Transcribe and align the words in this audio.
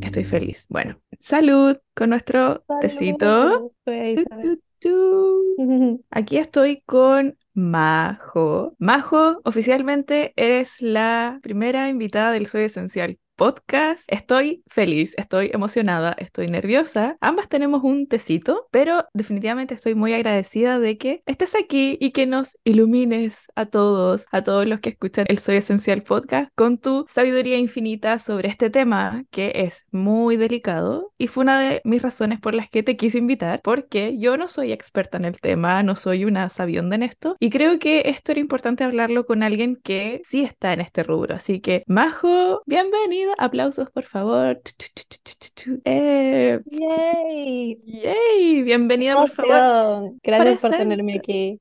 Estoy 0.00 0.24
feliz. 0.24 0.66
Bueno, 0.68 1.00
salud 1.18 1.76
con 1.94 2.10
nuestro 2.10 2.64
tecito. 2.80 3.72
Tu, 3.84 4.24
tu, 4.42 4.62
tu. 4.78 6.04
Aquí 6.10 6.38
estoy 6.38 6.82
con 6.86 7.36
Majo. 7.52 8.76
Majo, 8.78 9.40
oficialmente 9.44 10.32
eres 10.36 10.80
la 10.80 11.40
primera 11.42 11.88
invitada 11.88 12.30
del 12.30 12.46
Soy 12.46 12.62
Esencial 12.62 13.18
podcast. 13.36 14.04
Estoy 14.08 14.62
feliz, 14.68 15.14
estoy 15.16 15.50
emocionada, 15.52 16.14
estoy 16.18 16.48
nerviosa. 16.48 17.16
Ambas 17.20 17.48
tenemos 17.48 17.82
un 17.82 18.06
tecito, 18.06 18.68
pero 18.70 19.06
definitivamente 19.12 19.74
estoy 19.74 19.94
muy 19.94 20.12
agradecida 20.12 20.78
de 20.78 20.98
que 20.98 21.22
estés 21.26 21.54
aquí 21.54 21.98
y 22.00 22.12
que 22.12 22.26
nos 22.26 22.58
ilumines 22.64 23.46
a 23.54 23.66
todos, 23.66 24.26
a 24.30 24.42
todos 24.42 24.66
los 24.66 24.80
que 24.80 24.90
escuchan 24.90 25.26
el 25.28 25.38
Soy 25.38 25.56
Esencial 25.56 26.02
podcast 26.02 26.50
con 26.54 26.78
tu 26.78 27.06
sabiduría 27.08 27.58
infinita 27.58 28.18
sobre 28.18 28.48
este 28.48 28.70
tema 28.70 29.24
que 29.30 29.52
es 29.54 29.86
muy 29.90 30.36
delicado 30.36 31.12
y 31.18 31.28
fue 31.28 31.42
una 31.42 31.60
de 31.60 31.80
mis 31.84 32.02
razones 32.02 32.40
por 32.40 32.54
las 32.54 32.70
que 32.70 32.82
te 32.82 32.96
quise 32.96 33.18
invitar, 33.18 33.60
porque 33.62 34.18
yo 34.18 34.36
no 34.36 34.48
soy 34.48 34.72
experta 34.72 35.16
en 35.16 35.24
el 35.24 35.40
tema, 35.40 35.82
no 35.82 35.96
soy 35.96 36.24
una 36.24 36.48
sabionda 36.48 36.96
en 36.96 37.02
esto 37.02 37.36
y 37.40 37.50
creo 37.50 37.78
que 37.78 38.02
esto 38.06 38.32
era 38.32 38.40
importante 38.40 38.84
hablarlo 38.84 39.26
con 39.26 39.42
alguien 39.42 39.76
que 39.76 40.22
sí 40.28 40.42
está 40.42 40.72
en 40.72 40.80
este 40.80 41.02
rubro. 41.02 41.34
Así 41.34 41.60
que, 41.60 41.84
Majo, 41.86 42.62
bienvenida 43.24 43.34
Aplausos, 43.38 43.90
por 43.90 44.04
favor. 44.04 44.60
Eh, 45.84 46.60
¡Yay! 46.66 47.80
¡Yay! 47.84 48.62
Bienvenida, 48.62 49.16
por 49.16 49.30
favor. 49.30 50.12
Gracias 50.22 50.60
por 50.60 50.70
tenerme 50.70 51.14
aquí. 51.14 51.60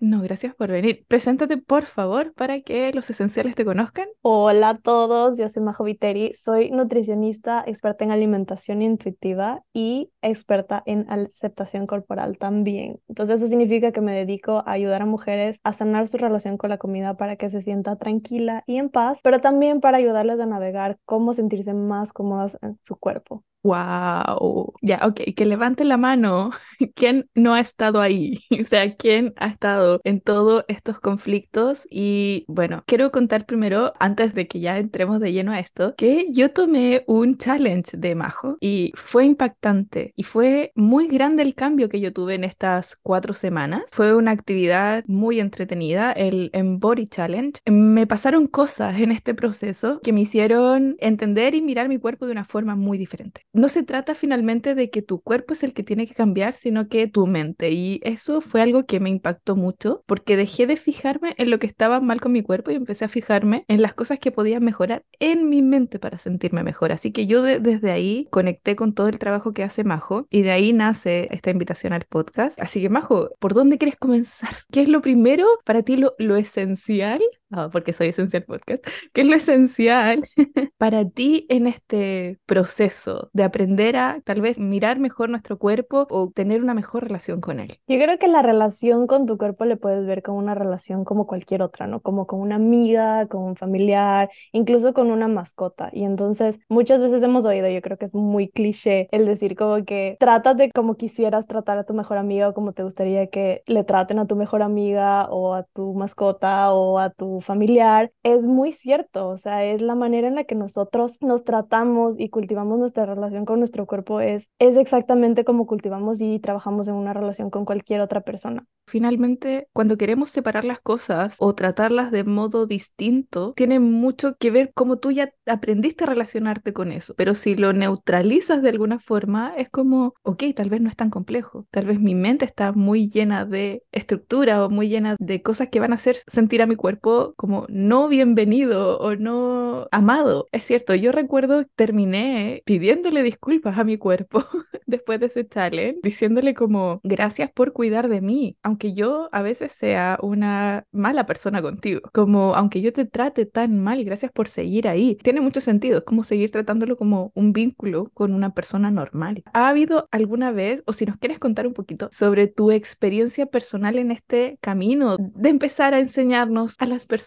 No, 0.00 0.20
gracias 0.22 0.54
por 0.54 0.70
venir. 0.70 1.04
Preséntate, 1.08 1.56
por 1.56 1.86
favor, 1.86 2.32
para 2.34 2.60
que 2.60 2.92
los 2.92 3.08
esenciales 3.10 3.54
te 3.54 3.64
conozcan. 3.64 4.06
Hola 4.22 4.70
a 4.70 4.78
todos, 4.78 5.38
yo 5.38 5.48
soy 5.48 5.62
Majo 5.62 5.84
Viteri, 5.84 6.34
soy 6.34 6.70
nutricionista, 6.70 7.64
experta 7.66 8.04
en 8.04 8.10
alimentación 8.10 8.82
intuitiva 8.82 9.62
y 9.72 10.10
experta 10.22 10.82
en 10.86 11.06
aceptación 11.10 11.86
corporal 11.86 12.38
también. 12.38 13.00
Entonces, 13.08 13.36
eso 13.36 13.48
significa 13.48 13.92
que 13.92 14.00
me 14.00 14.12
dedico 14.12 14.62
a 14.66 14.72
ayudar 14.72 15.02
a 15.02 15.06
mujeres 15.06 15.60
a 15.64 15.72
sanar 15.72 16.08
su 16.08 16.18
relación 16.18 16.58
con 16.58 16.70
la 16.70 16.78
comida 16.78 17.14
para 17.14 17.36
que 17.36 17.50
se 17.50 17.62
sienta 17.62 17.96
tranquila 17.96 18.62
y 18.66 18.76
en 18.76 18.90
paz, 18.90 19.20
pero 19.22 19.40
también 19.40 19.80
para 19.80 19.98
ayudarles 19.98 20.38
a 20.40 20.46
navegar 20.46 20.97
cómo 21.04 21.34
sentirse 21.34 21.74
más 21.74 22.12
cómodas 22.12 22.56
en 22.62 22.78
su 22.84 22.96
cuerpo. 22.96 23.44
Wow, 23.64 24.74
ya, 24.80 25.00
ok, 25.04 25.20
que 25.36 25.44
levante 25.44 25.84
la 25.84 25.96
mano. 25.96 26.50
¿Quién 26.94 27.28
no 27.34 27.54
ha 27.54 27.60
estado 27.60 28.00
ahí? 28.00 28.38
O 28.60 28.64
sea, 28.64 28.94
¿quién 28.96 29.34
ha 29.36 29.48
estado 29.48 30.00
en 30.04 30.20
todos 30.20 30.64
estos 30.68 31.00
conflictos? 31.00 31.86
Y 31.90 32.44
bueno, 32.48 32.82
quiero 32.86 33.10
contar 33.10 33.46
primero, 33.46 33.92
antes 33.98 34.32
de 34.34 34.46
que 34.46 34.60
ya 34.60 34.78
entremos 34.78 35.20
de 35.20 35.32
lleno 35.32 35.52
a 35.52 35.58
esto, 35.60 35.94
que 35.96 36.28
yo 36.30 36.52
tomé 36.52 37.04
un 37.06 37.36
challenge 37.36 37.96
de 37.96 38.14
Majo 38.14 38.56
y 38.60 38.92
fue 38.94 39.24
impactante 39.26 40.12
y 40.16 40.22
fue 40.22 40.72
muy 40.74 41.08
grande 41.08 41.42
el 41.42 41.54
cambio 41.54 41.88
que 41.88 42.00
yo 42.00 42.12
tuve 42.12 42.34
en 42.34 42.44
estas 42.44 42.96
cuatro 43.02 43.32
semanas. 43.34 43.82
Fue 43.92 44.14
una 44.14 44.30
actividad 44.30 45.04
muy 45.06 45.40
entretenida, 45.40 46.12
el 46.12 46.50
Embody 46.52 47.06
Challenge. 47.06 47.60
Me 47.66 48.06
pasaron 48.06 48.46
cosas 48.46 48.98
en 49.00 49.10
este 49.12 49.34
proceso 49.34 50.00
que 50.02 50.12
me 50.12 50.20
hicieron 50.22 50.96
entender 51.00 51.54
y 51.54 51.60
mirar 51.62 51.88
mi 51.88 51.98
cuerpo 51.98 52.26
de 52.26 52.32
una 52.32 52.44
forma 52.44 52.76
muy 52.76 52.98
diferente 52.98 53.42
no 53.58 53.68
se 53.68 53.82
trata 53.82 54.14
finalmente 54.14 54.74
de 54.74 54.90
que 54.90 55.02
tu 55.02 55.20
cuerpo 55.20 55.52
es 55.52 55.62
el 55.62 55.74
que 55.74 55.82
tiene 55.82 56.06
que 56.06 56.14
cambiar, 56.14 56.54
sino 56.54 56.88
que 56.88 57.06
tu 57.06 57.26
mente. 57.26 57.70
Y 57.70 58.00
eso 58.02 58.40
fue 58.40 58.62
algo 58.62 58.86
que 58.86 59.00
me 59.00 59.10
impactó 59.10 59.56
mucho 59.56 60.02
porque 60.06 60.36
dejé 60.36 60.66
de 60.66 60.76
fijarme 60.76 61.34
en 61.38 61.50
lo 61.50 61.58
que 61.58 61.66
estaba 61.66 62.00
mal 62.00 62.20
con 62.20 62.32
mi 62.32 62.42
cuerpo 62.42 62.70
y 62.70 62.74
empecé 62.74 63.04
a 63.04 63.08
fijarme 63.08 63.64
en 63.68 63.82
las 63.82 63.94
cosas 63.94 64.18
que 64.18 64.32
podía 64.32 64.60
mejorar 64.60 65.04
en 65.18 65.48
mi 65.48 65.62
mente 65.62 65.98
para 65.98 66.18
sentirme 66.18 66.62
mejor. 66.62 66.92
Así 66.92 67.12
que 67.12 67.26
yo 67.26 67.42
desde 67.42 67.90
ahí 67.90 68.28
conecté 68.30 68.76
con 68.76 68.94
todo 68.94 69.08
el 69.08 69.18
trabajo 69.18 69.52
que 69.52 69.62
hace 69.62 69.84
Majo 69.84 70.26
y 70.30 70.42
de 70.42 70.50
ahí 70.50 70.72
nace 70.72 71.28
esta 71.30 71.50
invitación 71.50 71.92
al 71.92 72.04
podcast. 72.04 72.60
Así 72.60 72.80
que 72.80 72.88
Majo, 72.88 73.30
¿por 73.38 73.54
dónde 73.54 73.78
quieres 73.78 73.96
comenzar? 73.96 74.56
¿Qué 74.72 74.82
es 74.82 74.88
lo 74.88 75.02
primero 75.02 75.46
para 75.64 75.82
ti, 75.82 75.96
lo, 75.96 76.14
lo 76.18 76.36
esencial 76.36 77.20
Ah, 77.50 77.70
porque 77.72 77.94
soy 77.94 78.08
Esencial 78.08 78.44
Podcast, 78.44 78.84
¿qué 79.14 79.22
es 79.22 79.26
lo 79.26 79.34
esencial 79.34 80.28
para 80.78 81.08
ti 81.08 81.46
en 81.48 81.66
este 81.66 82.38
proceso 82.44 83.30
de 83.32 83.42
aprender 83.42 83.96
a 83.96 84.20
tal 84.24 84.42
vez 84.42 84.58
mirar 84.58 84.98
mejor 84.98 85.30
nuestro 85.30 85.58
cuerpo 85.58 86.06
o 86.10 86.30
tener 86.30 86.62
una 86.62 86.74
mejor 86.74 87.04
relación 87.04 87.40
con 87.40 87.58
él? 87.60 87.78
Yo 87.88 87.96
creo 87.98 88.18
que 88.18 88.28
la 88.28 88.42
relación 88.42 89.06
con 89.06 89.24
tu 89.26 89.38
cuerpo 89.38 89.64
le 89.64 89.76
puedes 89.76 90.06
ver 90.06 90.22
como 90.22 90.38
una 90.38 90.54
relación 90.54 91.04
como 91.04 91.26
cualquier 91.26 91.62
otra, 91.62 91.86
¿no? 91.86 92.00
Como 92.00 92.26
con 92.26 92.40
una 92.40 92.56
amiga, 92.56 93.26
con 93.28 93.42
un 93.42 93.56
familiar, 93.56 94.28
incluso 94.52 94.92
con 94.92 95.10
una 95.10 95.26
mascota. 95.26 95.88
Y 95.92 96.04
entonces 96.04 96.58
muchas 96.68 97.00
veces 97.00 97.22
hemos 97.22 97.46
oído, 97.46 97.68
yo 97.68 97.80
creo 97.80 97.96
que 97.96 98.04
es 98.04 98.14
muy 98.14 98.50
cliché 98.50 99.08
el 99.10 99.24
decir 99.24 99.56
como 99.56 99.84
que 99.84 100.18
de 100.56 100.70
como 100.72 100.96
quisieras 100.96 101.46
tratar 101.46 101.78
a 101.78 101.84
tu 101.84 101.94
mejor 101.94 102.18
amiga 102.18 102.48
o 102.48 102.54
como 102.54 102.72
te 102.72 102.82
gustaría 102.82 103.28
que 103.28 103.62
le 103.66 103.84
traten 103.84 104.18
a 104.18 104.26
tu 104.26 104.36
mejor 104.36 104.62
amiga 104.62 105.28
o 105.30 105.54
a 105.54 105.64
tu 105.64 105.94
mascota 105.94 106.72
o 106.72 106.98
a 106.98 107.10
tu 107.10 107.37
familiar, 107.40 108.12
es 108.22 108.44
muy 108.44 108.72
cierto, 108.72 109.28
o 109.28 109.38
sea, 109.38 109.64
es 109.64 109.80
la 109.80 109.94
manera 109.94 110.28
en 110.28 110.34
la 110.34 110.44
que 110.44 110.54
nosotros 110.54 111.18
nos 111.20 111.44
tratamos 111.44 112.18
y 112.18 112.28
cultivamos 112.28 112.78
nuestra 112.78 113.06
relación 113.06 113.44
con 113.44 113.58
nuestro 113.58 113.86
cuerpo, 113.86 114.20
es, 114.20 114.48
es 114.58 114.76
exactamente 114.76 115.44
como 115.44 115.66
cultivamos 115.66 116.20
y 116.20 116.38
trabajamos 116.40 116.88
en 116.88 116.94
una 116.94 117.12
relación 117.12 117.50
con 117.50 117.64
cualquier 117.64 118.00
otra 118.00 118.20
persona. 118.22 118.64
Finalmente, 118.86 119.68
cuando 119.74 119.98
queremos 119.98 120.30
separar 120.30 120.64
las 120.64 120.80
cosas 120.80 121.34
o 121.38 121.54
tratarlas 121.54 122.10
de 122.10 122.24
modo 122.24 122.66
distinto, 122.66 123.52
tiene 123.54 123.80
mucho 123.80 124.36
que 124.38 124.50
ver 124.50 124.72
cómo 124.74 124.96
tú 124.96 125.10
ya 125.10 125.30
aprendiste 125.46 126.04
a 126.04 126.06
relacionarte 126.06 126.72
con 126.72 126.90
eso, 126.90 127.14
pero 127.14 127.34
si 127.34 127.54
lo 127.54 127.74
neutralizas 127.74 128.62
de 128.62 128.70
alguna 128.70 128.98
forma, 128.98 129.52
es 129.56 129.68
como, 129.68 130.14
ok, 130.22 130.44
tal 130.56 130.70
vez 130.70 130.80
no 130.80 130.88
es 130.88 130.96
tan 130.96 131.10
complejo, 131.10 131.66
tal 131.70 131.84
vez 131.84 132.00
mi 132.00 132.14
mente 132.14 132.46
está 132.46 132.72
muy 132.72 133.10
llena 133.10 133.44
de 133.44 133.82
estructura 133.92 134.64
o 134.64 134.70
muy 134.70 134.88
llena 134.88 135.16
de 135.18 135.42
cosas 135.42 135.68
que 135.68 135.80
van 135.80 135.92
a 135.92 135.96
hacer 135.96 136.16
sentir 136.26 136.62
a 136.62 136.66
mi 136.66 136.76
cuerpo 136.76 137.27
como 137.36 137.66
no 137.68 138.08
bienvenido 138.08 138.98
o 138.98 139.16
no 139.16 139.88
amado. 139.90 140.46
Es 140.52 140.64
cierto, 140.64 140.94
yo 140.94 141.12
recuerdo 141.12 141.64
terminé 141.76 142.62
pidiéndole 142.64 143.22
disculpas 143.22 143.78
a 143.78 143.84
mi 143.84 143.98
cuerpo 143.98 144.44
después 144.86 145.20
de 145.20 145.26
ese 145.26 145.46
challenge, 145.46 146.00
diciéndole 146.02 146.54
como 146.54 147.00
gracias 147.04 147.50
por 147.52 147.72
cuidar 147.72 148.08
de 148.08 148.20
mí, 148.20 148.56
aunque 148.62 148.94
yo 148.94 149.28
a 149.32 149.42
veces 149.42 149.72
sea 149.72 150.18
una 150.22 150.84
mala 150.92 151.26
persona 151.26 151.62
contigo, 151.62 152.00
como 152.12 152.54
aunque 152.54 152.80
yo 152.80 152.92
te 152.92 153.04
trate 153.04 153.46
tan 153.46 153.78
mal, 153.78 154.04
gracias 154.04 154.32
por 154.32 154.48
seguir 154.48 154.88
ahí. 154.88 155.16
Tiene 155.22 155.40
mucho 155.40 155.60
sentido, 155.60 155.98
es 155.98 156.04
como 156.04 156.24
seguir 156.24 156.50
tratándolo 156.50 156.96
como 156.96 157.32
un 157.34 157.52
vínculo 157.52 158.10
con 158.14 158.32
una 158.32 158.54
persona 158.54 158.90
normal. 158.90 159.42
¿Ha 159.52 159.68
habido 159.68 160.08
alguna 160.10 160.52
vez, 160.52 160.82
o 160.86 160.92
si 160.92 161.06
nos 161.06 161.16
quieres 161.16 161.38
contar 161.38 161.66
un 161.66 161.74
poquito 161.74 162.08
sobre 162.12 162.46
tu 162.46 162.70
experiencia 162.70 163.46
personal 163.46 163.98
en 163.98 164.10
este 164.10 164.58
camino 164.60 165.16
de 165.18 165.48
empezar 165.48 165.94
a 165.94 166.00
enseñarnos 166.00 166.74
a 166.78 166.86
las 166.86 167.06
personas 167.06 167.17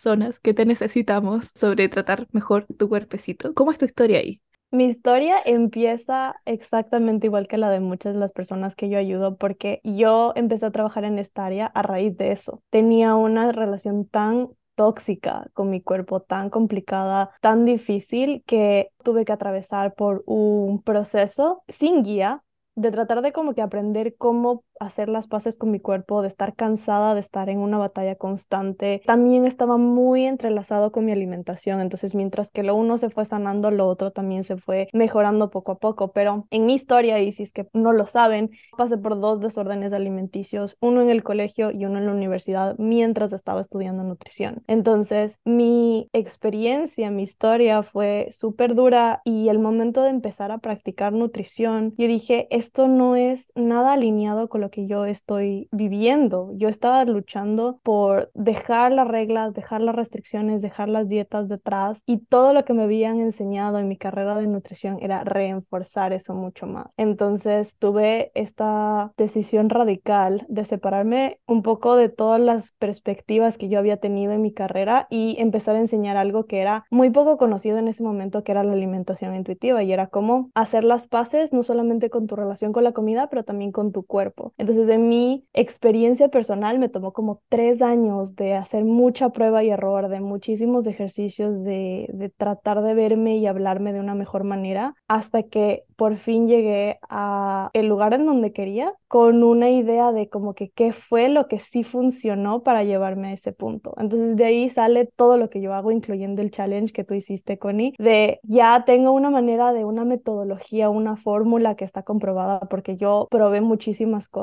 que 0.42 0.54
te 0.54 0.66
necesitamos 0.66 1.52
sobre 1.56 1.90
tratar 1.90 2.28
mejor 2.32 2.66
tu 2.78 2.90
cuerpecito. 2.90 3.54
¿Cómo 3.54 3.72
es 3.72 3.78
tu 3.78 3.86
historia 3.86 4.20
ahí? 4.20 4.42
Mi 4.72 4.86
historia 4.86 5.36
empieza 5.44 6.36
exactamente 6.46 7.28
igual 7.28 7.48
que 7.50 7.58
la 7.58 7.70
de 7.70 7.82
muchas 7.82 8.14
de 8.14 8.20
las 8.20 8.32
personas 8.32 8.74
que 8.74 8.88
yo 8.88 8.98
ayudo 8.98 9.36
porque 9.36 9.82
yo 9.84 10.32
empecé 10.36 10.66
a 10.66 10.72
trabajar 10.72 11.04
en 11.04 11.20
esta 11.20 11.46
área 11.46 11.66
a 11.66 11.82
raíz 11.82 12.16
de 12.16 12.32
eso. 12.32 12.64
Tenía 12.70 13.16
una 13.16 13.52
relación 13.52 14.08
tan 14.08 14.48
tóxica 14.76 15.50
con 15.54 15.70
mi 15.70 15.82
cuerpo, 15.82 16.22
tan 16.22 16.50
complicada, 16.50 17.32
tan 17.42 17.66
difícil 17.66 18.44
que 18.48 18.92
tuve 19.04 19.26
que 19.26 19.34
atravesar 19.34 19.94
por 19.94 20.24
un 20.26 20.82
proceso 20.82 21.64
sin 21.68 22.04
guía 22.04 22.42
de 22.76 22.92
tratar 22.92 23.22
de 23.22 23.34
como 23.34 23.54
que 23.54 23.62
aprender 23.62 24.16
cómo 24.18 24.64
hacer 24.82 25.10
las 25.10 25.28
paces 25.28 25.58
con 25.58 25.72
mi 25.72 25.80
cuerpo, 25.80 26.22
de 26.22 26.28
estar 26.28 26.56
cansada, 26.56 27.14
de 27.14 27.22
estar 27.22 27.50
en 27.50 27.60
una 27.60 27.78
batalla 27.78 28.16
constante. 28.16 29.02
También 29.06 29.46
estaba 29.46 29.78
muy 29.78 30.26
entrelazado 30.26 30.92
con 30.92 31.06
mi 31.06 31.12
alimentación, 31.12 31.82
entonces 31.82 32.16
mientras 32.16 32.52
que 32.52 32.64
lo 32.64 32.76
uno 32.76 32.98
se 32.98 33.10
fue 33.10 33.26
sanando, 33.26 33.72
lo 33.72 33.88
otro 33.88 34.12
también 34.12 34.44
se 34.44 34.58
fue 34.58 34.90
mejorando 34.92 35.50
poco 35.50 35.74
a 35.74 35.80
poco. 35.80 36.12
Pero 36.12 36.48
en 36.50 36.66
mi 36.66 36.74
historia, 36.74 37.20
y 37.20 37.32
si 37.32 37.44
es 37.44 37.54
que 37.54 37.68
no 37.74 37.94
lo 37.94 38.08
saben, 38.08 38.52
pasé 38.78 38.98
por 38.98 39.20
dos 39.20 39.40
desórdenes 39.40 39.94
alimenticios, 39.94 40.78
uno 40.82 41.02
en 41.02 41.10
el 41.10 41.24
colegio 41.24 41.72
y 41.72 41.86
uno 41.86 42.00
en 42.00 42.08
la 42.08 42.12
universidad 42.14 42.76
mientras 42.78 43.34
estaba 43.34 43.62
estudiando 43.62 44.04
nutrición. 44.04 44.64
Entonces 44.68 45.38
mi 45.46 46.10
experiencia, 46.14 47.12
mi 47.12 47.24
historia 47.24 47.84
fue 47.84 48.30
súper 48.32 48.74
dura 48.74 49.22
y 49.24 49.50
el 49.50 49.60
momento 49.60 50.02
de 50.02 50.10
empezar 50.10 50.52
a 50.52 50.58
practicar 50.58 51.14
nutrición, 51.14 51.94
yo 51.98 52.08
dije, 52.08 52.48
esto 52.50 52.88
no 52.88 53.16
es 53.16 53.52
nada 53.56 53.94
alineado 53.94 54.50
con 54.50 54.62
lo 54.62 54.71
que 54.72 54.88
yo 54.88 55.06
estoy 55.06 55.68
viviendo. 55.72 56.52
Yo 56.56 56.70
estaba 56.70 57.06
luchando 57.06 57.80
por 57.84 58.32
dejar 58.34 58.92
las 58.92 59.08
reglas, 59.08 59.54
dejar 59.54 59.82
las 59.82 59.96
restricciones, 59.96 60.62
dejar 60.62 60.90
las 60.90 61.08
dietas 61.08 61.48
detrás 61.48 62.02
y 62.06 62.18
todo 62.26 62.54
lo 62.54 62.66
que 62.66 62.74
me 62.74 62.84
habían 62.84 63.20
enseñado 63.20 63.78
en 63.78 63.88
mi 63.88 63.98
carrera 63.98 64.36
de 64.38 64.48
nutrición 64.48 64.98
era 65.02 65.24
reforzar 65.24 66.14
eso 66.14 66.34
mucho 66.34 66.66
más. 66.66 66.88
Entonces 66.98 67.78
tuve 67.78 68.32
esta 68.34 69.14
decisión 69.18 69.70
radical 69.70 70.46
de 70.50 70.66
separarme 70.66 71.40
un 71.46 71.62
poco 71.62 71.96
de 71.96 72.10
todas 72.10 72.40
las 72.40 72.72
perspectivas 72.80 73.58
que 73.58 73.70
yo 73.70 73.80
había 73.80 73.98
tenido 73.98 74.32
en 74.32 74.42
mi 74.42 74.54
carrera 74.54 75.08
y 75.10 75.36
empezar 75.40 75.76
a 75.76 75.80
enseñar 75.80 76.18
algo 76.18 76.46
que 76.46 76.62
era 76.62 76.86
muy 76.90 77.10
poco 77.10 77.38
conocido 77.38 77.78
en 77.78 77.88
ese 77.88 78.04
momento, 78.04 78.44
que 78.44 78.52
era 78.52 78.64
la 78.64 78.74
alimentación 78.74 79.36
intuitiva 79.36 79.84
y 79.84 79.92
era 79.92 80.08
cómo 80.08 80.50
hacer 80.56 80.84
las 80.84 81.08
paces 81.08 81.54
no 81.54 81.64
solamente 81.64 82.10
con 82.10 82.28
tu 82.28 82.36
relación 82.36 82.74
con 82.74 82.84
la 82.84 82.94
comida, 82.94 83.30
pero 83.30 83.44
también 83.44 83.72
con 83.72 83.92
tu 83.92 84.04
cuerpo. 84.04 84.54
Entonces, 84.62 84.86
de 84.86 85.00
mi 85.00 85.44
experiencia 85.54 86.28
personal 86.28 86.78
me 86.78 86.88
tomó 86.88 87.14
como 87.14 87.42
tres 87.50 87.82
años 87.82 88.36
de 88.36 88.54
hacer 88.54 88.86
mucha 88.86 89.30
prueba 89.30 89.64
y 89.64 89.72
error, 89.72 90.08
de 90.08 90.20
muchísimos 90.20 90.86
ejercicios, 90.86 91.64
de, 91.64 92.08
de 92.14 92.30
tratar 92.30 92.84
de 92.84 92.94
verme 92.94 93.38
y 93.38 93.48
hablarme 93.48 93.92
de 93.92 94.00
una 94.00 94.14
mejor 94.14 94.44
manera, 94.44 94.94
hasta 95.08 95.42
que 95.42 95.86
por 95.96 96.18
fin 96.18 96.48
llegué 96.48 97.00
a 97.10 97.72
el 97.74 97.88
lugar 97.88 98.14
en 98.14 98.26
donde 98.28 98.54
quería 98.54 98.94
con 99.08 99.44
una 99.44 99.70
idea 99.72 100.12
de 100.12 100.30
como 100.30 100.54
que 100.54 100.70
qué 100.70 100.94
fue 100.94 101.28
lo 101.28 101.48
que 101.48 101.60
sí 101.60 101.84
funcionó 101.84 102.62
para 102.62 102.84
llevarme 102.84 103.30
a 103.30 103.34
ese 103.34 103.54
punto. 103.54 103.96
Entonces 103.98 104.36
de 104.36 104.46
ahí 104.46 104.70
sale 104.70 105.06
todo 105.06 105.38
lo 105.38 105.50
que 105.50 105.60
yo 105.60 105.74
hago, 105.74 105.92
incluyendo 105.92 106.42
el 106.42 106.52
challenge 106.52 106.94
que 106.94 107.04
tú 107.04 107.16
hiciste, 107.16 107.58
Connie, 107.58 107.94
de 107.98 108.40
ya 108.44 108.84
tengo 108.86 109.12
una 109.12 109.32
manera 109.32 109.74
de 109.74 109.86
una 109.86 110.06
metodología, 110.06 110.90
una 110.90 111.18
fórmula 111.18 111.76
que 111.76 111.84
está 111.84 112.04
comprobada 112.04 112.60
porque 112.62 112.96
yo 112.96 113.28
probé 113.32 113.62
muchísimas 113.62 114.28
cosas 114.28 114.41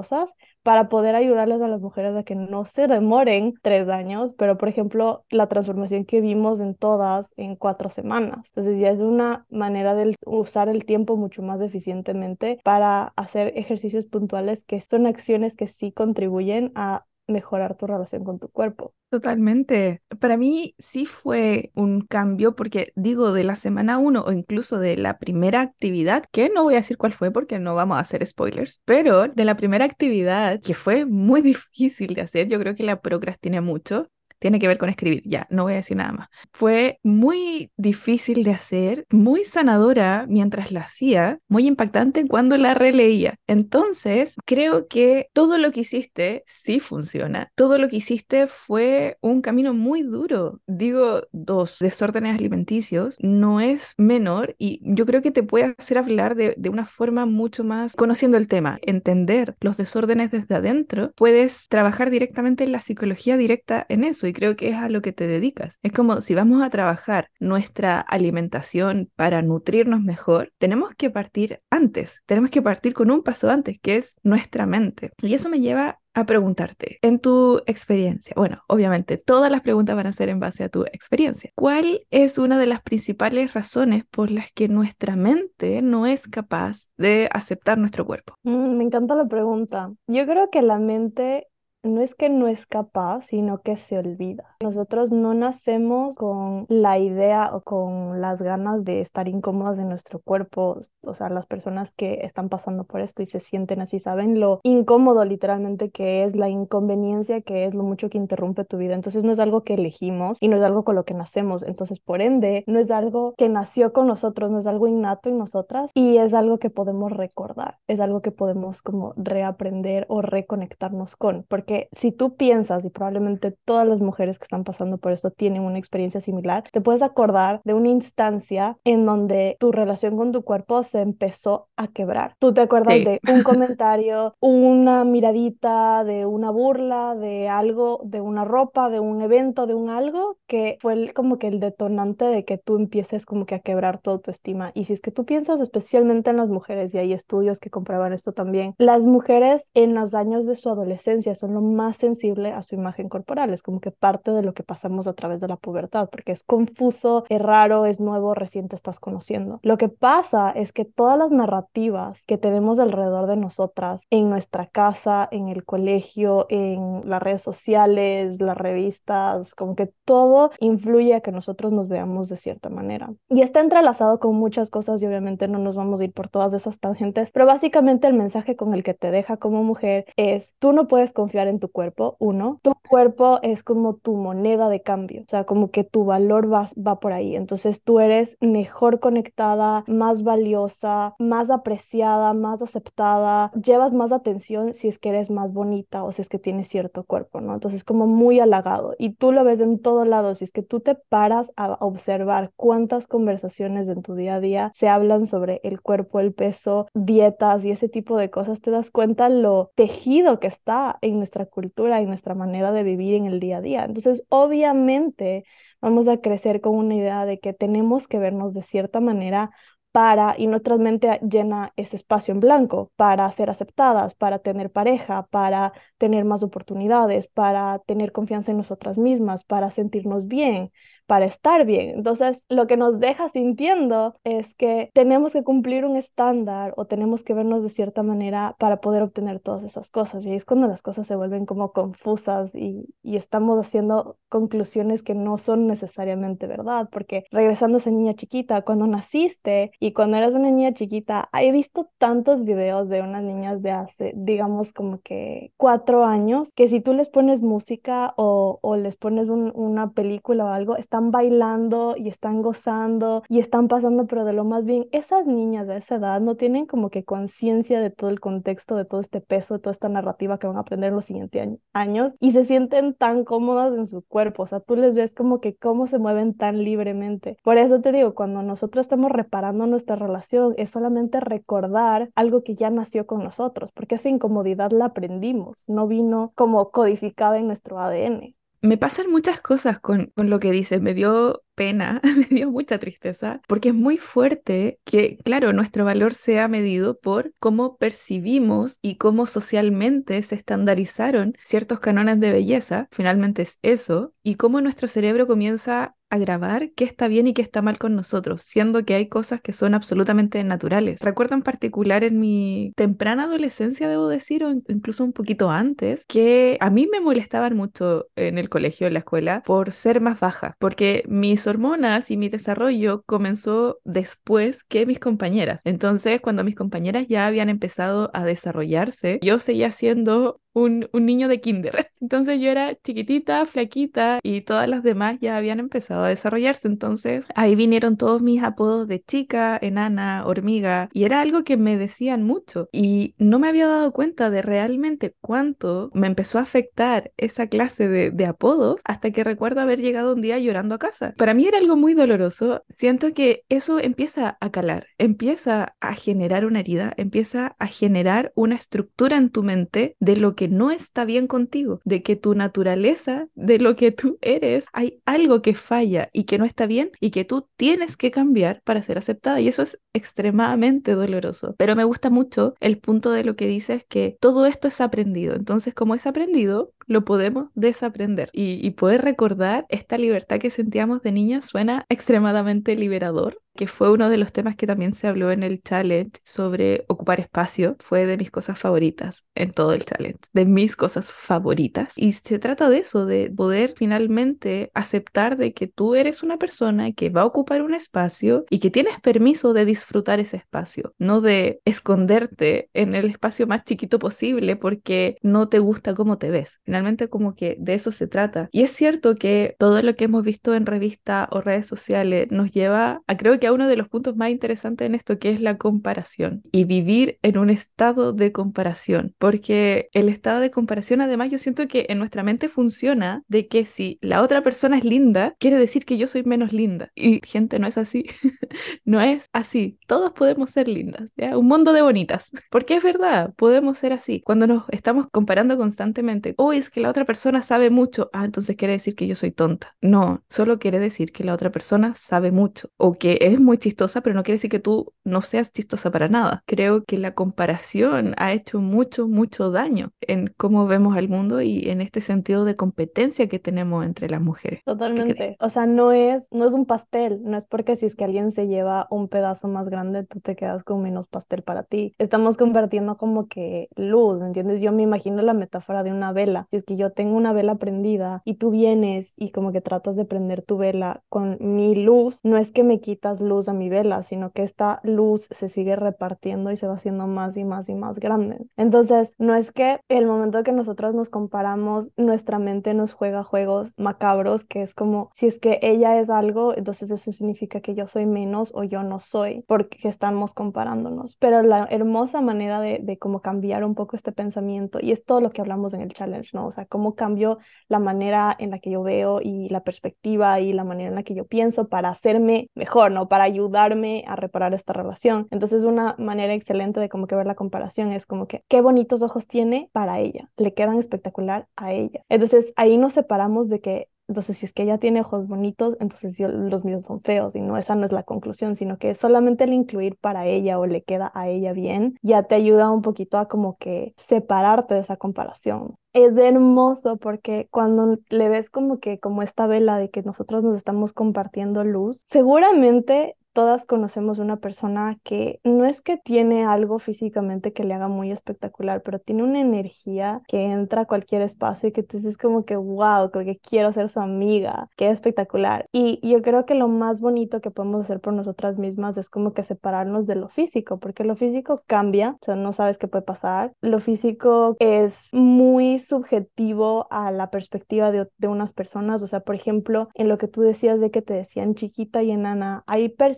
para 0.62 0.88
poder 0.88 1.14
ayudarles 1.14 1.60
a 1.60 1.68
las 1.68 1.80
mujeres 1.80 2.14
a 2.16 2.22
que 2.22 2.34
no 2.34 2.66
se 2.66 2.86
demoren 2.88 3.54
tres 3.62 3.88
años, 3.88 4.32
pero 4.36 4.58
por 4.58 4.68
ejemplo 4.68 5.24
la 5.30 5.48
transformación 5.48 6.04
que 6.04 6.20
vimos 6.20 6.60
en 6.60 6.74
todas 6.74 7.32
en 7.36 7.56
cuatro 7.56 7.90
semanas. 7.90 8.50
Entonces 8.50 8.78
ya 8.78 8.90
es 8.90 8.98
una 8.98 9.46
manera 9.50 9.94
de 9.94 10.14
usar 10.24 10.68
el 10.68 10.84
tiempo 10.84 11.16
mucho 11.16 11.42
más 11.42 11.60
eficientemente 11.60 12.58
para 12.64 13.12
hacer 13.16 13.52
ejercicios 13.56 14.06
puntuales 14.06 14.64
que 14.64 14.80
son 14.80 15.06
acciones 15.06 15.56
que 15.56 15.68
sí 15.68 15.92
contribuyen 15.92 16.72
a 16.74 17.04
mejorar 17.28 17.76
tu 17.76 17.86
relación 17.86 18.24
con 18.24 18.38
tu 18.38 18.48
cuerpo. 18.48 18.94
Totalmente. 19.10 20.02
Para 20.20 20.36
mí 20.36 20.74
sí 20.78 21.06
fue 21.06 21.70
un 21.74 22.02
cambio 22.02 22.54
porque 22.54 22.92
digo 22.96 23.32
de 23.32 23.44
la 23.44 23.54
semana 23.54 23.98
1 23.98 24.24
o 24.24 24.32
incluso 24.32 24.78
de 24.78 24.96
la 24.96 25.18
primera 25.18 25.60
actividad, 25.60 26.24
que 26.32 26.50
no 26.50 26.64
voy 26.64 26.74
a 26.74 26.78
decir 26.78 26.96
cuál 26.98 27.12
fue 27.12 27.30
porque 27.30 27.58
no 27.58 27.74
vamos 27.74 27.96
a 27.96 28.00
hacer 28.00 28.26
spoilers, 28.26 28.82
pero 28.84 29.28
de 29.28 29.44
la 29.44 29.56
primera 29.56 29.84
actividad 29.84 30.60
que 30.60 30.74
fue 30.74 31.04
muy 31.06 31.40
difícil 31.42 32.14
de 32.14 32.22
hacer, 32.22 32.48
yo 32.48 32.58
creo 32.58 32.74
que 32.74 32.82
la 32.82 33.00
procrastiné 33.00 33.60
mucho, 33.60 34.10
tiene 34.38 34.58
que 34.58 34.68
ver 34.68 34.78
con 34.78 34.88
escribir, 34.88 35.22
ya, 35.24 35.46
no 35.50 35.64
voy 35.64 35.74
a 35.74 35.76
decir 35.76 35.96
nada 35.96 36.12
más. 36.12 36.28
Fue 36.52 36.98
muy 37.02 37.70
difícil 37.76 38.44
de 38.44 38.52
hacer, 38.52 39.04
muy 39.10 39.44
sanadora 39.44 40.26
mientras 40.28 40.72
la 40.72 40.80
hacía, 40.80 41.38
muy 41.48 41.66
impactante 41.66 42.26
cuando 42.26 42.56
la 42.56 42.74
releía. 42.74 43.36
Entonces, 43.46 44.34
creo 44.44 44.88
que 44.88 45.28
todo 45.32 45.58
lo 45.58 45.72
que 45.72 45.80
hiciste 45.80 46.44
sí 46.46 46.80
funciona. 46.80 47.50
Todo 47.54 47.78
lo 47.78 47.88
que 47.88 47.96
hiciste 47.96 48.46
fue 48.46 49.16
un 49.20 49.42
camino 49.42 49.74
muy 49.74 50.02
duro. 50.02 50.60
Digo, 50.66 51.22
dos 51.32 51.78
desórdenes 51.80 52.38
alimenticios 52.38 53.16
no 53.20 53.60
es 53.60 53.94
menor 53.96 54.54
y 54.58 54.80
yo 54.82 55.06
creo 55.06 55.22
que 55.22 55.30
te 55.30 55.42
puede 55.42 55.74
hacer 55.78 55.98
hablar 55.98 56.34
de, 56.34 56.54
de 56.56 56.68
una 56.68 56.86
forma 56.86 57.26
mucho 57.26 57.64
más 57.64 57.94
conociendo 57.96 58.36
el 58.36 58.48
tema, 58.48 58.78
entender 58.82 59.56
los 59.60 59.76
desórdenes 59.76 60.30
desde 60.30 60.54
adentro. 60.54 61.12
Puedes 61.16 61.68
trabajar 61.68 62.10
directamente 62.10 62.64
en 62.64 62.72
la 62.72 62.80
psicología 62.80 63.36
directa 63.36 63.84
en 63.88 64.04
eso 64.04 64.27
y 64.28 64.32
creo 64.32 64.56
que 64.56 64.68
es 64.68 64.76
a 64.76 64.88
lo 64.88 65.02
que 65.02 65.12
te 65.12 65.26
dedicas. 65.26 65.78
Es 65.82 65.92
como 65.92 66.20
si 66.20 66.34
vamos 66.34 66.62
a 66.62 66.70
trabajar 66.70 67.30
nuestra 67.40 68.00
alimentación 68.00 69.10
para 69.16 69.42
nutrirnos 69.42 70.00
mejor, 70.02 70.52
tenemos 70.58 70.94
que 70.94 71.10
partir 71.10 71.60
antes, 71.70 72.22
tenemos 72.26 72.50
que 72.50 72.62
partir 72.62 72.94
con 72.94 73.10
un 73.10 73.22
paso 73.22 73.50
antes, 73.50 73.78
que 73.80 73.96
es 73.96 74.16
nuestra 74.22 74.66
mente. 74.66 75.10
Y 75.22 75.34
eso 75.34 75.48
me 75.48 75.60
lleva 75.60 75.98
a 76.14 76.26
preguntarte, 76.26 76.98
en 77.02 77.20
tu 77.20 77.62
experiencia, 77.66 78.32
bueno, 78.36 78.62
obviamente 78.66 79.18
todas 79.18 79.52
las 79.52 79.60
preguntas 79.60 79.94
van 79.94 80.08
a 80.08 80.12
ser 80.12 80.28
en 80.30 80.40
base 80.40 80.64
a 80.64 80.68
tu 80.68 80.82
experiencia, 80.84 81.52
¿cuál 81.54 82.00
es 82.10 82.38
una 82.38 82.58
de 82.58 82.66
las 82.66 82.82
principales 82.82 83.54
razones 83.54 84.04
por 84.10 84.30
las 84.30 84.50
que 84.50 84.68
nuestra 84.68 85.14
mente 85.14 85.80
no 85.80 86.06
es 86.06 86.26
capaz 86.26 86.88
de 86.96 87.28
aceptar 87.32 87.78
nuestro 87.78 88.04
cuerpo? 88.04 88.34
Mm, 88.42 88.76
me 88.76 88.84
encanta 88.84 89.14
la 89.14 89.26
pregunta. 89.26 89.92
Yo 90.08 90.26
creo 90.26 90.50
que 90.50 90.62
la 90.62 90.78
mente 90.78 91.47
no 91.82 92.00
es 92.00 92.14
que 92.14 92.28
no 92.28 92.48
es 92.48 92.66
capaz, 92.66 93.22
sino 93.26 93.62
que 93.62 93.76
se 93.76 93.98
olvida. 93.98 94.56
Nosotros 94.62 95.12
no 95.12 95.34
nacemos 95.34 96.16
con 96.16 96.66
la 96.68 96.98
idea 96.98 97.50
o 97.54 97.60
con 97.60 98.20
las 98.20 98.42
ganas 98.42 98.84
de 98.84 99.00
estar 99.00 99.28
incómodas 99.28 99.78
en 99.78 99.88
nuestro 99.88 100.18
cuerpo. 100.20 100.80
O 101.02 101.14
sea, 101.14 101.28
las 101.28 101.46
personas 101.46 101.92
que 101.92 102.20
están 102.22 102.48
pasando 102.48 102.84
por 102.84 103.00
esto 103.00 103.22
y 103.22 103.26
se 103.26 103.40
sienten 103.40 103.80
así 103.80 103.98
saben 103.98 104.40
lo 104.40 104.60
incómodo 104.64 105.24
literalmente 105.24 105.90
que 105.90 106.24
es, 106.24 106.34
la 106.34 106.48
inconveniencia 106.48 107.40
que 107.40 107.64
es, 107.64 107.74
lo 107.74 107.84
mucho 107.84 108.10
que 108.10 108.18
interrumpe 108.18 108.64
tu 108.64 108.76
vida. 108.76 108.94
Entonces 108.94 109.24
no 109.24 109.32
es 109.32 109.38
algo 109.38 109.62
que 109.62 109.74
elegimos 109.74 110.38
y 110.40 110.48
no 110.48 110.56
es 110.56 110.62
algo 110.62 110.84
con 110.84 110.96
lo 110.96 111.04
que 111.04 111.14
nacemos. 111.14 111.62
Entonces, 111.62 112.00
por 112.00 112.20
ende, 112.22 112.64
no 112.66 112.78
es 112.78 112.90
algo 112.90 113.34
que 113.36 113.48
nació 113.48 113.92
con 113.92 114.06
nosotros, 114.06 114.50
no 114.50 114.58
es 114.58 114.66
algo 114.66 114.88
innato 114.88 115.28
en 115.28 115.38
nosotras 115.38 115.90
y 115.94 116.16
es 116.18 116.34
algo 116.34 116.58
que 116.58 116.70
podemos 116.70 117.12
recordar, 117.12 117.78
es 117.86 118.00
algo 118.00 118.20
que 118.20 118.32
podemos 118.32 118.82
como 118.82 119.12
reaprender 119.16 120.06
o 120.08 120.22
reconectarnos 120.22 121.16
con. 121.16 121.44
Porque 121.48 121.67
si 121.92 122.12
tú 122.12 122.36
piensas, 122.36 122.84
y 122.84 122.90
probablemente 122.90 123.54
todas 123.64 123.86
las 123.86 124.00
mujeres 124.00 124.38
que 124.38 124.44
están 124.44 124.64
pasando 124.64 124.98
por 124.98 125.12
esto 125.12 125.30
tienen 125.30 125.62
una 125.62 125.78
experiencia 125.78 126.20
similar, 126.20 126.64
te 126.72 126.80
puedes 126.80 127.02
acordar 127.02 127.60
de 127.64 127.74
una 127.74 127.88
instancia 127.88 128.76
en 128.84 129.06
donde 129.06 129.56
tu 129.60 129.72
relación 129.72 130.16
con 130.16 130.32
tu 130.32 130.42
cuerpo 130.42 130.82
se 130.82 131.00
empezó 131.00 131.68
a 131.76 131.88
quebrar. 131.88 132.34
Tú 132.38 132.52
te 132.52 132.60
acuerdas 132.60 132.94
de 133.04 133.20
un 133.32 133.42
comentario, 133.42 134.34
una 134.40 135.04
miradita, 135.04 136.04
de 136.04 136.26
una 136.26 136.50
burla, 136.50 137.14
de 137.14 137.48
algo, 137.48 138.00
de 138.04 138.20
una 138.20 138.44
ropa, 138.44 138.90
de 138.90 139.00
un 139.00 139.22
evento, 139.22 139.66
de 139.66 139.74
un 139.74 139.90
algo 139.90 140.38
que 140.46 140.78
fue 140.80 141.12
como 141.12 141.38
que 141.38 141.48
el 141.48 141.60
detonante 141.60 142.24
de 142.24 142.44
que 142.44 142.58
tú 142.58 142.76
empieces 142.76 143.26
como 143.26 143.46
que 143.46 143.54
a 143.54 143.60
quebrar 143.60 144.00
tu 144.00 144.10
autoestima. 144.10 144.72
Y 144.74 144.84
si 144.84 144.92
es 144.92 145.00
que 145.00 145.10
tú 145.10 145.24
piensas 145.24 145.60
especialmente 145.60 146.30
en 146.30 146.36
las 146.36 146.48
mujeres, 146.48 146.94
y 146.94 146.98
hay 146.98 147.12
estudios 147.12 147.60
que 147.60 147.70
comprueban 147.70 148.12
esto 148.12 148.32
también, 148.32 148.74
las 148.78 149.02
mujeres 149.02 149.70
en 149.74 149.94
los 149.94 150.14
años 150.14 150.46
de 150.46 150.56
su 150.56 150.68
adolescencia 150.70 151.34
son 151.34 151.57
lo 151.58 151.60
más 151.60 151.96
sensible 151.96 152.52
a 152.52 152.62
su 152.62 152.74
imagen 152.74 153.08
corporal. 153.08 153.52
Es 153.52 153.62
como 153.62 153.80
que 153.80 153.90
parte 153.90 154.30
de 154.30 154.42
lo 154.42 154.54
que 154.54 154.62
pasamos 154.62 155.06
a 155.06 155.12
través 155.12 155.40
de 155.40 155.48
la 155.48 155.56
pubertad, 155.56 156.08
porque 156.10 156.32
es 156.32 156.42
confuso, 156.42 157.24
es 157.28 157.40
raro, 157.40 157.86
es 157.86 158.00
nuevo, 158.00 158.34
recién 158.34 158.68
te 158.68 158.76
estás 158.76 159.00
conociendo. 159.00 159.58
Lo 159.62 159.76
que 159.76 159.88
pasa 159.88 160.50
es 160.50 160.72
que 160.72 160.84
todas 160.84 161.18
las 161.18 161.30
narrativas 161.30 162.24
que 162.24 162.38
tenemos 162.38 162.78
alrededor 162.78 163.26
de 163.26 163.36
nosotras, 163.36 164.06
en 164.10 164.30
nuestra 164.30 164.66
casa, 164.66 165.28
en 165.30 165.48
el 165.48 165.64
colegio, 165.64 166.46
en 166.48 167.08
las 167.08 167.22
redes 167.22 167.42
sociales, 167.42 168.40
las 168.40 168.56
revistas, 168.56 169.54
como 169.54 169.74
que 169.74 169.90
todo 170.04 170.50
influye 170.60 171.14
a 171.14 171.20
que 171.20 171.32
nosotros 171.32 171.72
nos 171.72 171.88
veamos 171.88 172.28
de 172.28 172.36
cierta 172.36 172.68
manera. 172.68 173.12
Y 173.28 173.42
está 173.42 173.60
entrelazado 173.60 174.20
con 174.20 174.36
muchas 174.36 174.70
cosas 174.70 175.02
y 175.02 175.06
obviamente 175.06 175.48
no 175.48 175.58
nos 175.58 175.76
vamos 175.76 176.00
a 176.00 176.04
ir 176.04 176.12
por 176.12 176.28
todas 176.28 176.52
esas 176.52 176.78
tangentes, 176.78 177.30
pero 177.32 177.46
básicamente 177.46 178.06
el 178.06 178.14
mensaje 178.14 178.56
con 178.56 178.74
el 178.74 178.82
que 178.82 178.94
te 178.94 179.10
deja 179.10 179.36
como 179.36 179.64
mujer 179.64 180.06
es, 180.16 180.52
tú 180.58 180.72
no 180.72 180.86
puedes 180.88 181.12
confiar 181.12 181.47
en 181.48 181.58
tu 181.58 181.68
cuerpo, 181.68 182.16
uno, 182.18 182.60
tu 182.62 182.72
cuerpo 182.88 183.38
es 183.42 183.62
como 183.62 183.94
tu 183.94 184.16
moneda 184.16 184.68
de 184.68 184.82
cambio, 184.82 185.22
o 185.22 185.28
sea, 185.28 185.44
como 185.44 185.70
que 185.70 185.84
tu 185.84 186.04
valor 186.04 186.52
va, 186.52 186.70
va 186.74 187.00
por 187.00 187.12
ahí, 187.12 187.36
entonces 187.36 187.82
tú 187.82 188.00
eres 188.00 188.36
mejor 188.40 189.00
conectada, 189.00 189.84
más 189.86 190.22
valiosa, 190.22 191.14
más 191.18 191.50
apreciada, 191.50 192.32
más 192.32 192.62
aceptada, 192.62 193.50
llevas 193.52 193.92
más 193.92 194.12
atención 194.12 194.74
si 194.74 194.88
es 194.88 194.98
que 194.98 195.10
eres 195.10 195.30
más 195.30 195.52
bonita 195.52 196.04
o 196.04 196.12
si 196.12 196.22
es 196.22 196.28
que 196.28 196.38
tienes 196.38 196.68
cierto 196.68 197.04
cuerpo, 197.04 197.40
¿no? 197.40 197.54
Entonces 197.54 197.84
como 197.84 198.06
muy 198.06 198.40
halagado. 198.40 198.94
Y 198.98 199.14
tú 199.14 199.32
lo 199.32 199.44
ves 199.44 199.60
en 199.60 199.78
todo 199.80 200.04
lado, 200.04 200.34
si 200.34 200.44
es 200.44 200.52
que 200.52 200.62
tú 200.62 200.80
te 200.80 200.94
paras 200.94 201.50
a 201.56 201.72
observar 201.80 202.52
cuántas 202.56 203.06
conversaciones 203.06 203.88
en 203.88 204.02
tu 204.02 204.14
día 204.14 204.36
a 204.36 204.40
día 204.40 204.70
se 204.74 204.88
hablan 204.88 205.26
sobre 205.26 205.60
el 205.62 205.80
cuerpo, 205.80 206.20
el 206.20 206.32
peso, 206.32 206.86
dietas 206.94 207.64
y 207.64 207.70
ese 207.70 207.88
tipo 207.88 208.16
de 208.16 208.30
cosas, 208.30 208.60
te 208.60 208.70
das 208.70 208.90
cuenta 208.90 209.28
lo 209.28 209.70
tejido 209.74 210.40
que 210.40 210.46
está 210.46 210.98
en 211.00 211.18
nuestra 211.18 211.37
cultura 211.46 212.00
y 212.00 212.06
nuestra 212.06 212.34
manera 212.34 212.72
de 212.72 212.82
vivir 212.82 213.14
en 213.14 213.26
el 213.26 213.40
día 213.40 213.58
a 213.58 213.60
día. 213.60 213.84
Entonces, 213.84 214.24
obviamente, 214.28 215.44
vamos 215.80 216.08
a 216.08 216.18
crecer 216.20 216.60
con 216.60 216.74
una 216.76 216.94
idea 216.94 217.26
de 217.26 217.38
que 217.40 217.52
tenemos 217.52 218.06
que 218.08 218.18
vernos 218.18 218.54
de 218.54 218.62
cierta 218.62 219.00
manera 219.00 219.50
para, 219.92 220.34
y 220.38 220.46
nuestra 220.46 220.76
mente 220.76 221.18
llena 221.28 221.72
ese 221.76 221.96
espacio 221.96 222.32
en 222.32 222.40
blanco, 222.40 222.92
para 222.96 223.30
ser 223.32 223.50
aceptadas, 223.50 224.14
para 224.14 224.38
tener 224.38 224.70
pareja, 224.70 225.26
para 225.30 225.72
tener 225.96 226.24
más 226.24 226.42
oportunidades, 226.42 227.28
para 227.28 227.78
tener 227.86 228.12
confianza 228.12 228.50
en 228.52 228.58
nosotras 228.58 228.98
mismas, 228.98 229.44
para 229.44 229.70
sentirnos 229.70 230.26
bien, 230.28 230.70
para 231.08 231.24
estar 231.24 231.64
bien. 231.64 231.88
Entonces, 231.88 232.44
lo 232.50 232.66
que 232.66 232.76
nos 232.76 233.00
deja 233.00 233.30
sintiendo 233.30 234.14
es 234.24 234.54
que 234.54 234.90
tenemos 234.92 235.32
que 235.32 235.42
cumplir 235.42 235.86
un 235.86 235.96
estándar 235.96 236.74
o 236.76 236.84
tenemos 236.84 237.22
que 237.22 237.32
vernos 237.32 237.62
de 237.62 237.70
cierta 237.70 238.02
manera 238.02 238.54
para 238.58 238.82
poder 238.82 239.02
obtener 239.02 239.40
todas 239.40 239.64
esas 239.64 239.90
cosas. 239.90 240.26
Y 240.26 240.34
es 240.34 240.44
cuando 240.44 240.68
las 240.68 240.82
cosas 240.82 241.06
se 241.06 241.16
vuelven 241.16 241.46
como 241.46 241.72
confusas 241.72 242.54
y, 242.54 242.94
y 243.02 243.16
estamos 243.16 243.58
haciendo 243.58 244.18
conclusiones 244.28 245.02
que 245.02 245.14
no 245.14 245.38
son 245.38 245.66
necesariamente 245.66 246.46
verdad, 246.46 246.90
porque 246.92 247.24
regresando 247.30 247.78
a 247.78 247.80
esa 247.80 247.90
niña 247.90 248.12
chiquita, 248.12 248.60
cuando 248.60 248.86
naciste 248.86 249.70
y 249.80 249.94
cuando 249.94 250.18
eras 250.18 250.34
una 250.34 250.50
niña 250.50 250.74
chiquita, 250.74 251.30
he 251.32 251.52
visto 251.52 251.88
tantos 251.96 252.44
videos 252.44 252.90
de 252.90 253.00
unas 253.00 253.22
niñas 253.22 253.62
de 253.62 253.70
hace, 253.70 254.12
digamos, 254.14 254.74
como 254.74 255.00
que 255.00 255.54
cuatro 255.56 256.04
años, 256.04 256.52
que 256.52 256.68
si 256.68 256.82
tú 256.82 256.92
les 256.92 257.08
pones 257.08 257.40
música 257.40 258.12
o, 258.18 258.58
o 258.60 258.76
les 258.76 258.96
pones 258.96 259.30
una 259.30 259.92
película 259.92 260.44
o 260.44 260.48
algo, 260.48 260.76
están 260.76 260.97
bailando 261.00 261.94
y 261.96 262.08
están 262.08 262.42
gozando 262.42 263.22
y 263.28 263.38
están 263.40 263.68
pasando, 263.68 264.06
pero 264.06 264.24
de 264.24 264.32
lo 264.32 264.44
más 264.44 264.66
bien, 264.66 264.86
esas 264.92 265.26
niñas 265.26 265.66
de 265.66 265.76
esa 265.78 265.96
edad 265.96 266.20
no 266.20 266.36
tienen 266.36 266.66
como 266.66 266.90
que 266.90 267.04
conciencia 267.04 267.80
de 267.80 267.90
todo 267.90 268.10
el 268.10 268.20
contexto, 268.20 268.76
de 268.76 268.84
todo 268.84 269.00
este 269.00 269.20
peso, 269.20 269.54
de 269.54 269.60
toda 269.60 269.72
esta 269.72 269.88
narrativa 269.88 270.38
que 270.38 270.46
van 270.46 270.56
a 270.56 270.60
aprender 270.60 270.92
los 270.92 271.06
siguientes 271.06 271.58
años 271.72 272.12
y 272.20 272.32
se 272.32 272.44
sienten 272.44 272.94
tan 272.94 273.24
cómodas 273.24 273.72
en 273.74 273.86
su 273.86 274.02
cuerpo, 274.02 274.42
o 274.42 274.46
sea, 274.46 274.60
tú 274.60 274.76
les 274.76 274.94
ves 274.94 275.14
como 275.14 275.40
que 275.40 275.56
cómo 275.56 275.86
se 275.86 275.98
mueven 275.98 276.34
tan 276.34 276.62
libremente. 276.64 277.38
Por 277.42 277.58
eso 277.58 277.80
te 277.80 277.92
digo, 277.92 278.14
cuando 278.14 278.42
nosotros 278.42 278.86
estamos 278.86 279.10
reparando 279.10 279.66
nuestra 279.66 279.96
relación, 279.96 280.54
es 280.56 280.70
solamente 280.70 281.20
recordar 281.20 282.10
algo 282.14 282.42
que 282.42 282.54
ya 282.54 282.70
nació 282.70 283.06
con 283.06 283.22
nosotros, 283.22 283.70
porque 283.74 283.96
esa 283.96 284.08
incomodidad 284.08 284.70
la 284.72 284.86
aprendimos, 284.86 285.62
no 285.66 285.86
vino 285.86 286.32
como 286.34 286.70
codificada 286.70 287.38
en 287.38 287.46
nuestro 287.46 287.78
ADN. 287.78 288.37
Me 288.60 288.76
pasan 288.76 289.10
muchas 289.10 289.40
cosas 289.40 289.80
con, 289.80 290.06
con 290.16 290.30
lo 290.30 290.40
que 290.40 290.50
dices. 290.50 290.80
Me 290.80 290.94
dio 290.94 291.44
pena, 291.58 292.00
me 292.30 292.36
dio 292.36 292.50
mucha 292.50 292.78
tristeza, 292.78 293.42
porque 293.48 293.70
es 293.70 293.74
muy 293.74 293.98
fuerte 293.98 294.78
que, 294.84 295.18
claro, 295.24 295.52
nuestro 295.52 295.84
valor 295.84 296.14
sea 296.14 296.46
medido 296.46 296.98
por 296.98 297.34
cómo 297.40 297.76
percibimos 297.76 298.78
y 298.80 298.94
cómo 298.94 299.26
socialmente 299.26 300.22
se 300.22 300.36
estandarizaron 300.36 301.34
ciertos 301.42 301.80
cánones 301.80 302.20
de 302.20 302.32
belleza, 302.32 302.88
finalmente 302.92 303.42
es 303.42 303.58
eso, 303.62 304.14
y 304.22 304.36
cómo 304.36 304.60
nuestro 304.60 304.86
cerebro 304.86 305.26
comienza 305.26 305.96
a 306.10 306.18
grabar 306.18 306.70
qué 306.74 306.84
está 306.84 307.08
bien 307.08 307.26
y 307.26 307.34
qué 307.34 307.42
está 307.42 307.62
mal 307.62 307.78
con 307.78 307.94
nosotros, 307.94 308.42
siendo 308.42 308.84
que 308.84 308.94
hay 308.94 309.08
cosas 309.08 309.40
que 309.40 309.52
son 309.52 309.74
absolutamente 309.74 310.42
naturales. 310.44 311.00
Recuerdo 311.00 311.34
en 311.34 311.42
particular 311.42 312.04
en 312.04 312.18
mi 312.18 312.72
temprana 312.76 313.24
adolescencia, 313.24 313.88
debo 313.88 314.08
decir, 314.08 314.44
o 314.44 314.50
incluso 314.50 315.04
un 315.04 315.12
poquito 315.12 315.50
antes, 315.50 316.04
que 316.06 316.56
a 316.60 316.70
mí 316.70 316.88
me 316.90 317.00
molestaban 317.00 317.56
mucho 317.56 318.08
en 318.16 318.38
el 318.38 318.48
colegio, 318.48 318.86
en 318.86 318.94
la 318.94 319.00
escuela, 319.00 319.42
por 319.44 319.72
ser 319.72 320.00
más 320.00 320.20
baja, 320.20 320.56
porque 320.58 321.04
mis 321.08 321.46
hormonas 321.48 322.10
y 322.10 322.16
mi 322.16 322.28
desarrollo 322.28 323.02
comenzó 323.06 323.80
después 323.84 324.64
que 324.64 324.86
mis 324.86 324.98
compañeras. 324.98 325.60
Entonces, 325.64 326.20
cuando 326.20 326.44
mis 326.44 326.54
compañeras 326.54 327.06
ya 327.08 327.26
habían 327.26 327.48
empezado 327.48 328.10
a 328.14 328.24
desarrollarse, 328.24 329.18
yo 329.22 329.40
seguía 329.40 329.72
siendo 329.72 330.40
un, 330.62 330.88
niño 330.92 331.28
de 331.28 331.40
kinder. 331.40 331.90
Entonces 332.00 332.40
yo 332.40 332.50
era 332.50 332.74
chiquitita, 332.82 333.46
flaquita 333.46 334.20
y 334.22 334.42
todas 334.42 334.68
las 334.68 334.82
demás 334.82 335.18
ya 335.20 335.36
habían 335.36 335.60
empezado 335.60 336.04
a 336.04 336.08
desarrollarse. 336.08 336.68
Entonces 336.68 337.26
ahí 337.34 337.54
vinieron 337.54 337.96
todos 337.96 338.22
mis 338.22 338.42
apodos 338.42 338.88
de 338.88 339.02
chica, 339.02 339.58
enana, 339.60 340.24
hormiga 340.26 340.88
y 340.92 341.04
era 341.04 341.20
algo 341.20 341.44
que 341.44 341.56
me 341.56 341.76
decían 341.76 342.22
mucho 342.22 342.68
y 342.72 343.14
no 343.18 343.38
me 343.38 343.48
había 343.48 343.66
dado 343.66 343.92
cuenta 343.92 344.30
de 344.30 344.42
realmente 344.42 345.14
cuánto 345.20 345.90
me 345.94 346.06
empezó 346.06 346.38
a 346.38 346.42
afectar 346.42 347.12
esa 347.16 347.46
clase 347.46 347.88
de, 347.88 348.10
de 348.10 348.26
apodos 348.26 348.80
hasta 348.84 349.10
que 349.10 349.24
recuerdo 349.24 349.60
haber 349.60 349.80
llegado 349.80 350.14
un 350.14 350.20
día 350.20 350.38
llorando 350.38 350.74
a 350.74 350.78
casa. 350.78 351.14
Para 351.16 351.34
mí 351.34 351.46
era 351.46 351.58
algo 351.58 351.76
muy 351.76 351.94
doloroso. 351.94 352.64
Siento 352.70 353.12
que 353.12 353.44
eso 353.48 353.78
empieza 353.78 354.36
a 354.40 354.50
calar, 354.50 354.86
empieza 354.98 355.74
a 355.80 355.94
generar 355.94 356.44
una 356.44 356.60
herida, 356.60 356.92
empieza 356.96 357.56
a 357.58 357.66
generar 357.66 358.32
una 358.34 358.54
estructura 358.54 359.16
en 359.16 359.30
tu 359.30 359.42
mente 359.42 359.96
de 360.00 360.16
lo 360.16 360.34
que 360.34 360.47
no 360.48 360.70
está 360.70 361.04
bien 361.04 361.26
contigo, 361.26 361.80
de 361.84 362.02
que 362.02 362.16
tu 362.16 362.34
naturaleza, 362.34 363.28
de 363.34 363.58
lo 363.58 363.76
que 363.76 363.92
tú 363.92 364.18
eres, 364.20 364.66
hay 364.72 365.00
algo 365.06 365.42
que 365.42 365.54
falla 365.54 366.10
y 366.12 366.24
que 366.24 366.38
no 366.38 366.44
está 366.44 366.66
bien 366.66 366.90
y 367.00 367.10
que 367.10 367.24
tú 367.24 367.48
tienes 367.56 367.96
que 367.96 368.10
cambiar 368.10 368.62
para 368.64 368.82
ser 368.82 368.98
aceptada. 368.98 369.40
Y 369.40 369.48
eso 369.48 369.62
es 369.62 369.78
extremadamente 369.92 370.92
doloroso. 370.92 371.54
Pero 371.58 371.76
me 371.76 371.84
gusta 371.84 372.10
mucho 372.10 372.54
el 372.60 372.78
punto 372.78 373.10
de 373.10 373.24
lo 373.24 373.36
que 373.36 373.46
dices 373.46 373.84
que 373.88 374.16
todo 374.20 374.46
esto 374.46 374.68
es 374.68 374.80
aprendido. 374.80 375.34
Entonces, 375.34 375.74
como 375.74 375.94
es 375.94 376.06
aprendido, 376.06 376.72
lo 376.86 377.04
podemos 377.04 377.48
desaprender 377.54 378.30
y, 378.32 378.66
y 378.66 378.70
poder 378.72 379.02
recordar 379.02 379.66
esta 379.68 379.98
libertad 379.98 380.38
que 380.38 380.50
sentíamos 380.50 381.02
de 381.02 381.12
niña 381.12 381.40
suena 381.42 381.84
extremadamente 381.88 382.76
liberador 382.76 383.40
que 383.58 383.66
fue 383.66 383.90
uno 383.90 384.08
de 384.08 384.18
los 384.18 384.32
temas 384.32 384.54
que 384.54 384.68
también 384.68 384.94
se 384.94 385.08
habló 385.08 385.32
en 385.32 385.42
el 385.42 385.60
challenge 385.60 386.12
sobre 386.24 386.84
ocupar 386.86 387.18
espacio, 387.18 387.76
fue 387.80 388.06
de 388.06 388.16
mis 388.16 388.30
cosas 388.30 388.56
favoritas 388.56 389.24
en 389.34 389.50
todo 389.50 389.72
el 389.72 389.84
challenge, 389.84 390.20
de 390.32 390.44
mis 390.44 390.76
cosas 390.76 391.10
favoritas. 391.10 391.92
Y 391.96 392.12
se 392.12 392.38
trata 392.38 392.70
de 392.70 392.78
eso, 392.78 393.04
de 393.04 393.32
poder 393.36 393.74
finalmente 393.76 394.70
aceptar 394.74 395.36
de 395.36 395.54
que 395.54 395.66
tú 395.66 395.96
eres 395.96 396.22
una 396.22 396.36
persona 396.36 396.92
que 396.92 397.10
va 397.10 397.22
a 397.22 397.26
ocupar 397.26 397.62
un 397.62 397.74
espacio 397.74 398.44
y 398.48 398.60
que 398.60 398.70
tienes 398.70 399.00
permiso 399.00 399.52
de 399.52 399.64
disfrutar 399.64 400.20
ese 400.20 400.36
espacio, 400.36 400.94
no 400.98 401.20
de 401.20 401.60
esconderte 401.64 402.70
en 402.74 402.94
el 402.94 403.06
espacio 403.06 403.48
más 403.48 403.64
chiquito 403.64 403.98
posible 403.98 404.54
porque 404.54 405.16
no 405.20 405.48
te 405.48 405.58
gusta 405.58 405.94
cómo 405.94 406.16
te 406.16 406.30
ves. 406.30 406.60
Finalmente 406.62 407.08
como 407.08 407.34
que 407.34 407.56
de 407.58 407.74
eso 407.74 407.90
se 407.90 408.06
trata. 408.06 408.48
Y 408.52 408.62
es 408.62 408.70
cierto 408.70 409.16
que 409.16 409.56
todo 409.58 409.82
lo 409.82 409.96
que 409.96 410.04
hemos 410.04 410.22
visto 410.22 410.54
en 410.54 410.64
revista 410.64 411.28
o 411.32 411.40
redes 411.40 411.66
sociales 411.66 412.28
nos 412.30 412.52
lleva 412.52 413.00
a 413.08 413.16
creo 413.16 413.40
que 413.40 413.47
uno 413.52 413.68
de 413.68 413.76
los 413.76 413.88
puntos 413.88 414.16
más 414.16 414.30
interesantes 414.30 414.86
en 414.86 414.94
esto, 414.94 415.18
que 415.18 415.30
es 415.30 415.40
la 415.40 415.58
comparación 415.58 416.42
y 416.52 416.64
vivir 416.64 417.18
en 417.22 417.38
un 417.38 417.50
estado 417.50 418.12
de 418.12 418.32
comparación, 418.32 419.14
porque 419.18 419.88
el 419.92 420.08
estado 420.08 420.40
de 420.40 420.50
comparación 420.50 421.00
además 421.00 421.30
yo 421.30 421.38
siento 421.38 421.66
que 421.68 421.86
en 421.88 421.98
nuestra 421.98 422.22
mente 422.22 422.48
funciona 422.48 423.22
de 423.28 423.48
que 423.48 423.66
si 423.66 423.98
la 424.00 424.22
otra 424.22 424.42
persona 424.42 424.78
es 424.78 424.84
linda, 424.84 425.34
quiere 425.38 425.58
decir 425.58 425.84
que 425.84 425.98
yo 425.98 426.06
soy 426.06 426.22
menos 426.22 426.52
linda. 426.52 426.90
Y 426.94 427.20
gente, 427.24 427.58
no 427.58 427.66
es 427.66 427.78
así, 427.78 428.04
no 428.84 429.00
es 429.00 429.28
así. 429.32 429.78
Todos 429.86 430.12
podemos 430.12 430.50
ser 430.50 430.68
lindas, 430.68 431.08
¿ya? 431.16 431.36
Un 431.36 431.46
mundo 431.46 431.72
de 431.72 431.82
bonitas, 431.82 432.30
porque 432.50 432.76
es 432.76 432.82
verdad, 432.82 433.32
podemos 433.36 433.78
ser 433.78 433.92
así. 433.92 434.22
Cuando 434.22 434.46
nos 434.46 434.64
estamos 434.70 435.06
comparando 435.10 435.56
constantemente, 435.56 436.34
oh, 436.36 436.52
es 436.52 436.70
que 436.70 436.80
la 436.80 436.90
otra 436.90 437.04
persona 437.04 437.42
sabe 437.42 437.70
mucho, 437.70 438.10
ah, 438.12 438.24
entonces 438.24 438.56
quiere 438.56 438.74
decir 438.74 438.94
que 438.94 439.06
yo 439.06 439.16
soy 439.16 439.30
tonta. 439.30 439.76
No, 439.80 440.22
solo 440.28 440.58
quiere 440.58 440.78
decir 440.78 441.12
que 441.12 441.24
la 441.24 441.34
otra 441.34 441.50
persona 441.50 441.94
sabe 441.94 442.32
mucho 442.32 442.70
o 442.76 442.94
que 442.94 443.18
es 443.20 443.37
muy 443.40 443.58
chistosa, 443.58 444.00
pero 444.00 444.14
no 444.14 444.22
quiere 444.22 444.36
decir 444.36 444.50
que 444.50 444.58
tú 444.58 444.92
no 445.04 445.22
seas 445.22 445.52
chistosa 445.52 445.90
para 445.90 446.08
nada. 446.08 446.42
Creo 446.46 446.84
que 446.84 446.98
la 446.98 447.14
comparación 447.14 448.14
ha 448.18 448.32
hecho 448.32 448.60
mucho, 448.60 449.08
mucho 449.08 449.50
daño 449.50 449.90
en 450.00 450.32
cómo 450.36 450.66
vemos 450.66 450.96
al 450.96 451.08
mundo 451.08 451.40
y 451.40 451.68
en 451.68 451.80
este 451.80 452.00
sentido 452.00 452.44
de 452.44 452.56
competencia 452.56 453.28
que 453.28 453.38
tenemos 453.38 453.84
entre 453.84 454.08
las 454.08 454.20
mujeres. 454.20 454.62
Totalmente. 454.64 455.36
O 455.40 455.50
sea, 455.50 455.66
no 455.66 455.92
es, 455.92 456.26
no 456.30 456.46
es 456.46 456.52
un 456.52 456.66
pastel, 456.66 457.20
no 457.22 457.36
es 457.36 457.44
porque 457.44 457.76
si 457.76 457.86
es 457.86 457.94
que 457.94 458.04
alguien 458.04 458.32
se 458.32 458.46
lleva 458.46 458.86
un 458.90 459.08
pedazo 459.08 459.48
más 459.48 459.68
grande, 459.68 460.04
tú 460.04 460.20
te 460.20 460.36
quedas 460.36 460.64
con 460.64 460.82
menos 460.82 461.08
pastel 461.08 461.42
para 461.42 461.62
ti. 461.62 461.94
Estamos 461.98 462.36
convirtiendo 462.36 462.96
como 462.96 463.28
que 463.28 463.68
luz, 463.76 464.20
¿me 464.20 464.26
entiendes? 464.26 464.60
Yo 464.60 464.72
me 464.72 464.82
imagino 464.82 465.22
la 465.22 465.34
metáfora 465.34 465.82
de 465.82 465.92
una 465.92 466.12
vela. 466.12 466.46
Si 466.50 466.56
es 466.56 466.64
que 466.64 466.76
yo 466.76 466.92
tengo 466.92 467.16
una 467.16 467.32
vela 467.32 467.56
prendida 467.56 468.22
y 468.24 468.34
tú 468.34 468.50
vienes 468.50 469.12
y 469.16 469.30
como 469.30 469.52
que 469.52 469.60
tratas 469.60 469.96
de 469.96 470.04
prender 470.04 470.42
tu 470.42 470.56
vela 470.56 471.02
con 471.08 471.36
mi 471.40 471.74
luz, 471.74 472.20
no 472.24 472.36
es 472.36 472.50
que 472.50 472.62
me 472.62 472.80
quitas 472.80 473.20
luz 473.28 473.48
a 473.48 473.52
mi 473.52 473.68
vela, 473.68 474.02
sino 474.02 474.32
que 474.32 474.42
esta 474.42 474.80
luz 474.82 475.28
se 475.30 475.48
sigue 475.48 475.76
repartiendo 475.76 476.50
y 476.50 476.56
se 476.56 476.66
va 476.66 476.74
haciendo 476.74 477.06
más 477.06 477.36
y 477.36 477.44
más 477.44 477.68
y 477.68 477.74
más 477.74 477.98
grande. 477.98 478.38
Entonces, 478.56 479.14
no 479.18 479.34
es 479.34 479.52
que 479.52 479.80
el 479.88 480.06
momento 480.06 480.42
que 480.42 480.52
nosotras 480.52 480.94
nos 480.94 481.10
comparamos, 481.10 481.90
nuestra 481.96 482.38
mente 482.38 482.74
nos 482.74 482.92
juega 482.92 483.22
juegos 483.22 483.74
macabros, 483.76 484.44
que 484.44 484.62
es 484.62 484.74
como, 484.74 485.10
si 485.14 485.26
es 485.26 485.38
que 485.38 485.58
ella 485.62 485.98
es 486.00 486.10
algo, 486.10 486.56
entonces 486.56 486.90
eso 486.90 487.12
significa 487.12 487.60
que 487.60 487.74
yo 487.74 487.86
soy 487.86 488.06
menos 488.06 488.52
o 488.54 488.64
yo 488.64 488.82
no 488.82 489.00
soy, 489.00 489.44
porque 489.46 489.88
estamos 489.88 490.34
comparándonos. 490.34 491.16
Pero 491.16 491.42
la 491.42 491.66
hermosa 491.70 492.20
manera 492.20 492.60
de, 492.60 492.80
de 492.82 492.98
cómo 492.98 493.20
cambiar 493.20 493.64
un 493.64 493.74
poco 493.74 493.96
este 493.96 494.12
pensamiento, 494.12 494.78
y 494.80 494.92
es 494.92 495.04
todo 495.04 495.20
lo 495.20 495.30
que 495.30 495.40
hablamos 495.40 495.74
en 495.74 495.82
el 495.82 495.92
challenge, 495.92 496.30
¿no? 496.32 496.46
O 496.46 496.52
sea, 496.52 496.66
cómo 496.66 496.94
cambio 496.94 497.38
la 497.68 497.78
manera 497.78 498.34
en 498.38 498.50
la 498.50 498.58
que 498.58 498.70
yo 498.70 498.82
veo 498.82 499.20
y 499.22 499.48
la 499.48 499.62
perspectiva 499.62 500.40
y 500.40 500.52
la 500.52 500.64
manera 500.64 500.88
en 500.88 500.94
la 500.94 501.02
que 501.02 501.14
yo 501.14 501.26
pienso 501.26 501.68
para 501.68 501.90
hacerme 501.90 502.50
mejor, 502.54 502.92
¿no? 502.92 503.07
Para 503.08 503.24
ayudarme 503.24 504.04
a 504.06 504.16
reparar 504.16 504.54
esta 504.54 504.72
relación. 504.72 505.28
Entonces 505.30 505.64
una 505.64 505.94
manera 505.98 506.34
excelente 506.34 506.80
de 506.80 506.88
como 506.88 507.06
que 507.06 507.16
ver 507.16 507.26
la 507.26 507.34
comparación 507.34 507.92
es 507.92 508.06
como 508.06 508.26
que 508.26 508.44
qué 508.48 508.60
bonitos 508.60 509.02
ojos 509.02 509.26
tiene 509.26 509.70
para 509.72 510.00
ella, 510.00 510.30
le 510.36 510.54
quedan 510.54 510.78
espectacular 510.78 511.48
a 511.56 511.72
ella. 511.72 512.04
Entonces 512.08 512.52
ahí 512.56 512.76
nos 512.78 512.94
separamos 512.94 513.48
de 513.48 513.60
que 513.60 513.88
Entonces, 514.08 514.38
si 514.38 514.46
es 514.46 514.54
que 514.54 514.62
ella 514.62 514.78
tiene 514.78 515.02
ojos 515.02 515.28
bonitos, 515.28 515.76
entonces 515.80 516.16
yo, 516.16 516.28
los 516.28 516.64
míos 516.64 516.84
son 516.84 517.02
feos 517.02 517.36
y 517.36 517.42
no, 517.42 517.58
esa 517.58 517.74
no 517.74 517.84
es 517.84 517.92
la 517.92 518.04
conclusión, 518.04 518.56
sino 518.56 518.78
que 518.78 518.94
solamente 518.94 519.44
el 519.44 519.52
incluir 519.52 519.96
para 519.96 520.26
ella 520.26 520.58
o 520.58 520.64
le 520.66 520.82
queda 520.82 521.12
a 521.14 521.28
ella 521.28 521.52
bien, 521.52 521.98
ya 522.00 522.22
te 522.22 522.34
ayuda 522.34 522.70
un 522.70 522.80
poquito 522.80 523.18
a 523.18 523.28
como 523.28 523.58
que 523.58 523.92
separarte 523.98 524.74
de 524.74 524.80
esa 524.80 524.96
comparación. 524.96 525.76
Es 525.92 526.16
hermoso 526.16 526.96
porque 526.96 527.48
cuando 527.50 527.98
le 528.08 528.28
ves 528.30 528.48
como 528.48 528.78
que 528.78 528.98
como 528.98 529.22
esta 529.22 529.46
vela 529.46 529.76
de 529.76 529.90
que 529.90 530.02
nosotros 530.02 530.42
nos 530.42 530.56
estamos 530.56 530.94
compartiendo 530.94 531.62
luz, 531.64 532.02
seguramente 532.06 533.17
todas 533.32 533.64
conocemos 533.64 534.18
una 534.18 534.38
persona 534.38 534.96
que 535.04 535.40
no 535.44 535.64
es 535.64 535.80
que 535.80 535.96
tiene 535.96 536.44
algo 536.44 536.78
físicamente 536.78 537.52
que 537.52 537.64
le 537.64 537.74
haga 537.74 537.88
muy 537.88 538.10
espectacular, 538.10 538.82
pero 538.82 538.98
tiene 538.98 539.22
una 539.22 539.40
energía 539.40 540.22
que 540.28 540.44
entra 540.46 540.82
a 540.82 540.84
cualquier 540.86 541.22
espacio 541.22 541.68
y 541.68 541.72
que 541.72 541.82
tú 541.82 541.96
dices 541.96 542.16
como 542.16 542.44
que 542.44 542.56
wow, 542.56 543.10
que 543.10 543.38
quiero 543.38 543.72
ser 543.72 543.88
su 543.88 544.00
amiga, 544.00 544.68
qué 544.76 544.88
espectacular. 544.88 545.66
Y 545.72 546.00
yo 546.08 546.22
creo 546.22 546.46
que 546.46 546.54
lo 546.54 546.68
más 546.68 547.00
bonito 547.00 547.40
que 547.40 547.50
podemos 547.50 547.82
hacer 547.82 548.00
por 548.00 548.12
nosotras 548.12 548.58
mismas 548.58 548.96
es 548.96 549.08
como 549.08 549.32
que 549.32 549.44
separarnos 549.44 550.06
de 550.06 550.16
lo 550.16 550.28
físico, 550.28 550.78
porque 550.78 551.04
lo 551.04 551.16
físico 551.16 551.62
cambia, 551.66 552.16
o 552.20 552.24
sea, 552.24 552.36
no 552.36 552.52
sabes 552.52 552.78
qué 552.78 552.88
puede 552.88 553.02
pasar. 553.02 553.52
Lo 553.60 553.80
físico 553.80 554.56
es 554.58 555.08
muy 555.12 555.78
subjetivo 555.78 556.86
a 556.90 557.10
la 557.10 557.30
perspectiva 557.30 557.90
de, 557.92 558.08
de 558.18 558.28
unas 558.28 558.52
personas, 558.52 559.02
o 559.02 559.06
sea, 559.06 559.20
por 559.20 559.34
ejemplo, 559.34 559.88
en 559.94 560.08
lo 560.08 560.18
que 560.18 560.28
tú 560.28 560.42
decías 560.42 560.80
de 560.80 560.90
que 560.90 561.02
te 561.02 561.14
decían 561.14 561.54
chiquita 561.54 562.02
y 562.02 562.10
enana, 562.10 562.62
hay 562.66 562.88
personas 562.88 563.17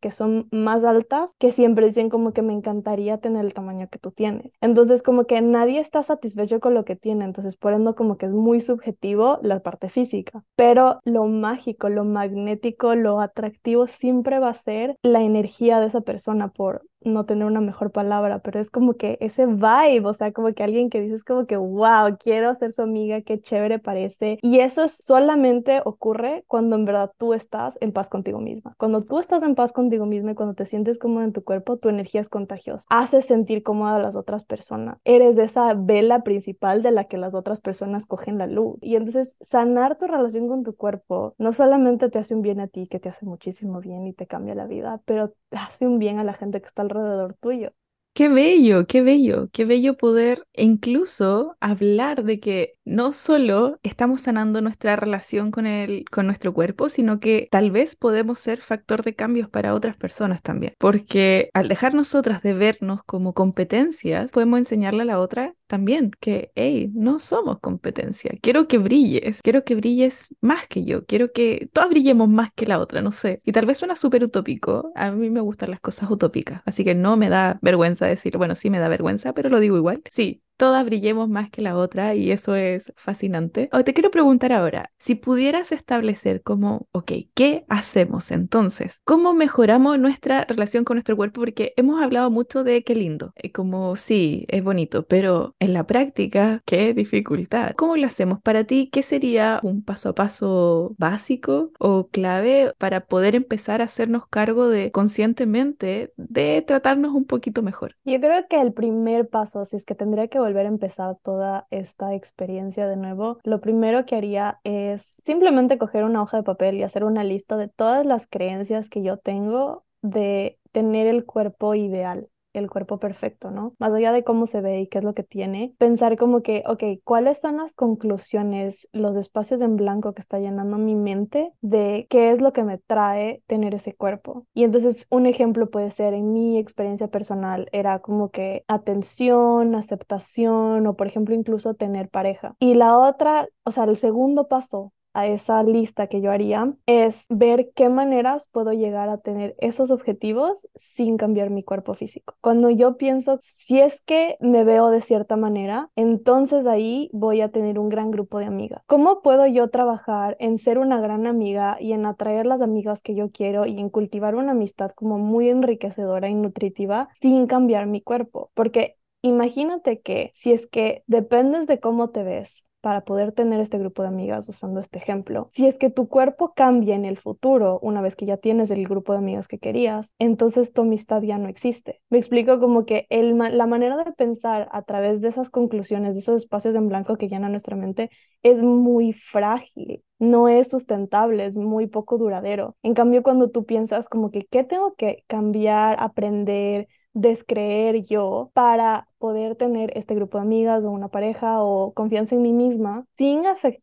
que 0.00 0.12
son 0.12 0.48
más 0.50 0.84
altas 0.84 1.32
que 1.38 1.52
siempre 1.52 1.86
dicen 1.86 2.10
como 2.10 2.32
que 2.32 2.42
me 2.42 2.52
encantaría 2.52 3.18
tener 3.18 3.44
el 3.44 3.54
tamaño 3.54 3.88
que 3.90 3.98
tú 3.98 4.10
tienes. 4.10 4.52
Entonces 4.60 5.02
como 5.02 5.24
que 5.24 5.40
nadie 5.40 5.80
está 5.80 6.02
satisfecho 6.02 6.60
con 6.60 6.74
lo 6.74 6.84
que 6.84 6.96
tiene, 6.96 7.24
entonces 7.24 7.56
por 7.56 7.72
ende 7.72 7.94
como 7.94 8.16
que 8.16 8.26
es 8.26 8.32
muy 8.32 8.60
subjetivo 8.60 9.38
la 9.42 9.60
parte 9.60 9.88
física, 9.88 10.44
pero 10.56 11.00
lo 11.04 11.26
mágico, 11.26 11.88
lo 11.88 12.04
magnético, 12.04 12.94
lo 12.94 13.20
atractivo 13.20 13.86
siempre 13.86 14.38
va 14.38 14.50
a 14.50 14.54
ser 14.54 14.96
la 15.02 15.22
energía 15.22 15.80
de 15.80 15.86
esa 15.86 16.00
persona 16.00 16.48
por 16.48 16.82
no 17.02 17.24
tener 17.24 17.46
una 17.46 17.60
mejor 17.60 17.90
palabra, 17.90 18.40
pero 18.40 18.60
es 18.60 18.70
como 18.70 18.94
que 18.94 19.18
ese 19.20 19.46
vibe, 19.46 20.06
o 20.06 20.14
sea, 20.14 20.32
como 20.32 20.52
que 20.52 20.62
alguien 20.62 20.90
que 20.90 21.00
dices 21.00 21.24
como 21.24 21.46
que, 21.46 21.56
wow, 21.56 22.16
quiero 22.18 22.54
ser 22.56 22.72
su 22.72 22.82
amiga, 22.82 23.20
qué 23.22 23.40
chévere 23.40 23.78
parece. 23.78 24.38
Y 24.42 24.60
eso 24.60 24.88
solamente 24.88 25.80
ocurre 25.84 26.44
cuando 26.46 26.76
en 26.76 26.84
verdad 26.84 27.12
tú 27.18 27.34
estás 27.34 27.78
en 27.80 27.92
paz 27.92 28.08
contigo 28.08 28.40
misma. 28.40 28.74
Cuando 28.78 29.02
tú 29.02 29.18
estás 29.18 29.42
en 29.42 29.54
paz 29.54 29.72
contigo 29.72 30.06
misma 30.06 30.32
y 30.32 30.34
cuando 30.34 30.54
te 30.54 30.66
sientes 30.66 30.98
cómoda 30.98 31.24
en 31.24 31.32
tu 31.32 31.44
cuerpo, 31.44 31.76
tu 31.76 31.88
energía 31.88 32.20
es 32.20 32.28
contagiosa. 32.28 32.84
Haces 32.88 33.26
sentir 33.26 33.62
cómoda 33.62 33.96
a 33.96 34.00
las 34.00 34.16
otras 34.16 34.44
personas. 34.44 34.98
Eres 35.04 35.36
de 35.36 35.44
esa 35.44 35.74
vela 35.74 36.22
principal 36.22 36.82
de 36.82 36.90
la 36.90 37.04
que 37.04 37.18
las 37.18 37.34
otras 37.34 37.60
personas 37.60 38.06
cogen 38.06 38.38
la 38.38 38.46
luz. 38.46 38.78
Y 38.82 38.96
entonces 38.96 39.36
sanar 39.46 39.98
tu 39.98 40.06
relación 40.06 40.48
con 40.48 40.64
tu 40.64 40.74
cuerpo 40.74 41.34
no 41.38 41.52
solamente 41.52 42.10
te 42.10 42.18
hace 42.18 42.34
un 42.34 42.42
bien 42.42 42.60
a 42.60 42.66
ti, 42.66 42.86
que 42.86 42.98
te 42.98 43.08
hace 43.08 43.26
muchísimo 43.26 43.80
bien 43.80 44.06
y 44.06 44.12
te 44.12 44.26
cambia 44.26 44.54
la 44.54 44.66
vida, 44.66 45.00
pero 45.04 45.34
hace 45.50 45.86
un 45.86 45.98
bien 45.98 46.18
a 46.18 46.24
la 46.24 46.34
gente 46.34 46.60
que 46.60 46.66
está 46.66 46.84
alrededor 46.88 47.34
tuyo. 47.40 47.72
Qué 48.18 48.28
bello, 48.28 48.88
qué 48.88 49.00
bello, 49.00 49.48
qué 49.52 49.64
bello 49.64 49.96
poder 49.96 50.44
incluso 50.52 51.56
hablar 51.60 52.24
de 52.24 52.40
que 52.40 52.74
no 52.84 53.12
solo 53.12 53.78
estamos 53.84 54.22
sanando 54.22 54.60
nuestra 54.60 54.96
relación 54.96 55.52
con 55.52 55.66
el, 55.66 56.04
con 56.10 56.26
nuestro 56.26 56.52
cuerpo, 56.52 56.88
sino 56.88 57.20
que 57.20 57.46
tal 57.52 57.70
vez 57.70 57.94
podemos 57.94 58.40
ser 58.40 58.60
factor 58.60 59.04
de 59.04 59.14
cambios 59.14 59.48
para 59.48 59.72
otras 59.72 59.96
personas 59.96 60.42
también. 60.42 60.74
Porque 60.78 61.48
al 61.54 61.68
dejar 61.68 61.94
nosotras 61.94 62.42
de 62.42 62.54
vernos 62.54 63.04
como 63.04 63.34
competencias, 63.34 64.32
podemos 64.32 64.58
enseñarle 64.58 65.02
a 65.02 65.06
la 65.06 65.20
otra 65.20 65.54
también 65.68 66.10
que, 66.20 66.52
hey, 66.56 66.90
no 66.94 67.18
somos 67.20 67.60
competencia. 67.60 68.32
Quiero 68.42 68.66
que 68.68 68.78
brilles, 68.78 69.42
quiero 69.42 69.64
que 69.64 69.74
brilles 69.76 70.34
más 70.40 70.66
que 70.68 70.84
yo, 70.84 71.06
quiero 71.06 71.32
que 71.32 71.68
todas 71.72 71.88
brillemos 71.90 72.28
más 72.28 72.52
que 72.54 72.66
la 72.66 72.80
otra, 72.80 73.02
no 73.02 73.12
sé. 73.12 73.40
Y 73.44 73.52
tal 73.52 73.66
vez 73.66 73.78
suena 73.78 73.94
súper 73.96 74.24
utópico. 74.24 74.90
A 74.96 75.10
mí 75.12 75.30
me 75.30 75.40
gustan 75.40 75.70
las 75.70 75.80
cosas 75.80 76.10
utópicas, 76.10 76.62
así 76.66 76.84
que 76.84 76.94
no 76.94 77.16
me 77.16 77.28
da 77.28 77.58
vergüenza 77.62 78.06
decir, 78.06 78.36
bueno, 78.38 78.54
sí 78.54 78.70
me 78.70 78.78
da 78.80 78.88
vergüenza, 78.88 79.32
pero 79.34 79.48
lo 79.50 79.60
digo 79.60 79.76
igual. 79.76 80.02
Sí, 80.10 80.42
todas 80.58 80.84
brillemos 80.84 81.28
más 81.28 81.50
que 81.50 81.62
la 81.62 81.76
otra 81.76 82.14
y 82.14 82.30
eso 82.30 82.54
es 82.54 82.92
fascinante. 82.96 83.70
te 83.84 83.94
quiero 83.94 84.10
preguntar 84.10 84.52
ahora, 84.52 84.90
si 84.98 85.14
pudieras 85.14 85.72
establecer 85.72 86.42
como, 86.42 86.88
ok, 86.92 87.12
¿qué 87.34 87.64
hacemos 87.68 88.30
entonces? 88.30 89.00
¿Cómo 89.04 89.32
mejoramos 89.32 89.98
nuestra 89.98 90.44
relación 90.44 90.84
con 90.84 90.96
nuestro 90.96 91.16
cuerpo? 91.16 91.40
Porque 91.40 91.72
hemos 91.76 92.02
hablado 92.02 92.30
mucho 92.30 92.64
de 92.64 92.82
qué 92.82 92.94
lindo, 92.94 93.32
eh, 93.36 93.52
como 93.52 93.96
sí, 93.96 94.44
es 94.48 94.62
bonito, 94.62 95.06
pero 95.06 95.54
en 95.60 95.72
la 95.72 95.86
práctica, 95.86 96.60
qué 96.66 96.92
dificultad. 96.92 97.72
¿Cómo 97.76 97.96
lo 97.96 98.06
hacemos? 98.06 98.40
Para 98.42 98.64
ti, 98.64 98.90
¿qué 98.92 99.02
sería 99.04 99.60
un 99.62 99.82
paso 99.82 100.10
a 100.10 100.14
paso 100.14 100.94
básico 100.98 101.70
o 101.78 102.08
clave 102.08 102.72
para 102.78 103.06
poder 103.06 103.36
empezar 103.36 103.80
a 103.80 103.84
hacernos 103.84 104.26
cargo 104.26 104.68
de 104.68 104.90
conscientemente 104.90 106.12
de 106.16 106.62
tratarnos 106.66 107.14
un 107.14 107.26
poquito 107.26 107.62
mejor? 107.62 107.94
Yo 108.04 108.20
creo 108.20 108.44
que 108.50 108.60
el 108.60 108.72
primer 108.72 109.28
paso, 109.28 109.64
si 109.64 109.76
es 109.76 109.84
que 109.84 109.94
tendría 109.94 110.26
que 110.26 110.40
volver 110.48 110.66
a 110.66 110.70
empezar 110.70 111.16
toda 111.22 111.66
esta 111.70 112.14
experiencia 112.14 112.88
de 112.88 112.96
nuevo, 112.96 113.38
lo 113.44 113.60
primero 113.60 114.06
que 114.06 114.16
haría 114.16 114.60
es 114.64 115.02
simplemente 115.24 115.78
coger 115.78 116.04
una 116.04 116.22
hoja 116.22 116.38
de 116.38 116.42
papel 116.42 116.76
y 116.76 116.82
hacer 116.82 117.04
una 117.04 117.22
lista 117.22 117.56
de 117.56 117.68
todas 117.68 118.06
las 118.06 118.26
creencias 118.26 118.88
que 118.88 119.02
yo 119.02 119.18
tengo 119.18 119.84
de 120.02 120.58
tener 120.72 121.06
el 121.06 121.24
cuerpo 121.24 121.74
ideal 121.74 122.28
el 122.52 122.70
cuerpo 122.70 122.98
perfecto, 122.98 123.50
¿no? 123.50 123.74
Más 123.78 123.92
allá 123.92 124.12
de 124.12 124.24
cómo 124.24 124.46
se 124.46 124.60
ve 124.60 124.80
y 124.80 124.86
qué 124.88 124.98
es 124.98 125.04
lo 125.04 125.14
que 125.14 125.22
tiene, 125.22 125.74
pensar 125.78 126.16
como 126.16 126.42
que, 126.42 126.62
ok, 126.66 126.82
¿cuáles 127.04 127.40
son 127.40 127.58
las 127.58 127.74
conclusiones, 127.74 128.88
los 128.92 129.16
espacios 129.16 129.60
en 129.60 129.76
blanco 129.76 130.12
que 130.14 130.22
está 130.22 130.38
llenando 130.38 130.78
mi 130.78 130.94
mente 130.94 131.52
de 131.60 132.06
qué 132.10 132.30
es 132.30 132.40
lo 132.40 132.52
que 132.52 132.64
me 132.64 132.78
trae 132.78 133.42
tener 133.46 133.74
ese 133.74 133.94
cuerpo? 133.94 134.46
Y 134.54 134.64
entonces 134.64 135.06
un 135.10 135.26
ejemplo 135.26 135.70
puede 135.70 135.90
ser 135.90 136.14
en 136.14 136.32
mi 136.32 136.58
experiencia 136.58 137.08
personal, 137.08 137.68
era 137.72 138.00
como 138.00 138.30
que 138.30 138.64
atención, 138.68 139.74
aceptación 139.74 140.86
o 140.86 140.96
por 140.96 141.06
ejemplo 141.06 141.34
incluso 141.34 141.74
tener 141.74 142.08
pareja. 142.08 142.54
Y 142.58 142.74
la 142.74 142.96
otra, 142.96 143.48
o 143.64 143.70
sea, 143.70 143.84
el 143.84 143.96
segundo 143.96 144.48
paso 144.48 144.92
a 145.18 145.26
esa 145.26 145.64
lista 145.64 146.06
que 146.06 146.20
yo 146.20 146.30
haría 146.30 146.72
es 146.86 147.26
ver 147.28 147.70
qué 147.74 147.88
maneras 147.88 148.48
puedo 148.52 148.72
llegar 148.72 149.08
a 149.08 149.18
tener 149.18 149.56
esos 149.58 149.90
objetivos 149.90 150.68
sin 150.76 151.16
cambiar 151.16 151.50
mi 151.50 151.64
cuerpo 151.64 151.94
físico. 151.94 152.36
Cuando 152.40 152.70
yo 152.70 152.96
pienso, 152.96 153.40
si 153.42 153.80
es 153.80 154.00
que 154.02 154.36
me 154.40 154.62
veo 154.62 154.90
de 154.90 155.00
cierta 155.00 155.36
manera, 155.36 155.90
entonces 155.96 156.66
ahí 156.66 157.10
voy 157.12 157.40
a 157.40 157.50
tener 157.50 157.80
un 157.80 157.88
gran 157.88 158.12
grupo 158.12 158.38
de 158.38 158.46
amigas. 158.46 158.82
¿Cómo 158.86 159.20
puedo 159.20 159.44
yo 159.48 159.68
trabajar 159.70 160.36
en 160.38 160.58
ser 160.58 160.78
una 160.78 161.00
gran 161.00 161.26
amiga 161.26 161.78
y 161.80 161.92
en 161.94 162.06
atraer 162.06 162.46
las 162.46 162.62
amigas 162.62 163.02
que 163.02 163.16
yo 163.16 163.32
quiero 163.32 163.66
y 163.66 163.80
en 163.80 163.90
cultivar 163.90 164.36
una 164.36 164.52
amistad 164.52 164.92
como 164.92 165.18
muy 165.18 165.48
enriquecedora 165.48 166.28
y 166.28 166.34
nutritiva 166.34 167.08
sin 167.20 167.48
cambiar 167.48 167.86
mi 167.86 168.00
cuerpo? 168.00 168.52
Porque 168.54 168.94
Imagínate 169.20 170.00
que 170.00 170.30
si 170.32 170.52
es 170.52 170.68
que 170.68 171.02
dependes 171.08 171.66
de 171.66 171.80
cómo 171.80 172.10
te 172.10 172.22
ves, 172.22 172.64
para 172.80 173.02
poder 173.02 173.32
tener 173.32 173.60
este 173.60 173.78
grupo 173.78 174.02
de 174.02 174.08
amigas 174.08 174.48
usando 174.48 174.80
este 174.80 174.98
ejemplo. 174.98 175.48
Si 175.52 175.66
es 175.66 175.78
que 175.78 175.90
tu 175.90 176.08
cuerpo 176.08 176.52
cambia 176.54 176.94
en 176.94 177.04
el 177.04 177.18
futuro, 177.18 177.78
una 177.82 178.00
vez 178.00 178.16
que 178.16 178.26
ya 178.26 178.36
tienes 178.36 178.70
el 178.70 178.86
grupo 178.86 179.12
de 179.12 179.18
amigas 179.18 179.48
que 179.48 179.58
querías, 179.58 180.14
entonces 180.18 180.72
tu 180.72 180.82
amistad 180.82 181.22
ya 181.22 181.38
no 181.38 181.48
existe. 181.48 182.00
Me 182.10 182.18
explico 182.18 182.60
como 182.60 182.84
que 182.84 183.06
el, 183.10 183.36
la 183.36 183.66
manera 183.66 183.96
de 183.96 184.12
pensar 184.12 184.68
a 184.72 184.82
través 184.82 185.20
de 185.20 185.28
esas 185.28 185.50
conclusiones, 185.50 186.14
de 186.14 186.20
esos 186.20 186.42
espacios 186.42 186.74
en 186.74 186.88
blanco 186.88 187.16
que 187.16 187.28
llenan 187.28 187.52
nuestra 187.52 187.76
mente, 187.76 188.10
es 188.42 188.62
muy 188.62 189.12
frágil 189.12 190.02
no 190.18 190.48
es 190.48 190.68
sustentable, 190.68 191.46
es 191.46 191.54
muy 191.54 191.86
poco 191.86 192.18
duradero. 192.18 192.76
En 192.82 192.94
cambio, 192.94 193.22
cuando 193.22 193.50
tú 193.50 193.64
piensas 193.64 194.08
como 194.08 194.30
que, 194.30 194.46
¿qué 194.46 194.64
tengo 194.64 194.94
que 194.94 195.24
cambiar, 195.28 195.96
aprender, 196.00 196.88
descreer 197.20 198.02
yo 198.04 198.50
para 198.54 199.08
poder 199.18 199.56
tener 199.56 199.92
este 199.96 200.14
grupo 200.14 200.38
de 200.38 200.42
amigas 200.42 200.84
o 200.84 200.90
una 200.90 201.08
pareja 201.08 201.62
o 201.62 201.92
confianza 201.94 202.34
en 202.34 202.42
mí 202.42 202.52
misma 202.52 203.06
sin, 203.16 203.42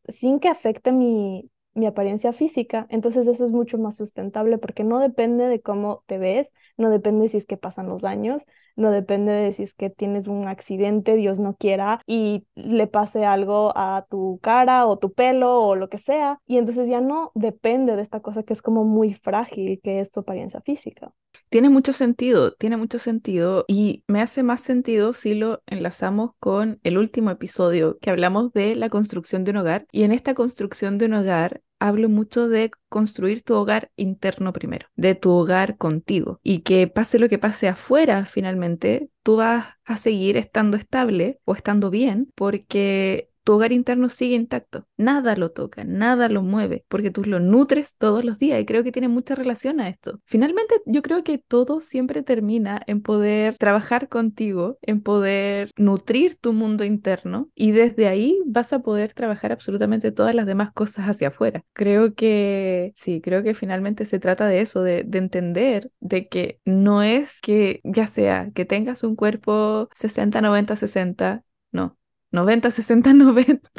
sin 0.10 0.40
que 0.40 0.50
afecte 0.50 0.92
mi, 0.92 1.50
mi 1.76 1.86
apariencia 1.86 2.34
física, 2.34 2.88
entonces 2.90 3.28
eso 3.28 3.46
es 3.46 3.52
mucho 3.52 3.78
más 3.78 3.98
sustentable 3.98 4.58
porque 4.58 4.84
no 4.84 5.00
depende 5.00 5.48
de 5.48 5.62
cómo 5.62 6.04
te 6.08 6.18
ves, 6.18 6.54
no 6.78 6.90
depende 6.90 7.30
si 7.30 7.38
es 7.38 7.46
que 7.46 7.58
pasan 7.58 7.88
los 7.88 8.04
años, 8.04 8.44
no 8.76 8.92
depende 8.92 9.32
de 9.32 9.54
si 9.54 9.64
es 9.64 9.74
que 9.74 9.90
tienes 9.90 10.28
un 10.28 10.48
accidente, 10.48 11.16
Dios 11.16 11.40
no 11.40 11.56
quiera, 11.56 12.02
y 12.08 12.46
le 12.56 12.88
pase 12.88 13.26
algo 13.26 13.74
a 13.76 14.06
tu 14.10 14.40
cara 14.42 14.88
o 14.88 14.98
tu 14.98 15.14
pelo 15.14 15.62
o 15.62 15.76
lo 15.76 15.90
que 15.90 16.00
sea, 16.00 16.40
y 16.48 16.58
entonces 16.58 16.88
ya 16.88 17.02
no 17.02 17.32
depende 17.36 17.96
de 17.96 18.02
esta 18.02 18.22
cosa 18.22 18.44
que 18.44 18.54
es 18.54 18.62
como 18.62 18.86
muy 18.86 19.14
frágil, 19.14 19.80
que 19.84 20.00
es 20.00 20.12
tu 20.12 20.22
apariencia 20.22 20.62
física. 20.62 21.12
Tiene 21.50 21.70
mucho 21.70 21.94
sentido, 21.94 22.54
tiene 22.54 22.78
mucho 22.78 23.00
sentido 23.00 23.66
y 23.68 24.04
me 24.08 24.22
hace 24.22 24.44
más 24.44 24.62
sentido 24.62 25.14
si 25.14 25.36
lo 25.36 25.62
enlazamos 25.68 26.32
con 26.40 26.80
el 26.84 26.98
último 26.98 27.30
episodio 27.30 27.98
que 28.00 28.10
hablamos 28.10 28.54
de 28.54 28.76
la 28.76 28.90
construcción 28.90 29.44
de 29.44 29.52
un 29.52 29.58
hogar 29.58 29.86
y 29.92 30.04
en 30.04 30.12
esta 30.12 30.34
construcción 30.34 30.98
de 30.98 31.06
un 31.06 31.14
hogar 31.14 31.62
hablo 31.80 32.10
mucho 32.10 32.48
de 32.50 32.72
construir 32.90 33.44
tu 33.44 33.54
hogar 33.56 33.92
interno 33.96 34.54
primero, 34.54 34.88
de 34.96 35.16
tu 35.16 35.32
hogar 35.32 35.78
contigo 35.78 36.40
y 36.44 36.60
que 36.60 36.88
pase 36.88 37.20
lo 37.20 37.30
que 37.30 37.40
pase 37.40 37.68
afuera 37.68 38.26
finalmente, 38.26 39.10
tú 39.24 39.38
vas 39.38 39.68
a 39.84 39.98
seguir 39.98 40.38
estando 40.38 40.78
estable 40.78 41.40
o 41.46 41.54
estando 41.54 41.90
bien 41.90 42.32
porque 42.36 43.30
tu 43.46 43.54
hogar 43.54 43.72
interno 43.72 44.10
sigue 44.10 44.36
intacto. 44.36 44.88
Nada 44.98 45.36
lo 45.36 45.52
toca, 45.52 45.84
nada 45.86 46.28
lo 46.30 46.42
mueve, 46.42 46.84
porque 46.90 47.12
tú 47.12 47.24
lo 47.24 47.40
nutres 47.40 47.96
todos 47.98 48.26
los 48.26 48.40
días 48.40 48.60
y 48.60 48.66
creo 48.66 48.84
que 48.84 48.92
tiene 48.92 49.08
mucha 49.08 49.36
relación 49.36 49.80
a 49.80 49.88
esto. 49.88 50.20
Finalmente, 50.26 50.76
yo 50.86 51.02
creo 51.04 51.24
que 51.24 51.38
todo 51.38 51.80
siempre 51.80 52.24
termina 52.24 52.82
en 52.88 53.02
poder 53.02 53.56
trabajar 53.58 54.10
contigo, 54.10 54.78
en 54.82 55.02
poder 55.02 55.72
nutrir 55.78 56.38
tu 56.38 56.54
mundo 56.54 56.84
interno 56.84 57.50
y 57.56 57.72
desde 57.72 58.08
ahí 58.08 58.40
vas 58.48 58.74
a 58.74 58.80
poder 58.80 59.14
trabajar 59.14 59.52
absolutamente 59.52 60.12
todas 60.12 60.34
las 60.36 60.48
demás 60.48 60.72
cosas 60.74 61.08
hacia 61.08 61.28
afuera. 61.30 61.64
Creo 61.74 62.16
que 62.16 62.94
sí, 62.96 63.22
creo 63.22 63.44
que 63.44 63.54
finalmente 63.54 64.06
se 64.06 64.20
trata 64.20 64.48
de 64.48 64.62
eso, 64.62 64.82
de, 64.84 65.04
de 65.04 65.18
entender 65.20 65.92
de 66.00 66.28
que 66.28 66.60
no 66.66 67.04
es 67.04 67.40
que 67.42 67.82
ya 67.84 68.08
sea 68.08 68.50
que 68.56 68.66
tengas 68.66 69.04
un 69.04 69.16
cuerpo 69.16 69.90
60, 69.96 70.42
90, 70.42 70.76
60, 70.76 71.44
no, 71.72 71.98
90, 72.36 72.72
60, 72.72 73.14
90. 73.14 73.70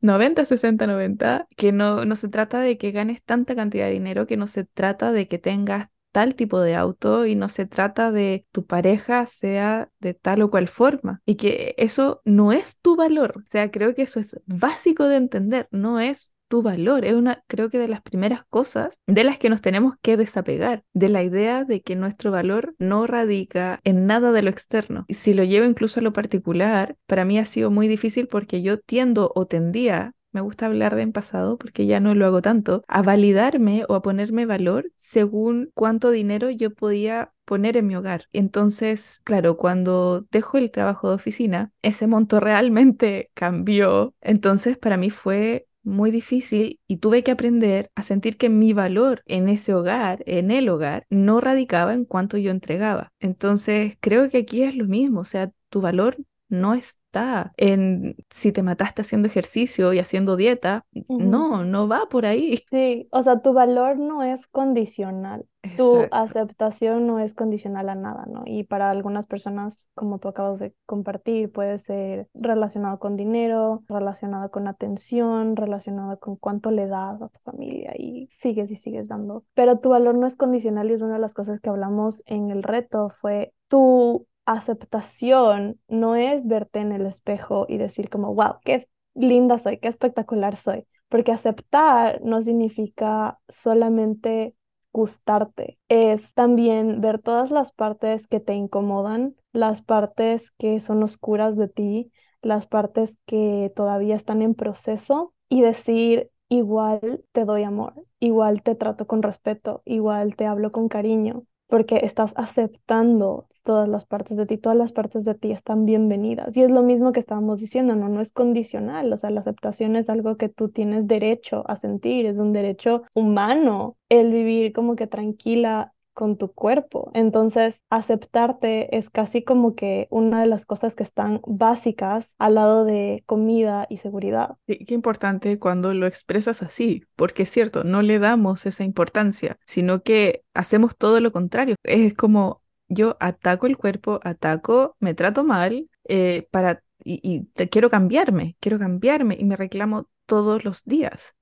90, 0.00 0.44
60, 0.44 0.86
90, 0.86 1.48
que 1.56 1.72
no, 1.72 2.04
no 2.04 2.16
se 2.16 2.28
trata 2.28 2.60
de 2.60 2.78
que 2.78 2.92
ganes 2.92 3.22
tanta 3.22 3.56
cantidad 3.56 3.86
de 3.86 3.92
dinero, 3.92 4.26
que 4.26 4.36
no 4.36 4.46
se 4.46 4.64
trata 4.64 5.10
de 5.12 5.26
que 5.26 5.38
tengas 5.38 5.88
tal 6.12 6.34
tipo 6.34 6.60
de 6.60 6.76
auto 6.76 7.26
y 7.26 7.34
no 7.34 7.50
se 7.50 7.66
trata 7.66 8.10
de 8.10 8.46
tu 8.50 8.64
pareja 8.64 9.26
sea 9.26 9.90
de 10.00 10.14
tal 10.14 10.40
o 10.42 10.50
cual 10.50 10.66
forma 10.68 11.20
y 11.26 11.34
que 11.34 11.74
eso 11.76 12.22
no 12.24 12.52
es 12.52 12.78
tu 12.78 12.96
valor. 12.96 13.34
O 13.36 13.42
sea, 13.50 13.70
creo 13.70 13.94
que 13.94 14.02
eso 14.02 14.20
es 14.20 14.34
básico 14.46 15.08
de 15.08 15.16
entender, 15.16 15.68
no 15.72 16.00
es 16.00 16.32
tu 16.48 16.62
valor. 16.62 17.04
Es 17.04 17.14
una, 17.14 17.42
creo 17.46 17.70
que 17.70 17.78
de 17.78 17.88
las 17.88 18.02
primeras 18.02 18.44
cosas 18.48 18.98
de 19.06 19.24
las 19.24 19.38
que 19.38 19.50
nos 19.50 19.62
tenemos 19.62 19.94
que 20.02 20.16
desapegar, 20.16 20.84
de 20.92 21.08
la 21.08 21.22
idea 21.22 21.64
de 21.64 21.82
que 21.82 21.96
nuestro 21.96 22.30
valor 22.30 22.74
no 22.78 23.06
radica 23.06 23.80
en 23.84 24.06
nada 24.06 24.32
de 24.32 24.42
lo 24.42 24.50
externo. 24.50 25.04
Y 25.08 25.14
si 25.14 25.34
lo 25.34 25.44
llevo 25.44 25.66
incluso 25.66 26.00
a 26.00 26.02
lo 26.02 26.12
particular, 26.12 26.96
para 27.06 27.24
mí 27.24 27.38
ha 27.38 27.44
sido 27.44 27.70
muy 27.70 27.88
difícil 27.88 28.28
porque 28.28 28.62
yo 28.62 28.78
tiendo 28.78 29.32
o 29.34 29.46
tendía 29.46 30.12
me 30.36 30.42
gusta 30.42 30.66
hablar 30.66 30.94
de 30.94 31.00
en 31.00 31.12
pasado 31.12 31.56
porque 31.56 31.86
ya 31.86 31.98
no 31.98 32.14
lo 32.14 32.26
hago 32.26 32.42
tanto, 32.42 32.84
a 32.88 33.00
validarme 33.00 33.86
o 33.88 33.94
a 33.94 34.02
ponerme 34.02 34.44
valor 34.44 34.92
según 34.98 35.70
cuánto 35.72 36.10
dinero 36.10 36.50
yo 36.50 36.74
podía 36.74 37.32
poner 37.46 37.78
en 37.78 37.86
mi 37.86 37.96
hogar. 37.96 38.26
Entonces, 38.34 39.22
claro, 39.24 39.56
cuando 39.56 40.26
dejo 40.30 40.58
el 40.58 40.70
trabajo 40.70 41.08
de 41.08 41.14
oficina, 41.14 41.72
ese 41.80 42.06
monto 42.06 42.38
realmente 42.38 43.30
cambió. 43.34 44.14
Entonces, 44.20 44.76
para 44.76 44.98
mí 44.98 45.08
fue 45.08 45.68
muy 45.86 46.10
difícil 46.10 46.80
y 46.86 46.98
tuve 46.98 47.22
que 47.22 47.30
aprender 47.30 47.90
a 47.94 48.02
sentir 48.02 48.36
que 48.36 48.48
mi 48.50 48.72
valor 48.72 49.22
en 49.26 49.48
ese 49.48 49.74
hogar, 49.74 50.22
en 50.26 50.50
el 50.50 50.68
hogar, 50.68 51.06
no 51.10 51.40
radicaba 51.40 51.94
en 51.94 52.04
cuanto 52.04 52.36
yo 52.38 52.50
entregaba. 52.50 53.12
Entonces, 53.20 53.96
creo 54.00 54.28
que 54.28 54.38
aquí 54.38 54.62
es 54.62 54.76
lo 54.76 54.86
mismo, 54.86 55.20
o 55.20 55.24
sea, 55.24 55.50
tu 55.70 55.80
valor 55.80 56.16
no 56.48 56.74
está 57.16 57.52
en 57.56 58.16
si 58.30 58.52
te 58.52 58.62
mataste 58.62 59.02
haciendo 59.02 59.28
ejercicio 59.28 59.92
y 59.92 59.98
haciendo 59.98 60.36
dieta. 60.36 60.84
No, 61.08 61.64
no 61.64 61.88
va 61.88 62.06
por 62.10 62.26
ahí. 62.26 62.62
Sí, 62.70 63.08
o 63.10 63.22
sea, 63.22 63.40
tu 63.40 63.52
valor 63.52 63.98
no 63.98 64.22
es 64.22 64.46
condicional. 64.46 65.46
Tu 65.76 66.06
aceptación 66.12 67.08
no 67.08 67.18
es 67.18 67.34
condicional 67.34 67.88
a 67.88 67.96
nada, 67.96 68.24
¿no? 68.30 68.42
Y 68.46 68.64
para 68.64 68.90
algunas 68.90 69.26
personas, 69.26 69.88
como 69.94 70.20
tú 70.20 70.28
acabas 70.28 70.60
de 70.60 70.74
compartir, 70.84 71.50
puede 71.50 71.78
ser 71.78 72.28
relacionado 72.34 73.00
con 73.00 73.16
dinero, 73.16 73.82
relacionado 73.88 74.50
con 74.52 74.68
atención, 74.68 75.56
relacionado 75.56 76.20
con 76.20 76.36
cuánto 76.36 76.70
le 76.70 76.86
das 76.86 77.20
a 77.20 77.28
tu 77.28 77.40
familia 77.40 77.94
y 77.98 78.28
sigues 78.30 78.70
y 78.70 78.76
sigues 78.76 79.08
dando. 79.08 79.44
Pero 79.54 79.80
tu 79.80 79.88
valor 79.88 80.14
no 80.14 80.26
es 80.26 80.36
condicional 80.36 80.88
y 80.88 80.94
es 80.94 81.02
una 81.02 81.14
de 81.14 81.20
las 81.20 81.34
cosas 81.34 81.60
que 81.60 81.68
hablamos 81.68 82.22
en 82.26 82.50
el 82.50 82.62
reto, 82.62 83.10
fue 83.20 83.52
tu 83.68 84.26
aceptación 84.46 85.80
no 85.88 86.16
es 86.16 86.46
verte 86.46 86.80
en 86.80 86.92
el 86.92 87.06
espejo 87.06 87.66
y 87.68 87.78
decir 87.78 88.08
como, 88.10 88.34
wow, 88.34 88.56
qué 88.64 88.88
linda 89.14 89.58
soy, 89.58 89.78
qué 89.78 89.88
espectacular 89.88 90.56
soy, 90.56 90.86
porque 91.08 91.32
aceptar 91.32 92.20
no 92.22 92.42
significa 92.42 93.38
solamente 93.48 94.54
gustarte, 94.92 95.78
es 95.88 96.32
también 96.34 97.00
ver 97.00 97.20
todas 97.20 97.50
las 97.50 97.72
partes 97.72 98.26
que 98.26 98.40
te 98.40 98.54
incomodan, 98.54 99.36
las 99.52 99.82
partes 99.82 100.50
que 100.52 100.80
son 100.80 101.02
oscuras 101.02 101.56
de 101.56 101.68
ti, 101.68 102.12
las 102.42 102.66
partes 102.66 103.18
que 103.26 103.72
todavía 103.76 104.16
están 104.16 104.42
en 104.42 104.54
proceso 104.54 105.34
y 105.48 105.60
decir, 105.62 106.30
igual 106.48 107.24
te 107.32 107.44
doy 107.44 107.62
amor, 107.64 107.94
igual 108.20 108.62
te 108.62 108.74
trato 108.74 109.06
con 109.06 109.22
respeto, 109.22 109.82
igual 109.84 110.36
te 110.36 110.46
hablo 110.46 110.70
con 110.72 110.88
cariño, 110.88 111.44
porque 111.66 111.96
estás 112.02 112.32
aceptando 112.36 113.48
todas 113.66 113.88
las 113.88 114.06
partes 114.06 114.36
de 114.36 114.46
ti, 114.46 114.58
todas 114.58 114.78
las 114.78 114.92
partes 114.92 115.24
de 115.24 115.34
ti 115.34 115.50
están 115.50 115.84
bienvenidas. 115.86 116.56
Y 116.56 116.62
es 116.62 116.70
lo 116.70 116.82
mismo 116.82 117.12
que 117.12 117.20
estábamos 117.20 117.60
diciendo, 117.60 117.96
no, 117.96 118.08
no 118.08 118.20
es 118.20 118.30
condicional, 118.32 119.12
o 119.12 119.18
sea, 119.18 119.30
la 119.30 119.40
aceptación 119.40 119.96
es 119.96 120.08
algo 120.08 120.36
que 120.36 120.48
tú 120.48 120.68
tienes 120.70 121.08
derecho 121.08 121.64
a 121.68 121.76
sentir, 121.76 122.26
es 122.26 122.38
un 122.38 122.52
derecho 122.52 123.02
humano 123.14 123.96
el 124.08 124.32
vivir 124.32 124.72
como 124.72 124.94
que 124.94 125.08
tranquila 125.08 125.92
con 126.14 126.38
tu 126.38 126.50
cuerpo. 126.52 127.10
Entonces, 127.12 127.82
aceptarte 127.90 128.96
es 128.96 129.10
casi 129.10 129.42
como 129.42 129.74
que 129.74 130.06
una 130.10 130.40
de 130.40 130.46
las 130.46 130.64
cosas 130.64 130.94
que 130.94 131.02
están 131.02 131.42
básicas 131.44 132.34
al 132.38 132.54
lado 132.54 132.84
de 132.84 133.22
comida 133.26 133.86
y 133.90 133.98
seguridad. 133.98 134.56
qué 134.66 134.94
importante 134.94 135.58
cuando 135.58 135.92
lo 135.92 136.06
expresas 136.06 136.62
así, 136.62 137.04
porque 137.16 137.42
es 137.42 137.50
cierto, 137.50 137.84
no 137.84 138.00
le 138.00 138.18
damos 138.18 138.64
esa 138.64 138.84
importancia, 138.84 139.58
sino 139.66 140.02
que 140.02 140.42
hacemos 140.54 140.96
todo 140.96 141.20
lo 141.20 141.32
contrario. 141.32 141.74
Es 141.82 142.14
como 142.14 142.62
yo 142.88 143.16
ataco 143.20 143.66
el 143.66 143.76
cuerpo, 143.76 144.20
ataco, 144.24 144.96
me 145.00 145.14
trato 145.14 145.44
mal 145.44 145.88
eh, 146.04 146.48
para, 146.50 146.82
y, 147.04 147.20
y 147.56 147.66
quiero 147.68 147.90
cambiarme, 147.90 148.56
quiero 148.60 148.78
cambiarme 148.78 149.36
y 149.38 149.44
me 149.44 149.56
reclamo 149.56 150.08
todos 150.26 150.64
los 150.64 150.84
días. 150.84 151.34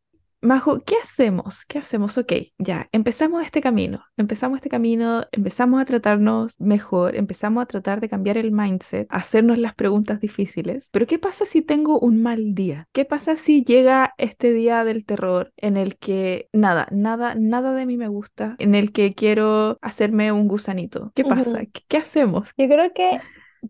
Majo, 0.44 0.84
¿qué 0.84 0.96
hacemos? 1.02 1.64
¿Qué 1.64 1.78
hacemos? 1.78 2.18
Ok, 2.18 2.34
ya, 2.58 2.86
empezamos 2.92 3.42
este 3.42 3.62
camino, 3.62 4.04
empezamos 4.18 4.58
este 4.58 4.68
camino, 4.68 5.24
empezamos 5.32 5.80
a 5.80 5.86
tratarnos 5.86 6.60
mejor, 6.60 7.16
empezamos 7.16 7.62
a 7.62 7.66
tratar 7.66 8.02
de 8.02 8.10
cambiar 8.10 8.36
el 8.36 8.52
mindset, 8.52 9.06
hacernos 9.08 9.56
las 9.56 9.74
preguntas 9.74 10.20
difíciles, 10.20 10.90
pero 10.92 11.06
¿qué 11.06 11.18
pasa 11.18 11.46
si 11.46 11.62
tengo 11.62 11.98
un 11.98 12.22
mal 12.22 12.54
día? 12.54 12.88
¿Qué 12.92 13.06
pasa 13.06 13.38
si 13.38 13.64
llega 13.64 14.12
este 14.18 14.52
día 14.52 14.84
del 14.84 15.06
terror 15.06 15.50
en 15.56 15.78
el 15.78 15.96
que 15.96 16.50
nada, 16.52 16.88
nada, 16.90 17.34
nada 17.34 17.72
de 17.72 17.86
mí 17.86 17.96
me 17.96 18.08
gusta, 18.08 18.54
en 18.58 18.74
el 18.74 18.92
que 18.92 19.14
quiero 19.14 19.78
hacerme 19.80 20.30
un 20.30 20.46
gusanito? 20.46 21.10
¿Qué 21.14 21.24
pasa? 21.24 21.62
¿Qué 21.88 21.96
hacemos? 21.96 22.50
Yo 22.58 22.68
creo 22.68 22.92
que 22.92 23.18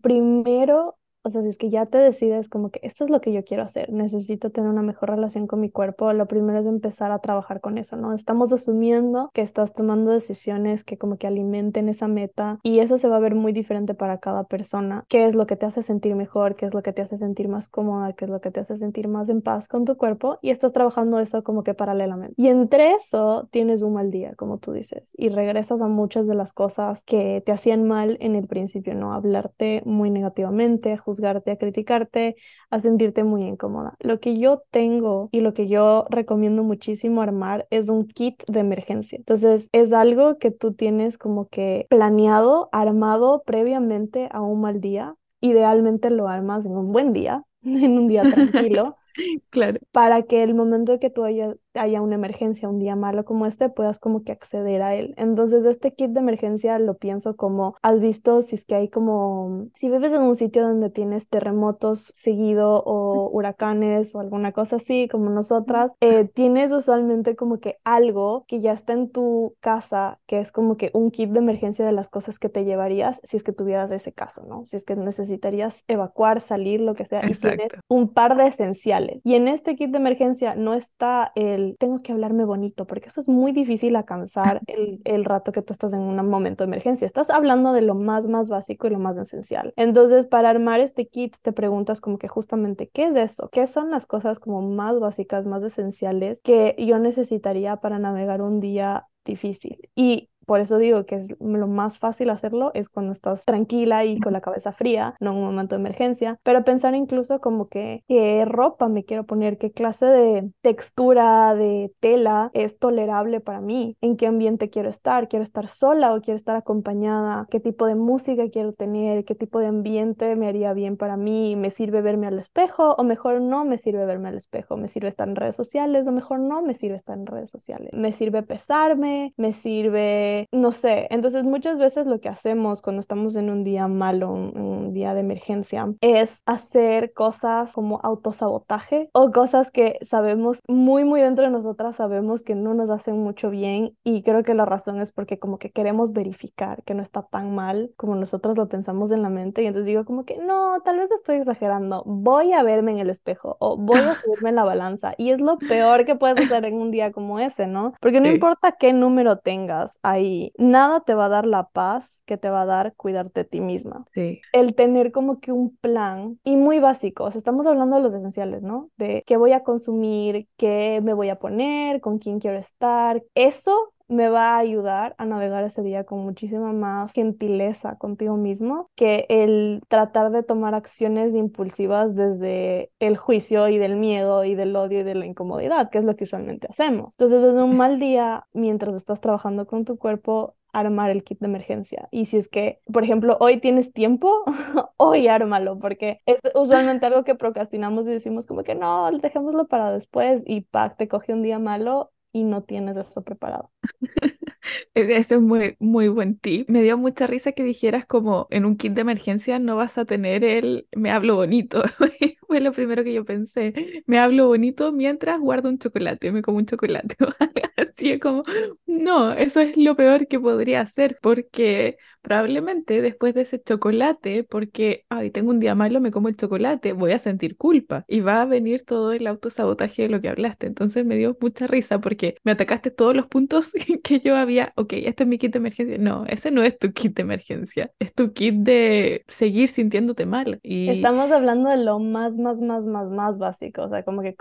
primero 0.01 0.97
o 1.25 1.31
sea, 1.31 1.41
si 1.41 1.49
es 1.49 1.57
que 1.57 1.69
ya 1.69 1.87
te 1.87 1.97
decides 1.97 2.47
como 2.49 2.69
que 2.69 2.79
esto 2.83 3.03
es 3.03 3.09
lo 3.09 3.19
que 3.19 3.33
yo 3.33 3.43
quiero 3.43 3.63
hacer, 3.63 3.91
necesito 3.91 4.51
tener 4.51 4.69
una 4.69 4.83
mejor 4.83 5.09
relación 5.09 5.47
con 5.47 5.59
mi 5.59 5.69
cuerpo, 5.69 6.13
lo 6.13 6.27
primero 6.27 6.59
es 6.59 6.67
empezar 6.67 7.11
a 7.11 7.19
trabajar 7.19 7.61
con 7.61 7.77
eso, 7.77 7.97
¿no? 7.97 8.13
Estamos 8.13 8.53
asumiendo 8.53 9.31
que 9.33 9.41
estás 9.41 9.73
tomando 9.73 10.11
decisiones 10.11 10.83
que 10.83 10.97
como 10.97 11.17
que 11.17 11.27
alimenten 11.27 11.89
esa 11.89 12.07
meta 12.07 12.59
y 12.61 12.79
eso 12.79 12.97
se 12.97 13.09
va 13.09 13.17
a 13.17 13.19
ver 13.19 13.33
muy 13.33 13.53
diferente 13.53 13.95
para 13.95 14.19
cada 14.19 14.43
persona. 14.43 15.05
¿Qué 15.09 15.25
es 15.25 15.33
lo 15.33 15.47
que 15.47 15.55
te 15.55 15.65
hace 15.65 15.83
sentir 15.83 16.15
mejor? 16.15 16.55
¿Qué 16.55 16.65
es 16.65 16.73
lo 16.73 16.83
que 16.83 16.93
te 16.93 17.01
hace 17.01 17.17
sentir 17.17 17.47
más 17.47 17.67
cómoda? 17.67 18.13
¿Qué 18.13 18.25
es 18.25 18.31
lo 18.31 18.39
que 18.39 18.51
te 18.51 18.59
hace 18.59 18.77
sentir 18.77 19.07
más 19.07 19.27
en 19.29 19.41
paz 19.41 19.67
con 19.67 19.85
tu 19.85 19.97
cuerpo? 19.97 20.37
Y 20.43 20.51
estás 20.51 20.73
trabajando 20.73 21.19
eso 21.19 21.43
como 21.43 21.63
que 21.63 21.73
paralelamente. 21.73 22.35
Y 22.37 22.49
entre 22.49 22.93
eso 22.93 23.47
tienes 23.51 23.81
un 23.81 23.93
mal 23.93 24.11
día, 24.11 24.35
como 24.35 24.59
tú 24.59 24.73
dices, 24.73 25.11
y 25.17 25.29
regresas 25.29 25.81
a 25.81 25.87
muchas 25.87 26.27
de 26.27 26.35
las 26.35 26.53
cosas 26.53 27.01
que 27.03 27.41
te 27.45 27.51
hacían 27.51 27.87
mal 27.87 28.17
en 28.19 28.35
el 28.35 28.47
principio, 28.47 28.93
¿no? 28.93 29.13
Hablarte 29.13 29.81
muy 29.85 30.09
negativamente, 30.09 30.97
juzgarte, 31.15 31.51
a 31.51 31.57
criticarte, 31.57 32.35
a 32.69 32.79
sentirte 32.79 33.23
muy 33.23 33.43
incómoda. 33.43 33.95
Lo 33.99 34.19
que 34.19 34.37
yo 34.37 34.63
tengo 34.71 35.29
y 35.31 35.41
lo 35.41 35.53
que 35.53 35.67
yo 35.67 36.05
recomiendo 36.09 36.63
muchísimo 36.63 37.21
armar 37.21 37.67
es 37.69 37.89
un 37.89 38.07
kit 38.07 38.43
de 38.47 38.59
emergencia. 38.59 39.17
Entonces, 39.17 39.69
es 39.71 39.93
algo 39.93 40.37
que 40.37 40.51
tú 40.51 40.73
tienes 40.73 41.17
como 41.17 41.47
que 41.47 41.85
planeado, 41.89 42.69
armado 42.71 43.43
previamente 43.45 44.27
a 44.31 44.41
un 44.41 44.61
mal 44.61 44.81
día. 44.81 45.15
Idealmente 45.41 46.09
lo 46.09 46.27
armas 46.27 46.65
en 46.65 46.71
un 46.75 46.91
buen 46.91 47.13
día, 47.13 47.43
en 47.63 47.97
un 47.97 48.07
día 48.07 48.23
tranquilo. 48.23 48.97
Claro. 49.49 49.79
Para 49.93 50.23
que 50.23 50.43
el 50.43 50.53
momento 50.55 50.99
que 50.99 51.09
tú 51.09 51.23
haya, 51.23 51.55
haya 51.77 52.01
una 52.01 52.15
emergencia, 52.15 52.69
un 52.69 52.79
día 52.79 52.95
malo 52.95 53.25
como 53.25 53.45
este, 53.45 53.69
puedas 53.69 53.99
como 53.99 54.23
que 54.23 54.31
acceder 54.31 54.81
a 54.81 54.95
él. 54.95 55.13
Entonces, 55.17 55.65
este 55.65 55.93
kit 55.93 56.11
de 56.11 56.19
emergencia 56.19 56.79
lo 56.79 56.95
pienso 56.97 57.35
como, 57.35 57.75
has 57.81 57.99
visto 57.99 58.41
si 58.41 58.55
es 58.55 58.65
que 58.65 58.75
hay 58.75 58.89
como, 58.89 59.67
si 59.75 59.89
vives 59.89 60.13
en 60.13 60.21
un 60.21 60.35
sitio 60.35 60.63
donde 60.63 60.89
tienes 60.89 61.27
terremotos 61.27 62.11
seguido 62.13 62.83
o 62.85 63.29
huracanes 63.29 64.13
o 64.15 64.19
alguna 64.19 64.51
cosa 64.51 64.77
así, 64.77 65.07
como 65.09 65.29
nosotras, 65.29 65.93
eh, 66.01 66.25
tienes 66.25 66.71
usualmente 66.71 67.35
como 67.35 67.59
que 67.59 67.77
algo 67.83 68.45
que 68.47 68.59
ya 68.59 68.73
está 68.73 68.93
en 68.93 69.09
tu 69.09 69.55
casa, 69.59 70.19
que 70.27 70.39
es 70.39 70.51
como 70.51 70.77
que 70.77 70.91
un 70.93 71.11
kit 71.11 71.31
de 71.31 71.39
emergencia 71.39 71.85
de 71.85 71.91
las 71.91 72.09
cosas 72.09 72.39
que 72.39 72.49
te 72.49 72.65
llevarías 72.65 73.19
si 73.23 73.37
es 73.37 73.43
que 73.43 73.51
tuvieras 73.51 73.91
ese 73.91 74.13
caso, 74.13 74.43
¿no? 74.47 74.65
Si 74.65 74.75
es 74.75 74.85
que 74.85 74.95
necesitarías 74.95 75.83
evacuar, 75.87 76.41
salir, 76.41 76.81
lo 76.81 76.93
que 76.93 77.05
sea, 77.05 77.25
y 77.29 77.33
tienes 77.33 77.71
un 77.87 78.09
par 78.09 78.37
de 78.37 78.47
esenciales 78.47 78.85
y 79.23 79.35
en 79.35 79.47
este 79.47 79.75
kit 79.75 79.91
de 79.91 79.97
emergencia 79.97 80.55
no 80.55 80.73
está 80.73 81.31
el 81.35 81.64
el 81.65 81.77
tengo 81.77 81.99
que 81.99 82.11
hablarme 82.11 82.45
bonito, 82.45 82.85
porque 82.85 83.09
eso 83.09 83.21
es 83.21 83.27
muy 83.27 83.51
difícil 83.51 83.95
alcanzar 83.95 84.61
el, 84.67 85.01
el 85.03 85.25
rato 85.25 85.51
que 85.51 85.61
tú 85.61 85.73
estás 85.73 85.93
en 85.93 85.99
un 85.99 86.15
momento 86.29 86.63
de 86.63 86.67
emergencia. 86.67 87.05
Estás 87.05 87.29
hablando 87.29 87.73
de 87.73 87.81
lo 87.81 87.95
más, 87.95 88.27
más 88.27 88.49
básico 88.49 88.87
y 88.87 88.91
lo 88.91 88.99
más 88.99 89.17
esencial. 89.17 89.73
Entonces, 89.75 90.25
para 90.25 90.49
armar 90.49 90.79
este 90.79 91.07
kit, 91.07 91.35
te 91.41 91.51
preguntas 91.51 92.01
como 92.01 92.17
que 92.17 92.27
justamente, 92.27 92.89
¿qué 92.93 93.05
es 93.05 93.15
eso? 93.15 93.49
¿Qué 93.51 93.67
son 93.67 93.91
las 93.91 94.05
cosas 94.05 94.39
como 94.39 94.61
más 94.61 94.99
básicas, 94.99 95.45
más 95.45 95.63
esenciales 95.63 96.41
que 96.41 96.75
yo 96.79 96.99
necesitaría 96.99 97.77
para 97.77 97.99
navegar 97.99 98.41
un 98.41 98.59
día 98.59 99.07
difícil? 99.25 99.89
Y 99.95 100.29
por 100.45 100.59
eso 100.59 100.77
digo 100.77 101.05
que 101.05 101.15
es 101.15 101.27
lo 101.39 101.67
más 101.67 101.99
fácil 101.99 102.29
hacerlo 102.29 102.71
es 102.73 102.89
cuando 102.89 103.11
estás 103.11 103.45
tranquila 103.45 104.05
y 104.05 104.19
con 104.19 104.33
la 104.33 104.41
cabeza 104.41 104.71
fría, 104.71 105.15
no 105.19 105.31
en 105.31 105.37
un 105.37 105.45
momento 105.45 105.75
de 105.75 105.81
emergencia, 105.81 106.39
pero 106.43 106.63
pensar 106.63 106.95
incluso 106.95 107.39
como 107.39 107.67
que 107.67 108.03
qué 108.07 108.45
ropa 108.45 108.87
me 108.87 109.03
quiero 109.03 109.25
poner, 109.25 109.57
qué 109.57 109.71
clase 109.71 110.05
de 110.05 110.51
textura 110.61 111.55
de 111.55 111.91
tela 111.99 112.51
es 112.53 112.77
tolerable 112.77 113.39
para 113.39 113.61
mí, 113.61 113.97
en 114.01 114.17
qué 114.17 114.27
ambiente 114.27 114.69
quiero 114.69 114.89
estar, 114.89 115.27
quiero 115.27 115.43
estar 115.43 115.67
sola 115.67 116.13
o 116.13 116.21
quiero 116.21 116.35
estar 116.35 116.55
acompañada, 116.55 117.47
qué 117.49 117.59
tipo 117.59 117.87
de 117.87 117.95
música 117.95 118.49
quiero 118.49 118.73
tener, 118.73 119.25
qué 119.25 119.35
tipo 119.35 119.59
de 119.59 119.67
ambiente 119.67 120.35
me 120.35 120.47
haría 120.47 120.73
bien 120.73 120.97
para 120.97 121.17
mí, 121.17 121.55
me 121.55 121.71
sirve 121.71 122.01
verme 122.01 122.27
al 122.27 122.39
espejo 122.39 122.95
o 122.97 123.03
mejor 123.03 123.41
no 123.41 123.65
me 123.65 123.77
sirve 123.77 124.05
verme 124.05 124.29
al 124.29 124.37
espejo, 124.37 124.77
me 124.77 124.89
sirve 124.89 125.09
estar 125.09 125.27
en 125.27 125.35
redes 125.35 125.55
sociales 125.55 126.07
o 126.07 126.11
mejor 126.11 126.39
no 126.39 126.61
me 126.61 126.75
sirve 126.75 126.97
estar 126.97 127.17
en 127.17 127.25
redes 127.25 127.51
sociales, 127.51 127.89
me 127.93 128.13
sirve 128.13 128.43
pesarme, 128.43 129.33
me 129.37 129.53
sirve 129.53 130.34
no 130.51 130.71
sé, 130.71 131.07
entonces 131.09 131.43
muchas 131.43 131.77
veces 131.77 132.05
lo 132.07 132.19
que 132.19 132.29
hacemos 132.29 132.81
cuando 132.81 132.99
estamos 132.99 133.35
en 133.35 133.49
un 133.49 133.63
día 133.63 133.87
malo, 133.87 134.31
un, 134.31 134.57
un 134.57 134.93
día 134.93 135.13
de 135.13 135.21
emergencia, 135.21 135.93
es 136.01 136.41
hacer 136.45 137.13
cosas 137.13 137.71
como 137.73 137.99
autosabotaje 138.03 139.09
o 139.13 139.31
cosas 139.31 139.71
que 139.71 139.99
sabemos 140.05 140.59
muy, 140.67 141.03
muy 141.03 141.21
dentro 141.21 141.45
de 141.45 141.51
nosotras, 141.51 141.95
sabemos 141.95 142.43
que 142.43 142.55
no 142.55 142.73
nos 142.73 142.89
hacen 142.89 143.17
mucho 143.17 143.49
bien 143.49 143.95
y 144.03 144.23
creo 144.23 144.43
que 144.43 144.53
la 144.53 144.65
razón 144.65 145.01
es 145.01 145.11
porque 145.11 145.39
como 145.39 145.57
que 145.59 145.71
queremos 145.71 146.13
verificar 146.13 146.83
que 146.83 146.93
no 146.93 147.03
está 147.03 147.23
tan 147.23 147.53
mal 147.53 147.91
como 147.97 148.15
nosotros 148.15 148.57
lo 148.57 148.67
pensamos 148.67 149.11
en 149.11 149.21
la 149.21 149.29
mente 149.29 149.63
y 149.63 149.67
entonces 149.67 149.87
digo 149.87 150.05
como 150.05 150.25
que 150.25 150.37
no, 150.37 150.81
tal 150.83 150.99
vez 150.99 151.11
estoy 151.11 151.37
exagerando, 151.37 152.03
voy 152.05 152.53
a 152.53 152.63
verme 152.63 152.91
en 152.91 152.99
el 152.99 153.09
espejo 153.09 153.57
o 153.59 153.77
voy 153.77 153.99
a 153.99 154.15
subirme 154.23 154.49
en 154.49 154.55
la 154.55 154.63
balanza 154.63 155.13
y 155.17 155.31
es 155.31 155.39
lo 155.39 155.57
peor 155.57 156.05
que 156.05 156.15
puedes 156.15 156.45
hacer 156.45 156.65
en 156.65 156.75
un 156.75 156.91
día 156.91 157.11
como 157.11 157.39
ese, 157.39 157.67
¿no? 157.67 157.93
Porque 157.99 158.19
no 158.19 158.27
importa 158.27 158.73
qué 158.73 158.93
número 158.93 159.37
tengas 159.37 159.99
ahí 160.03 160.24
nada 160.57 161.01
te 161.01 161.13
va 161.13 161.25
a 161.25 161.29
dar 161.29 161.45
la 161.45 161.69
paz 161.69 162.23
que 162.25 162.37
te 162.37 162.49
va 162.49 162.61
a 162.61 162.65
dar 162.65 162.93
cuidarte 162.95 163.41
de 163.41 163.45
ti 163.45 163.61
misma. 163.61 164.03
Sí. 164.07 164.41
El 164.53 164.75
tener 164.75 165.11
como 165.11 165.39
que 165.39 165.51
un 165.51 165.75
plan 165.77 166.39
y 166.43 166.55
muy 166.55 166.79
básico, 166.79 167.23
o 167.25 167.31
sea, 167.31 167.39
estamos 167.39 167.65
hablando 167.65 167.95
de 167.97 168.03
los 168.03 168.13
esenciales, 168.13 168.61
¿no? 168.61 168.89
De 168.97 169.23
qué 169.25 169.37
voy 169.37 169.53
a 169.53 169.63
consumir, 169.63 170.47
qué 170.57 171.01
me 171.03 171.13
voy 171.13 171.29
a 171.29 171.39
poner, 171.39 172.01
con 172.01 172.19
quién 172.19 172.39
quiero 172.39 172.57
estar. 172.57 173.23
Eso 173.33 173.93
me 174.07 174.29
va 174.29 174.55
a 174.55 174.59
ayudar 174.59 175.15
a 175.17 175.25
navegar 175.25 175.63
ese 175.63 175.81
día 175.81 176.03
con 176.03 176.19
muchísima 176.19 176.73
más 176.73 177.13
gentileza 177.13 177.97
contigo 177.97 178.37
mismo 178.37 178.89
que 178.95 179.25
el 179.29 179.81
tratar 179.87 180.31
de 180.31 180.43
tomar 180.43 180.75
acciones 180.75 181.33
impulsivas 181.33 182.15
desde 182.15 182.91
el 182.99 183.17
juicio 183.17 183.67
y 183.67 183.77
del 183.77 183.95
miedo 183.95 184.43
y 184.43 184.55
del 184.55 184.75
odio 184.75 185.01
y 185.01 185.03
de 185.03 185.15
la 185.15 185.25
incomodidad, 185.25 185.89
que 185.89 185.97
es 185.97 186.03
lo 186.03 186.15
que 186.15 186.25
usualmente 186.25 186.67
hacemos. 186.69 187.15
Entonces, 187.17 187.43
en 187.43 187.57
un 187.57 187.77
mal 187.77 187.99
día, 187.99 188.45
mientras 188.53 188.93
estás 188.95 189.21
trabajando 189.21 189.65
con 189.65 189.85
tu 189.85 189.97
cuerpo, 189.97 190.55
armar 190.75 191.09
el 191.09 191.23
kit 191.23 191.39
de 191.39 191.47
emergencia. 191.47 192.09
Y 192.11 192.25
si 192.25 192.37
es 192.37 192.49
que, 192.49 192.81
por 192.91 193.03
ejemplo, 193.03 193.37
hoy 193.39 193.59
tienes 193.61 193.93
tiempo, 193.93 194.43
hoy 194.97 195.27
ármalo, 195.27 195.79
porque 195.79 196.21
es 196.25 196.39
usualmente 196.53 197.05
algo 197.05 197.23
que 197.23 197.35
procrastinamos 197.35 198.05
y 198.05 198.09
decimos 198.09 198.45
como 198.45 198.63
que 198.63 198.75
no, 198.75 199.09
dejémoslo 199.11 199.67
para 199.67 199.91
después 199.91 200.43
y 200.45 200.61
pack, 200.61 200.97
te 200.97 201.07
coge 201.07 201.33
un 201.33 201.43
día 201.43 201.59
malo 201.59 202.11
y 202.35 202.43
no 202.43 202.63
tienes 202.63 202.97
eso 202.97 203.23
preparado. 203.23 203.71
Este 204.93 205.35
es 205.35 205.41
muy, 205.41 205.75
muy 205.79 206.07
buen 206.07 206.37
tip. 206.39 206.69
Me 206.69 206.81
dio 206.81 206.97
mucha 206.97 207.27
risa 207.27 207.51
que 207.51 207.63
dijeras 207.63 208.05
como 208.05 208.47
en 208.49 208.65
un 208.65 208.77
kit 208.77 208.93
de 208.93 209.01
emergencia 209.01 209.59
no 209.59 209.75
vas 209.75 209.97
a 209.97 210.05
tener 210.05 210.43
el 210.43 210.87
me 210.95 211.11
hablo 211.11 211.35
bonito. 211.35 211.83
Fue 212.47 212.59
lo 212.61 212.71
primero 212.73 213.03
que 213.03 213.13
yo 213.13 213.25
pensé. 213.25 214.03
Me 214.07 214.19
hablo 214.19 214.47
bonito 214.47 214.91
mientras 214.91 215.39
guardo 215.39 215.69
un 215.69 215.77
chocolate, 215.79 216.31
me 216.31 216.41
como 216.41 216.57
un 216.57 216.65
chocolate. 216.65 217.15
Así 217.77 218.11
es 218.11 218.19
como, 218.19 218.43
no, 218.85 219.33
eso 219.33 219.59
es 219.61 219.77
lo 219.77 219.95
peor 219.95 220.27
que 220.27 220.39
podría 220.39 220.81
hacer 220.81 221.17
porque 221.21 221.97
probablemente 222.25 223.03
después 223.03 223.35
de 223.35 223.41
ese 223.41 223.61
chocolate, 223.61 224.43
porque, 224.43 225.05
ay, 225.09 225.29
tengo 225.29 225.51
un 225.51 225.59
día 225.59 225.75
malo, 225.75 226.01
me 226.01 226.09
como 226.09 226.27
el 226.27 226.35
chocolate, 226.35 226.93
voy 226.93 227.11
a 227.11 227.19
sentir 227.19 227.55
culpa 227.55 228.03
y 228.07 228.21
va 228.21 228.41
a 228.41 228.45
venir 228.45 228.83
todo 228.83 229.13
el 229.13 229.27
autosabotaje 229.27 230.01
de 230.03 230.09
lo 230.09 230.21
que 230.21 230.29
hablaste. 230.29 230.65
Entonces 230.65 231.05
me 231.05 231.17
dio 231.17 231.37
mucha 231.39 231.67
risa 231.67 231.99
porque 231.99 232.35
me 232.43 232.51
atacaste 232.51 232.89
todos 232.89 233.15
los 233.15 233.27
puntos 233.27 233.71
que 234.03 234.19
yo 234.21 234.35
había, 234.35 234.73
ok, 234.75 234.93
este 234.93 235.23
es 235.23 235.29
mi 235.29 235.37
kit 235.37 235.53
de 235.53 235.59
emergencia. 235.59 235.99
No, 235.99 236.25
ese 236.25 236.49
no 236.49 236.63
es 236.63 236.79
tu 236.79 236.91
kit 236.93 237.15
de 237.15 237.21
emergencia, 237.21 237.91
es 237.99 238.11
tu 238.11 238.33
kit 238.33 238.55
de 238.55 239.23
seguir 239.27 239.69
sintiéndote 239.69 240.25
mal. 240.25 240.59
Y... 240.63 240.89
Estamos 240.89 241.31
hablando 241.31 241.69
de 241.69 241.77
lo 241.77 241.99
más, 241.99 242.37
más, 242.37 242.57
más, 242.57 242.83
más, 242.85 243.07
más 243.07 243.37
básico, 243.37 243.83
o 243.83 243.89
sea, 243.89 244.01
como 244.01 244.23
que 244.23 244.35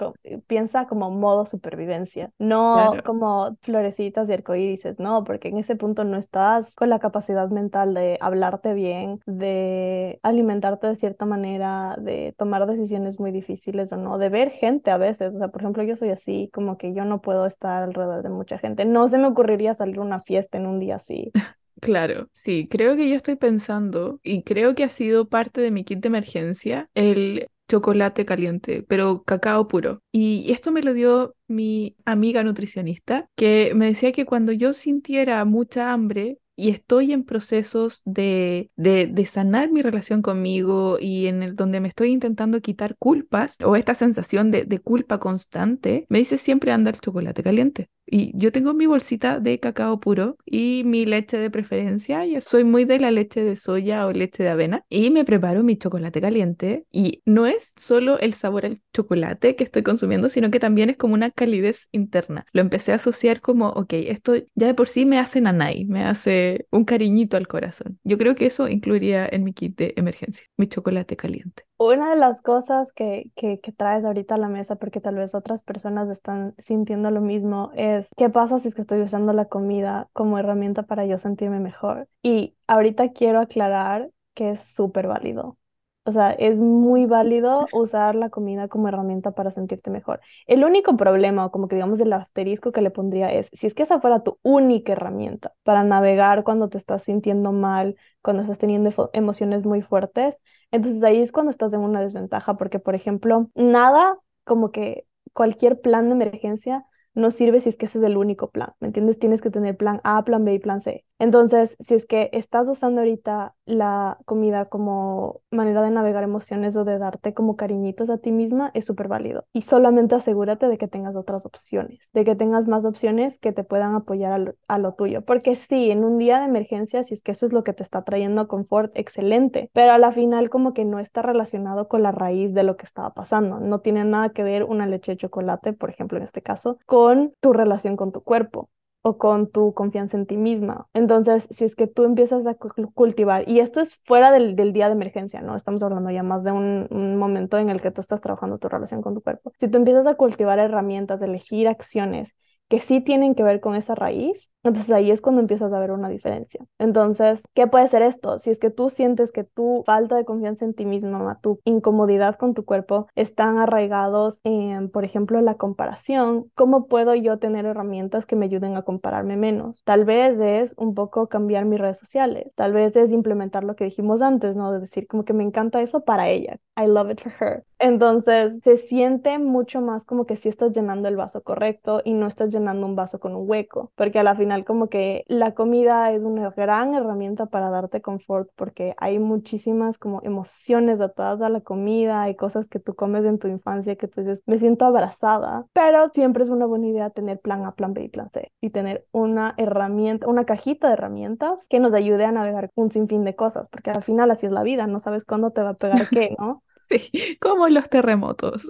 piensa 0.47 0.87
como 0.87 1.11
modo 1.11 1.45
supervivencia, 1.45 2.31
no 2.39 2.95
como 3.05 3.59
florecitas 3.61 4.31
y 4.31 4.33
arcoíris, 4.33 4.87
no, 4.99 5.23
porque 5.25 5.49
en 5.49 5.59
ese 5.59 5.77
punto 5.77 6.05
no 6.05 6.17
estás 6.17 6.75
con 6.75 6.89
la 6.89 6.99
capacidad 6.99 7.51
de 7.83 8.19
hablarte 8.21 8.73
bien, 8.75 9.21
de 9.27 10.21
alimentarte 10.23 10.87
de 10.87 10.97
cierta 10.97 11.27
manera, 11.27 11.97
de 11.99 12.35
tomar 12.39 12.67
decisiones 12.67 13.19
muy 13.19 13.33
difíciles 13.33 13.93
o 13.93 13.97
no, 13.97 14.19
de 14.19 14.29
ver 14.29 14.51
gente 14.51 14.91
a 14.91 14.97
veces. 14.97 15.35
O 15.35 15.39
sea, 15.39 15.49
por 15.49 15.63
ejemplo, 15.63 15.83
yo 15.83 15.97
soy 15.97 16.11
así, 16.11 16.51
como 16.53 16.79
que 16.79 16.95
yo 16.95 17.05
no 17.05 17.21
puedo 17.21 17.47
estar 17.47 17.83
alrededor 17.83 18.23
de 18.23 18.29
mucha 18.31 18.59
gente. 18.59 18.85
No 18.85 19.09
se 19.09 19.19
me 19.19 19.27
ocurriría 19.27 19.75
salir 19.75 19.99
a 19.99 20.03
una 20.03 20.21
fiesta 20.21 20.59
en 20.59 20.67
un 20.67 20.79
día 20.81 20.97
así. 20.97 21.33
Claro, 21.81 22.29
sí, 22.33 22.67
creo 22.71 22.97
que 22.97 23.11
yo 23.11 23.17
estoy 23.17 23.37
pensando 23.37 24.19
y 24.23 24.43
creo 24.43 24.75
que 24.75 24.85
ha 24.85 24.89
sido 24.89 25.29
parte 25.29 25.61
de 25.61 25.71
mi 25.71 25.85
kit 25.85 26.01
de 26.01 26.09
emergencia 26.09 26.89
el 26.95 27.49
chocolate 27.69 28.25
caliente, 28.25 28.83
pero 28.89 29.23
cacao 29.25 29.69
puro. 29.69 30.03
Y 30.13 30.51
esto 30.53 30.73
me 30.73 30.83
lo 30.83 30.95
dio 30.95 31.35
mi 31.47 31.97
amiga 32.07 32.43
nutricionista, 32.43 33.29
que 33.37 33.73
me 33.75 33.87
decía 33.87 34.13
que 34.13 34.25
cuando 34.25 34.53
yo 34.53 34.73
sintiera 34.73 35.45
mucha 35.45 35.93
hambre, 35.93 36.39
y 36.57 36.71
estoy 36.71 37.13
en 37.13 37.25
procesos 37.25 38.03
de, 38.05 38.71
de, 38.77 39.27
sanar 39.27 39.71
mi 39.71 39.83
relación 39.83 40.23
conmigo 40.23 40.99
y 41.01 41.27
en 41.27 41.43
el 41.43 41.57
donde 41.57 41.81
me 41.81 41.89
estoy 41.89 42.11
intentando 42.11 42.61
quitar 42.61 42.97
culpas 42.97 43.57
o 43.65 43.77
esta 43.77 43.95
sensación 43.95 44.51
de, 44.51 44.65
de 44.65 44.79
culpa 44.79 45.19
constante, 45.19 46.07
me 46.09 46.19
dice 46.19 46.39
siempre 46.39 46.73
anda 46.73 46.91
el 46.91 47.01
chocolate 47.01 47.43
caliente. 47.43 47.91
Y 48.07 48.33
yo 48.37 48.53
tengo 48.53 48.75
mi 48.75 48.87
bolsita 48.87 49.41
de 49.41 49.59
cacao 49.59 49.99
puro 50.01 50.37
y 50.45 50.83
mi 50.85 51.07
leche 51.07 51.39
de 51.39 51.51
preferencia. 51.51 52.25
Yo 52.27 52.41
soy 52.41 52.65
muy 52.65 52.85
de 52.85 52.99
la 52.99 53.11
leche 53.11 53.43
de 53.43 53.57
soya 53.57 54.07
o 54.07 54.13
leche 54.13 54.43
de 54.43 54.51
avena. 54.51 54.85
Y 54.89 55.11
me 55.11 55.25
preparo 55.25 55.63
mi 55.63 55.77
chocolate 55.77 56.21
caliente. 56.21 56.87
Y 56.93 57.23
no 57.25 57.47
es 57.47 57.73
solo 57.77 58.19
el 58.19 58.35
sabor 58.35 58.67
al 58.67 58.81
chocolate 58.93 59.57
que 59.57 59.65
estoy 59.65 59.83
consumiendo, 59.83 60.29
sino 60.29 60.51
que 60.51 60.61
también 60.61 60.91
es 60.91 60.97
como 60.97 61.15
una 61.15 61.31
calidez 61.31 61.89
interna. 61.93 62.47
Lo 62.53 62.61
empecé 62.61 62.93
a 62.93 62.97
asociar 62.97 63.41
como, 63.41 63.69
ok, 63.71 63.93
esto 63.95 64.35
ya 64.55 64.67
de 64.67 64.75
por 64.75 64.89
sí 64.89 65.07
me 65.07 65.19
hace 65.19 65.41
nanay, 65.41 65.85
me 65.87 66.05
hace 66.05 66.67
un 66.71 66.85
cariñito 66.85 67.37
al 67.37 67.49
corazón. 67.49 67.99
Yo 68.05 68.19
creo 68.19 68.35
que 68.35 68.47
eso 68.47 68.69
incluiría 68.69 69.27
en 69.31 69.45
mi 69.45 69.53
kit 69.53 69.77
de 69.77 69.95
emergencia, 69.97 70.47
mi 70.57 70.67
chocolate 70.69 71.17
caliente. 71.17 71.65
Una 71.77 72.11
de 72.11 72.17
las 72.17 72.41
cosas 72.41 72.93
que, 72.93 73.33
que, 73.35 73.59
traes 73.77 74.05
ahorita 74.05 74.37
a 74.37 74.39
la 74.39 74.49
mesa, 74.49 74.77
porque 74.77 75.01
tal 75.01 75.17
vez 75.17 75.35
otras 75.35 75.63
personas 75.65 76.09
están 76.09 76.55
sintiendo 76.59 77.11
lo 77.11 77.21
mismo, 77.21 77.73
es 77.75 78.09
qué 78.17 78.31
pasa 78.31 78.61
si 78.61 78.69
es 78.69 78.75
que 78.77 78.83
estoy 78.83 79.01
usando 79.03 79.33
la 79.33 79.47
comida 79.47 80.09
como 80.13 80.39
herramienta 80.39 80.85
para 80.85 81.05
yo 81.05 81.19
sentirme 81.19 81.59
mejor. 81.59 82.09
Y 82.23 82.55
ahorita 82.69 83.11
quiero 83.13 83.41
aclarar 83.41 84.11
que 84.35 84.51
es 84.53 84.63
súper 84.63 85.09
válido. 85.09 85.59
O 86.07 86.13
sea, 86.13 86.33
es 86.33 86.61
muy 86.61 87.07
válido 87.07 87.67
usar 87.73 88.15
la 88.15 88.29
comida 88.29 88.69
como 88.69 88.89
herramienta 88.89 89.31
para 89.31 89.51
sentirte 89.51 89.91
mejor. 89.91 90.21
El 90.47 90.63
único 90.63 90.97
problema, 90.99 91.47
o 91.47 91.51
como 91.51 91.67
que 91.67 91.77
digamos 91.77 91.99
el 92.01 92.13
asterisco 92.13 92.73
que 92.73 92.83
le 92.83 92.91
pondría 92.91 93.33
es, 93.33 93.49
si 93.55 93.67
es 93.67 93.75
que 93.75 93.85
esa 93.85 94.01
fuera 94.01 94.23
tu 94.23 94.39
única 94.43 94.93
herramienta 94.93 95.55
para 95.63 95.83
navegar 95.83 96.45
cuando 96.45 96.69
te 96.69 96.77
estás 96.77 97.05
sintiendo 97.05 97.53
mal, 97.53 97.97
cuando 98.21 98.43
estás 98.43 98.59
teniendo 98.59 99.11
emociones 99.15 99.65
muy 99.65 99.81
fuertes, 99.81 100.39
entonces 100.75 101.03
ahí 101.05 101.21
es 101.23 101.33
cuando 101.33 101.51
estás 101.51 101.73
en 101.73 101.81
una 101.81 102.01
desventaja, 102.03 102.57
porque 102.57 102.79
por 102.81 102.95
ejemplo, 102.95 103.51
nada 103.55 104.19
como 104.45 104.71
que 104.73 105.07
cualquier 105.33 105.81
plan 105.81 106.07
de 106.09 106.13
emergencia 106.15 106.85
no 107.15 107.31
sirve 107.31 107.61
si 107.61 107.69
es 107.69 107.77
que 107.77 107.87
ese 107.87 107.99
es 107.99 108.05
el 108.05 108.17
único 108.17 108.51
plan, 108.51 108.73
¿me 108.81 108.89
entiendes? 108.89 109.19
Tienes 109.19 109.41
que 109.41 109.51
tener 109.51 109.77
plan 109.77 110.01
A, 110.05 110.25
plan 110.25 110.45
B 110.45 110.55
y 110.55 110.59
plan 110.59 110.81
C. 110.81 111.05
Entonces, 111.19 111.77
si 111.79 111.95
es 111.95 112.07
que 112.07 112.29
estás 112.33 112.69
usando 112.69 113.01
ahorita 113.01 113.55
la 113.67 114.19
comida 114.25 114.67
como 114.67 115.41
manera 115.51 115.81
de 115.83 115.91
navegar 115.91 116.25
emociones 116.25 116.75
o 116.77 116.85
de 116.85 116.99
darte 116.99 117.33
como 117.35 117.57
cariñitos 117.57 118.11
a 118.11 118.19
ti 118.19 118.33
misma, 118.33 118.73
es 118.75 118.85
súper 118.85 119.09
válido. 119.09 119.47
Y 119.53 119.63
solamente 119.63 120.17
asegúrate 120.17 120.67
de 120.69 120.77
que 120.77 120.89
tengas 120.89 121.15
otras 121.15 121.47
opciones, 121.47 122.11
de 122.13 122.25
que 122.25 122.35
tengas 122.35 122.67
más 122.67 122.85
opciones 122.85 123.39
que 123.39 123.53
te 123.53 123.63
puedan 123.63 123.95
apoyar 123.95 124.33
a 124.33 124.39
lo, 124.39 124.55
a 124.67 124.79
lo 124.79 124.95
tuyo. 124.95 125.25
Porque 125.25 125.55
sí, 125.55 125.91
en 125.91 126.05
un 126.05 126.19
día 126.19 126.41
de 126.41 126.47
emergencia, 126.47 127.05
si 127.05 127.15
es 127.15 127.23
que 127.23 127.33
eso 127.33 127.47
es 127.47 127.53
lo 127.53 127.63
que 127.63 127.73
te 127.73 127.85
está 127.85 128.03
trayendo 128.03 128.49
confort, 128.49 128.93
excelente. 128.97 129.71
Pero 129.73 129.93
a 129.93 129.99
la 129.99 130.11
final 130.13 130.51
como 130.51 130.75
que 130.75 130.85
no 130.85 130.99
está 130.99 131.23
relacionado 131.23 131.89
con 131.89 132.03
la 132.03 132.13
raíz 132.13 132.55
de 132.55 132.65
lo 132.65 132.77
que 132.77 132.85
estaba 132.85 133.15
pasando. 133.15 133.61
No 133.61 133.81
tiene 133.81 134.05
nada 134.05 134.31
que 134.31 134.43
ver 134.43 134.65
una 134.65 134.87
leche 134.87 135.13
de 135.13 135.19
chocolate, 135.19 135.73
por 135.73 135.91
ejemplo, 135.91 136.19
en 136.19 136.25
este 136.25 136.43
caso, 136.43 136.79
con 136.87 137.04
tu 137.41 137.53
relación 137.53 137.97
con 137.97 138.13
tu 138.13 138.23
cuerpo 138.23 138.71
o 139.03 139.19
con 139.19 139.51
tu 139.51 139.75
confianza 139.75 140.17
en 140.17 140.27
ti 140.27 140.39
misma. 140.39 140.89
Entonces, 140.95 141.47
si 141.51 141.65
es 141.65 141.77
que 141.77 141.87
tú 141.87 142.05
empiezas 142.05 142.47
a 142.47 142.55
cultivar, 142.55 143.47
y 143.47 143.61
esto 143.61 143.81
es 143.81 143.97
fuera 144.05 144.33
del, 144.33 144.57
día 144.73 144.87
de 144.87 144.95
emergencia, 144.95 145.43
¿no? 145.43 145.57
Estamos 145.57 145.83
hablando 145.83 146.11
ya 146.11 146.23
más 146.23 146.43
de 146.43 146.53
un, 146.53 146.87
un, 146.91 147.17
momento 147.17 147.59
en 147.59 147.69
el 147.69 147.83
que 147.83 147.91
tú 147.91 148.01
estás 148.01 148.23
trabajando 148.23 148.57
tu 148.59 148.69
relación 148.69 149.03
con 149.03 149.15
tu 149.15 149.21
cuerpo. 149.21 149.53
Si 149.59 149.69
tú 149.69 149.77
empiezas 149.77 150.07
a 150.07 150.15
cultivar 150.15 150.59
herramientas, 150.59 151.21
elegir 151.21 151.69
acciones 151.69 152.35
que 152.69 152.81
sí 152.81 153.01
tienen 153.01 153.35
que 153.35 153.43
ver 153.43 153.61
con 153.61 153.75
esa 153.75 153.95
raíz, 153.95 154.51
entonces 154.63 154.91
ahí 154.91 155.11
es 155.11 155.21
cuando 155.21 155.41
empiezas 155.43 155.73
a 155.73 155.79
ver 155.79 155.91
una 155.91 156.09
diferencia. 156.09 156.65
Entonces, 156.79 157.47
¿qué 157.55 157.67
puede 157.67 157.87
ser 157.89 158.03
esto? 158.03 158.39
Si 158.39 158.51
es 158.51 158.59
que 158.59 158.71
tú 158.71 158.89
sientes 158.89 159.31
que 159.31 159.45
tu 159.45 159.83
falta 159.85 160.17
de 160.17 160.25
confianza 160.25 160.65
en 160.65 160.75
ti 160.75 160.87
misma, 160.87 161.39
tu 161.43 161.61
incomodidad 161.65 162.37
con 162.37 162.55
tu 162.55 162.65
cuerpo 162.65 163.07
están 163.15 163.59
arraigados 163.59 164.41
en, 164.45 164.91
por 164.91 165.05
ejemplo, 165.05 165.41
la 165.43 165.57
comparación, 165.57 166.51
¿cómo 166.55 166.87
puedo 166.87 167.15
yo 167.15 167.39
tener 167.39 167.67
herramientas 167.67 168.25
que 168.27 168.37
me 168.37 168.47
ayuden 168.47 168.77
a 168.77 168.83
compararme 168.83 169.37
menos? 169.37 169.83
Tal 169.85 170.05
vez 170.05 170.39
es 170.41 170.75
un 170.79 170.95
poco 170.95 171.29
cambiar 171.29 171.67
mis 171.67 171.79
redes 171.79 171.99
sociales, 171.99 172.51
tal 172.55 172.73
vez 172.73 172.97
es 172.97 173.13
implementar 173.13 173.65
lo 173.65 173.77
que 173.77 173.85
dijimos 173.85 174.23
antes, 174.23 174.57
¿no? 174.57 174.73
De 174.73 174.81
decir 174.81 175.07
como 175.07 175.25
que 175.25 175.35
me 175.35 175.45
encanta 175.45 175.83
eso 175.83 176.05
para 176.05 176.29
ella. 176.29 176.59
I 176.77 176.87
love 176.87 177.11
it 177.11 177.21
for 177.21 177.33
her. 177.41 177.65
Entonces, 177.85 178.61
se 178.65 178.79
siente 178.79 179.39
mucho 179.39 179.83
más 179.83 180.07
como 180.07 180.25
que 180.25 180.39
si 180.39 180.49
estás 180.49 180.73
llenando 180.73 181.07
el 181.07 181.17
vaso 181.17 181.43
correcto 181.43 182.01
y 182.03 182.15
no 182.15 182.27
estás 182.27 182.49
llenando 182.49 182.87
un 182.87 182.97
vaso 182.97 183.21
con 183.21 183.37
un 183.37 183.47
hueco, 183.47 183.93
porque 183.95 184.19
a 184.19 184.23
la 184.23 184.35
final 184.35 184.65
como 184.65 184.89
que 184.89 185.23
la 185.29 185.53
comida 185.53 186.11
es 186.11 186.23
una 186.23 186.49
gran 186.49 186.95
herramienta 186.95 187.45
para 187.45 187.69
darte 187.69 188.01
confort 188.01 188.49
porque 188.57 188.95
hay 188.97 189.19
muchísimas 189.19 189.99
como 189.99 190.23
emociones 190.23 190.99
atadas 191.03 191.43
a 191.43 191.51
la 191.51 191.61
comida, 191.61 192.23
hay 192.23 192.37
cosas 192.37 192.69
que 192.69 192.81
tú 192.81 192.95
comes 192.95 193.23
en 193.27 193.39
tu 193.39 193.49
infancia 193.49 193.97
que 193.97 194.09
tú 194.09 194.23
dices, 194.23 194.43
me 194.47 194.59
siento 194.59 194.87
abrazada, 194.87 195.67
pero 195.75 196.09
siempre 196.15 196.43
es 196.43 196.49
una 196.49 196.65
buena 196.65 196.87
idea 196.87 197.11
tener 197.11 197.39
plan 197.39 197.67
A, 197.67 197.75
plan 197.75 197.93
B 197.93 198.05
y 198.05 198.09
plan 198.09 198.31
C 198.31 198.51
y 198.63 198.71
tener 198.71 199.07
una 199.13 199.53
herramienta, 199.59 200.27
una 200.27 200.47
cajita 200.47 200.87
de 200.89 200.95
herramientas 200.95 201.67
que 201.69 201.81
nos 201.81 201.93
ayude 201.93 202.25
a 202.25 202.33
navegar 202.33 202.71
un 202.77 202.91
sinfín 202.91 203.25
de 203.25 203.37
cosas, 203.37 203.69
porque 203.71 203.91
al 203.91 204.03
final 204.03 204.31
así 204.31 204.47
es 204.47 204.53
la 204.53 204.63
vida, 204.63 204.87
no 204.87 205.01
sabes 205.01 205.27
cuándo 205.27 205.51
te 205.51 205.61
va 205.63 205.71
a 205.71 205.75
pegar 205.75 206.09
qué, 206.09 206.35
¿no? 206.39 206.63
Sí, 206.89 207.39
como 207.41 207.69
los 207.69 207.89
terremotos. 207.89 208.69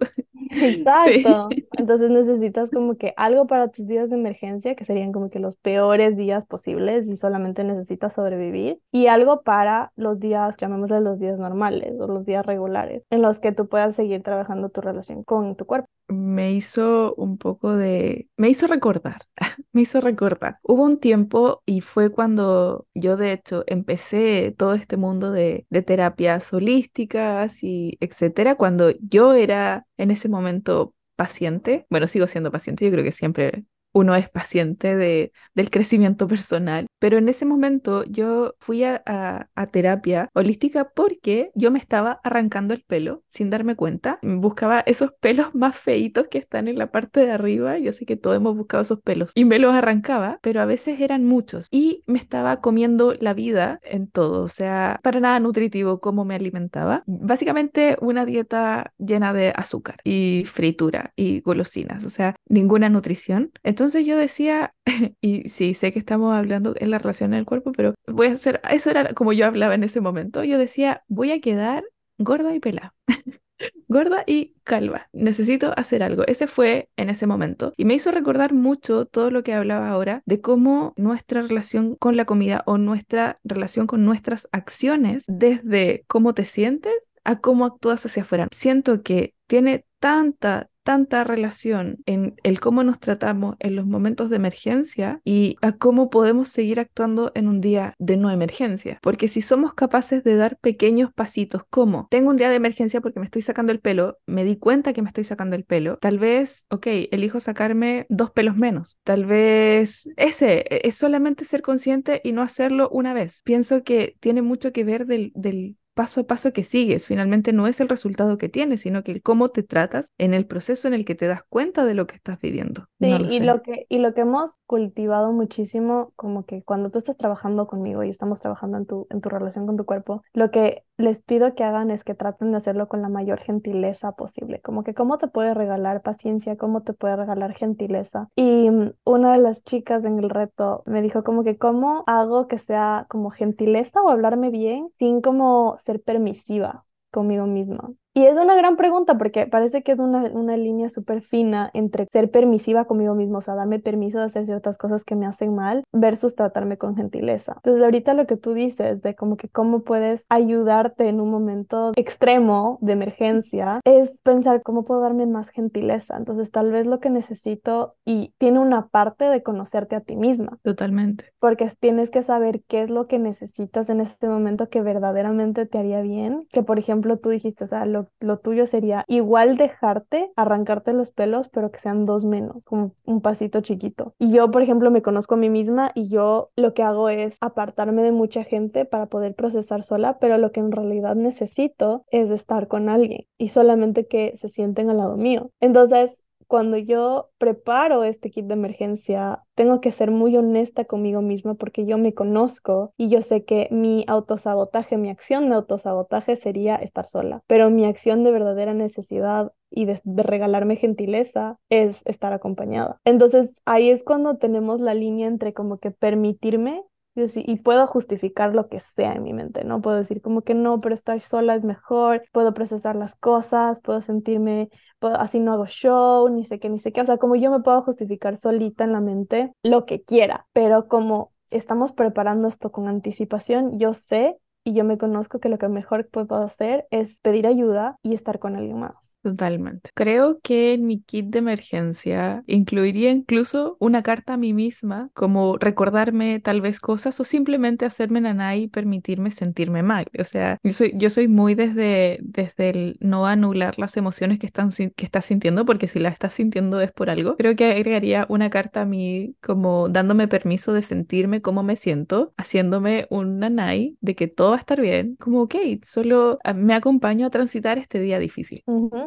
Exacto. 0.51 1.49
Entonces 1.73 2.11
necesitas 2.11 2.71
como 2.71 2.97
que 2.97 3.13
algo 3.17 3.47
para 3.47 3.69
tus 3.69 3.87
días 3.87 4.11
de 4.11 4.17
emergencia, 4.17 4.75
que 4.75 4.85
serían 4.85 5.13
como 5.13 5.31
que 5.31 5.39
los 5.39 5.57
peores 5.57 6.17
días 6.17 6.47
posibles 6.47 7.09
y 7.09 7.17
solamente 7.17 7.65
necesitas 7.65 8.15
sobrevivir, 8.15 8.79
y 8.93 9.09
algo 9.09 9.43
para 9.43 9.93
los 9.97 10.21
días, 10.21 10.57
llamémosle 10.59 11.01
los 11.01 11.19
días 11.19 11.39
normales 11.39 11.95
o 12.01 12.07
los 12.07 12.25
días 12.25 12.47
regulares, 12.47 13.03
en 13.11 13.23
los 13.23 13.41
que 13.41 13.53
tú 13.53 13.69
puedas 13.69 13.95
seguir 13.95 14.23
trabajando 14.23 14.69
tu 14.69 14.81
relación 14.81 15.25
con 15.25 15.57
tu 15.57 15.67
cuerpo. 15.67 15.89
Me 16.09 16.53
hizo 16.53 17.15
un 17.15 17.39
poco 17.39 17.75
de... 17.75 18.29
me 18.37 18.51
hizo 18.51 18.67
recordar, 18.67 19.23
me 19.73 19.83
hizo 19.83 20.01
recordar. 20.01 20.59
Hubo 20.63 20.85
un 20.85 20.99
tiempo 20.99 21.63
y 21.65 21.81
fue 21.81 22.11
cuando 22.11 22.87
yo 22.95 23.17
de 23.17 23.33
hecho 23.33 23.65
empecé 23.67 24.55
todo 24.57 24.75
este 24.75 24.97
mundo 24.99 25.33
de, 25.33 25.67
de 25.71 25.83
terapias 25.83 26.53
holísticas 26.53 27.63
y 27.63 27.97
etcétera, 28.05 28.57
cuando 28.57 28.91
yo 29.01 29.35
era 29.35 29.87
en 29.97 30.11
ese 30.11 30.29
momento 30.29 30.95
paciente, 31.17 31.87
bueno, 31.91 32.09
sigo 32.09 32.27
siendo 32.27 32.51
paciente, 32.51 32.85
yo 32.85 32.91
creo 32.91 33.05
que 33.05 33.13
siempre 33.13 33.65
uno 33.95 34.15
es 34.17 34.29
paciente 34.29 34.97
de, 34.97 35.33
del 35.55 35.71
crecimiento 35.71 36.27
personal. 36.29 36.87
Pero 36.99 37.19
en 37.19 37.29
ese 37.29 37.45
momento 37.45 38.05
yo 38.05 38.55
fui 38.61 38.83
a, 38.85 39.03
a, 39.07 39.67
terapia 39.67 40.29
holística 40.35 40.91
porque 40.91 41.51
yo 41.55 41.71
me 41.71 41.79
estaba 41.79 42.21
arrancando 42.25 42.75
el 42.75 42.83
pelo 42.83 43.23
sin 43.29 43.51
darme 43.51 43.77
cuenta. 43.77 44.19
Buscaba 44.23 44.81
esos 44.81 45.13
pelos 45.21 45.55
más 45.55 45.77
feitos 45.77 46.27
que 46.29 46.39
están 46.39 46.67
en 46.69 46.79
la 46.79 46.91
parte 46.91 47.21
de 47.21 47.33
arriba. 47.33 47.79
Yo 47.79 47.93
sé 47.93 48.05
que 48.05 48.17
todos 48.17 48.37
hemos 48.37 48.57
buscado 48.57 48.83
esos 48.83 49.01
pelos 49.01 49.33
y 49.35 49.45
me 49.45 49.59
los 49.59 49.75
arrancaba, 49.75 50.39
pero 50.43 50.61
a 50.61 50.65
veces 50.65 51.01
eran 51.01 51.25
muchos. 51.25 51.69
Y 51.71 52.03
me 52.07 52.19
estaba 52.19 52.61
comiendo 52.61 53.15
la 53.21 53.35
vida 53.35 53.81
en 53.83 54.09
todo, 54.09 54.43
o 54.43 54.49
sea, 54.49 54.99
para 55.03 55.21
nada 55.21 55.41
nutritivo 55.41 56.01
cómo 56.01 56.25
me 56.25 56.35
alimentaba. 56.35 57.05
Básicamente 57.07 57.97
una 58.01 58.25
dieta 58.25 58.93
llena 58.99 59.33
de 59.33 59.53
azúcar 59.55 59.97
y 60.05 60.45
fritura 60.47 61.13
y 61.17 61.41
golosinas, 61.41 62.05
o 62.05 62.11
sea, 62.11 62.35
ninguna 62.49 62.89
nutrición. 62.89 63.53
Entonces, 63.63 63.84
entonces 63.85 64.07
yo 64.07 64.17
decía, 64.17 64.75
y 65.21 65.51
sí, 65.51 65.75
sé 65.75 65.93
que 65.93 65.99
estamos 65.99 66.35
hablando 66.35 66.75
en 66.79 66.91
la 66.91 66.99
relación 66.99 67.33
del 67.33 67.45
cuerpo, 67.45 67.73
pero 67.73 67.95
voy 68.07 68.29
a 68.29 68.33
hacer, 68.33 68.63
eso 68.71 68.89
era 68.89 69.13
como 69.13 69.35
yo 69.35 69.45
hablaba 69.45 69.75
en 69.75 69.85
ese 69.85 70.01
momento, 70.01 70.43
yo 70.43 70.57
decía, 70.57 71.03
voy 71.07 71.33
a 71.33 71.41
quedar 71.43 71.85
gorda 72.17 72.55
y 72.55 72.61
pelada. 72.61 72.95
gorda 73.89 74.25
y 74.27 74.55
calva. 74.65 75.11
Necesito 75.13 75.75
hacer 75.77 76.03
algo. 76.03 76.25
Ese 76.27 76.47
fue 76.47 76.89
en 76.97 77.11
ese 77.11 77.27
momento. 77.27 77.75
Y 77.77 77.85
me 77.85 77.93
hizo 77.93 78.11
recordar 78.11 78.55
mucho 78.55 79.05
todo 79.05 79.31
lo 79.31 79.43
que 79.43 79.53
hablaba 79.53 79.91
ahora 79.91 80.23
de 80.25 80.41
cómo 80.41 80.95
nuestra 80.97 81.43
relación 81.43 81.97
con 81.97 82.17
la 82.17 82.25
comida 82.25 82.63
o 82.65 82.79
nuestra 82.79 83.39
relación 83.45 83.87
con 83.87 84.03
nuestras 84.07 84.49
acciones, 84.51 85.25
desde 85.29 86.05
cómo 86.07 86.33
te 86.33 86.47
sientes 86.47 86.95
a 87.25 87.41
cómo 87.41 87.67
actúas 87.67 88.07
hacia 88.07 88.23
afuera. 88.23 88.49
Siento 88.51 89.03
que 89.03 89.35
tiene 89.47 89.85
tanta, 89.99 90.71
tanta 90.85 91.25
relación 91.25 91.99
en 92.07 92.37
el 92.43 92.61
cómo 92.61 92.85
nos 92.85 93.01
tratamos 93.01 93.57
en 93.59 93.75
los 93.75 93.87
momentos 93.87 94.31
de 94.31 94.37
emergencia 94.37 95.21
y 95.25 95.57
a 95.63 95.73
cómo 95.73 96.11
podemos 96.11 96.49
seguir 96.49 96.79
actuando 96.79 97.33
en 97.35 97.49
un 97.49 97.61
día 97.61 97.95
de 97.99 98.17
no 98.17 98.31
emergencia. 98.31 98.99
Porque 99.03 99.29
si 99.29 99.41
somos 99.41 99.75
capaces 99.75 100.23
de 100.23 100.37
dar 100.37 100.59
pequeños 100.59 101.13
pasitos 101.13 101.63
como 101.69 102.07
tengo 102.11 102.31
un 102.31 102.37
día 102.37 102.51
de 102.51 102.57
emergencia 102.57 103.01
porque 103.01 103.19
me 103.19 103.27
estoy 103.27 103.43
sacando 103.43 103.73
el 103.73 103.81
pelo, 103.81 104.19
me 104.27 104.45
di 104.45 104.57
cuenta 104.57 104.93
que 104.93 105.03
me 105.03 105.09
estoy 105.09 105.25
sacando 105.25 105.57
el 105.57 105.65
pelo, 105.65 105.99
tal 105.99 106.19
vez, 106.19 106.67
ok, 106.71 106.87
elijo 107.11 107.41
sacarme 107.41 108.07
dos 108.09 108.31
pelos 108.31 108.57
menos. 108.57 108.99
Tal 109.03 109.25
vez 109.25 110.09
ese 110.17 110.65
e, 110.69 110.83
es 110.85 110.97
solamente 110.97 111.45
ser 111.45 111.63
consciente 111.63 112.21
y 112.23 112.33
no 112.33 112.43
hacerlo 112.43 112.89
una 112.91 113.15
vez. 113.15 113.43
Pienso 113.45 113.83
que 113.83 114.17
tiene 114.21 114.43
mucho 114.43 114.73
que 114.73 114.85
ver 114.85 115.07
del, 115.07 115.33
del 115.35 115.77
paso 115.95 116.21
a 116.21 116.25
paso 116.25 116.53
que 116.53 116.65
sigues. 116.65 117.07
Finalmente 117.07 117.53
no 117.53 117.67
es 117.67 117.81
el 117.81 117.89
resultado 117.89 118.37
que 118.39 118.49
tienes, 118.49 118.83
sino 118.83 119.03
que 119.03 119.13
el 119.13 119.23
cómo 119.23 119.49
te 119.49 119.63
tratas 119.63 120.13
en 120.19 120.35
el 120.35 120.47
proceso 120.47 120.89
en 120.89 120.95
el 120.95 121.05
que 121.05 121.15
te 121.15 121.27
das 121.27 121.43
cuenta 121.49 121.85
de 121.85 121.95
lo 121.95 122.07
que 122.07 122.17
estás 122.17 122.41
viviendo. 122.41 122.87
Sí, 123.01 123.07
y, 123.07 123.41
lo 123.41 123.63
que, 123.63 123.87
y 123.89 123.99
lo 123.99 124.15
que 124.15 124.23
hemos 124.23 124.53
cultivado 124.67 125.33
muchísimo, 125.33 126.13
como 126.17 126.45
que 126.45 126.63
cuando 126.63 126.91
tú 126.91 126.99
estás 126.99 127.17
trabajando 127.17 127.67
conmigo 127.67 128.03
y 128.03 128.11
estamos 128.11 128.41
trabajando 128.41 128.79
en 128.79 128.87
tu, 128.87 129.07
en 129.11 129.21
tu 129.21 129.29
relación 129.29 129.67
con 129.67 129.77
tu 129.77 129.85
cuerpo, 129.85 130.23
lo 130.33 130.51
que 130.51 130.85
les 130.97 131.23
pido 131.23 131.55
que 131.55 131.65
hagan 131.65 131.91
es 131.91 132.05
que 132.05 132.15
traten 132.15 132.53
de 132.53 132.59
hacerlo 132.59 132.89
con 132.89 133.03
la 133.03 133.09
mayor 133.09 133.41
gentileza 133.41 134.13
posible. 134.13 134.61
Como 134.61 134.85
que 134.85 134.95
cómo 134.95 135.19
te 135.19 135.29
puede 135.29 135.55
regalar 135.55 136.03
paciencia, 136.03 136.57
cómo 136.57 136.83
te 136.83 136.93
puede 136.93 137.17
regalar 137.17 137.55
gentileza. 137.55 138.29
Y 138.37 138.71
mm, 138.71 138.93
una 139.05 139.33
de 139.33 139.39
las 139.39 139.65
chicas 139.65 140.05
en 140.05 140.19
el 140.19 140.31
reto 140.31 140.83
me 140.87 141.03
dijo 141.03 141.25
como 141.25 141.43
que 141.43 141.59
cómo 141.59 142.05
hago 142.07 142.47
que 142.47 142.59
sea 142.59 143.07
como 143.09 143.31
gentileza 143.31 144.01
o 144.03 144.09
hablarme 144.09 144.51
bien 144.51 144.89
sin 144.99 145.21
como 145.21 145.77
ser 145.85 146.03
permisiva 146.03 146.85
conmigo 147.11 147.47
misma. 147.47 147.93
Y 148.17 148.27
es 148.27 148.37
una 148.37 148.55
gran 148.55 148.77
pregunta 148.77 149.19
porque 149.19 149.49
parece 149.49 149.83
que 149.83 149.91
es 149.91 149.99
una, 149.99 150.23
una 150.31 150.57
línea 150.57 150.89
súper 150.89 151.21
fina 151.21 151.71
entre 151.75 152.07
ser 152.13 152.31
permisiva 152.31 152.85
conmigo 152.85 153.17
mismo, 153.17 153.39
o 153.39 153.43
sea, 153.43 153.57
darme 153.57 153.81
permiso 153.81 154.19
de 154.19 154.27
hacer 154.27 154.47
ciertas 154.47 154.79
cosas 154.79 155.05
que 155.05 155.17
me 155.17 155.27
hacen 155.27 155.53
mal, 155.55 155.83
versus 155.93 156.37
tratarme 156.37 156.79
con 156.79 156.95
gentileza. 156.95 157.55
Entonces, 157.57 157.83
ahorita 157.83 158.15
lo 158.15 158.27
que 158.27 158.37
tú 158.37 158.55
dices 158.55 159.03
de 159.03 159.17
como 159.17 159.37
que 159.37 159.49
cómo 159.49 159.81
puedes 159.81 160.27
ayudarte 160.29 161.09
en 161.09 161.21
un 161.21 161.31
momento 161.31 161.91
extremo 161.97 162.79
de 162.81 162.93
emergencia, 162.93 163.81
es 163.85 164.21
pensar 164.23 164.63
cómo 164.63 164.85
puedo 164.85 165.01
darme 165.01 165.27
más 165.27 165.51
gentileza. 165.51 166.17
Entonces, 166.17 166.53
tal 166.53 166.71
vez 166.71 166.87
lo 166.87 167.01
que 167.01 167.11
necesito 167.11 167.97
y 168.05 168.33
tiene 168.39 168.61
una 168.61 168.87
parte 168.87 169.25
de 169.25 169.43
conocerte 169.43 169.97
a 169.97 170.01
ti 170.01 170.15
misma. 170.15 170.59
Totalmente. 170.63 171.33
Porque 171.41 171.69
tienes 171.81 172.11
que 172.11 172.23
saber 172.23 172.63
qué 172.69 172.83
es 172.83 172.91
lo 172.91 173.09
que 173.09 173.19
necesitas 173.19 173.89
en 173.91 174.01
este 174.01 174.29
momento 174.29 174.69
que 174.69 174.83
verdaderamente 174.83 175.67
te 175.67 175.79
haría 175.79 176.01
bien. 176.01 176.47
Que, 176.53 176.63
por 176.63 176.79
ejemplo, 176.79 177.19
tú 177.19 177.31
dijiste, 177.31 177.65
o 177.65 177.67
sea, 177.67 177.85
lo 177.87 178.04
lo, 178.21 178.39
tuyo 178.39 178.67
sería 178.67 179.05
igual 179.09 179.57
dejarte, 179.57 180.31
arrancarte 180.37 180.93
los 180.93 181.11
pelos, 181.11 181.49
pero 181.49 181.71
que 181.71 181.81
sean 181.81 182.07
dos 182.07 182.25
menos, 182.25 182.65
como 182.65 182.93
un 183.05 183.21
pasito 183.21 183.61
chiquito. 183.61 184.15
Y 184.19 184.33
yo, 184.33 184.51
por 184.51 184.63
ejemplo, 184.63 184.91
me 184.91 185.03
conozco 185.03 185.35
a 185.35 185.39
mí 185.39 185.51
misma 185.51 185.93
y 185.95 186.09
yo 186.09 186.51
lo 186.57 186.75
que 186.75 186.83
hago 186.83 187.09
es 187.09 187.37
apartarme 187.41 188.03
de 188.03 188.13
mucha 188.13 188.45
gente 188.45 188.85
para 188.85 189.07
poder 189.07 189.35
procesar 189.35 189.85
sola, 189.85 190.19
pero 190.19 190.39
lo 190.39 190.53
que 190.53 190.61
en 190.61 190.73
realidad 190.73 191.15
necesito 191.15 192.05
es 192.11 192.31
estar 192.31 192.69
con 192.69 192.89
alguien 192.89 193.27
y 193.39 193.49
solamente 193.49 194.07
que 194.07 194.37
se 194.37 194.49
sienten 194.49 194.91
al 194.91 194.99
lado 194.99 195.17
mío. 195.17 195.51
Entonces, 195.61 196.24
cuando 196.47 196.77
yo 196.77 197.31
preparo 197.39 198.05
este 198.05 198.31
kit 198.31 198.47
de 198.47 198.55
emergencia, 198.55 199.43
tengo 199.55 199.81
que 199.81 199.93
ser 199.93 200.11
muy 200.11 200.37
honesta 200.37 200.85
conmigo 200.85 201.23
misma 201.23 201.55
porque 201.55 201.87
yo 201.87 201.99
me 201.99 202.15
conozco 202.15 202.93
y 202.97 203.09
yo 203.09 203.23
sé 203.23 203.45
que 203.45 203.69
mi 203.71 204.05
autosabotaje, 204.09 204.97
mi 204.97 205.11
acción 205.11 205.49
de 205.49 205.57
autosabotaje 205.57 206.37
sería 206.37 206.77
estar 206.77 207.07
sola, 207.07 207.43
pero 207.47 207.71
mi 207.71 207.85
acción 207.85 208.25
de 208.25 208.33
verdadera 208.33 208.75
necesidad 208.75 209.53
y 209.71 209.87
de, 209.87 210.01
regalarme 210.05 210.77
gentileza 210.77 211.59
es 211.69 212.01
estar 212.05 212.33
acompañada. 212.33 213.01
Entonces 213.05 213.55
ahí 213.65 213.91
es 213.91 214.03
cuando 214.05 214.37
tenemos 214.39 214.81
la 214.81 214.95
línea 214.95 215.27
entre 215.27 215.53
como 215.53 215.79
que 215.79 215.91
permitirme 215.91 216.85
y 217.17 217.57
puedo 217.57 217.87
justificar 217.87 218.55
lo 218.55 218.69
que 218.69 218.81
sea 218.81 219.13
en 219.13 219.23
mi 219.23 219.33
mente, 219.33 219.65
¿no? 219.65 219.81
Puedo 219.81 219.97
decir 219.97 220.21
como 220.21 220.43
que 220.43 220.55
no, 220.55 220.81
pero 220.81 220.95
estar 220.95 221.21
sola 221.21 221.55
es 221.55 221.65
mejor, 221.65 222.23
puedo 222.33 222.55
procesar 222.55 222.97
las 222.97 223.15
cosas, 223.15 223.81
puedo 223.81 224.01
sentirme, 224.03 224.69
así 225.01 225.39
no 225.41 225.53
hago 225.53 225.67
show, 225.67 226.29
ni 226.29 226.45
sé 226.45 226.59
qué, 226.59 226.69
ni 226.69 226.79
sé 226.79 226.93
qué, 226.93 227.01
o 227.01 227.05
sea, 227.05 227.19
como 227.19 227.37
yo 227.37 227.51
me 227.51 227.61
puedo 227.61 227.83
justificar 227.83 228.37
solita 228.37 228.85
en 228.85 228.93
la 228.93 229.01
mente 229.01 229.53
lo 229.63 229.87
que 229.87 230.03
quiera, 230.03 230.47
pero 230.53 230.89
como 230.89 231.33
estamos 231.51 231.93
preparando 231.93 232.49
esto 232.49 232.73
con 232.73 232.89
anticipación, 232.89 233.79
yo 233.79 233.95
sé 233.95 234.37
y 234.65 234.75
yo 234.75 234.83
me 234.85 234.99
conozco 234.99 235.39
que 235.41 235.49
lo 235.49 235.59
que 235.59 235.69
mejor 235.69 236.09
puedo 236.09 236.37
hacer 236.43 236.87
es 236.91 237.21
pedir 237.21 237.47
ayuda 237.47 237.97
y 238.03 238.15
estar 238.15 238.39
con 238.39 238.57
alguien 238.57 238.81
más. 238.81 239.14
Totalmente. 239.25 239.89
Creo 239.95 240.39
que 240.43 240.75
en 240.75 240.87
mi 240.87 241.01
kit 241.01 241.29
de 241.31 241.39
emergencia 241.39 242.45
incluiría 242.47 243.11
incluso 243.11 243.79
una 243.81 244.03
carta 244.03 244.35
a 244.35 244.37
mí 244.37 244.53
misma, 244.53 245.09
como 245.15 245.57
recordarme 245.57 246.41
tal 246.41 246.61
vez 246.61 246.79
cosas 246.79 247.19
o 247.21 247.25
simplemente 247.25 247.87
hacerme 247.87 248.21
naná 248.21 248.55
y 248.55 248.69
permitirme 248.69 249.31
sentirme 249.31 249.83
mal. 249.83 250.05
O 250.19 250.25
sea, 250.25 250.59
yo 250.63 250.73
soy, 250.73 250.93
yo 250.97 251.09
soy 251.09 251.27
muy 251.29 251.55
desde, 251.55 252.19
desde 252.21 252.69
el 252.69 252.99
no 253.01 253.25
anular 253.27 253.79
las 253.79 253.97
emociones 253.97 254.39
que, 254.39 254.45
están, 254.45 254.73
que 254.73 255.07
estás 255.07 255.25
sintiendo, 255.25 255.65
porque 255.65 255.89
si 255.89 256.01
las 256.01 256.13
estás 256.13 256.35
sintiendo 256.35 256.83
es 256.83 256.93
por 256.93 257.09
algo. 257.09 257.39
Creo 257.39 257.57
que 257.57 257.73
agregaría 257.73 258.27
una 258.29 258.51
carta 258.51 258.83
a 258.83 258.85
mí 258.85 259.37
como 259.41 259.89
dándome 259.89 260.29
permiso 260.29 260.75
de 260.75 260.83
sentirme 260.83 261.41
como 261.41 261.63
me 261.63 261.77
siento, 261.77 262.35
haciéndome 262.37 263.07
un 263.09 263.39
nanay 263.39 263.97
de 264.03 264.15
que 264.15 264.29
todo 264.29 264.51
va 264.51 264.57
a 264.57 264.61
estar 264.61 264.83
bien, 264.83 265.17
como 265.17 265.41
ok, 265.45 265.55
solo 265.83 266.39
ah, 266.45 266.53
me 266.53 266.75
acompaño 266.75 267.27
a 267.27 267.31
transitar 267.31 267.79
este 267.79 268.01
día 268.01 268.19
difícil. 268.19 268.63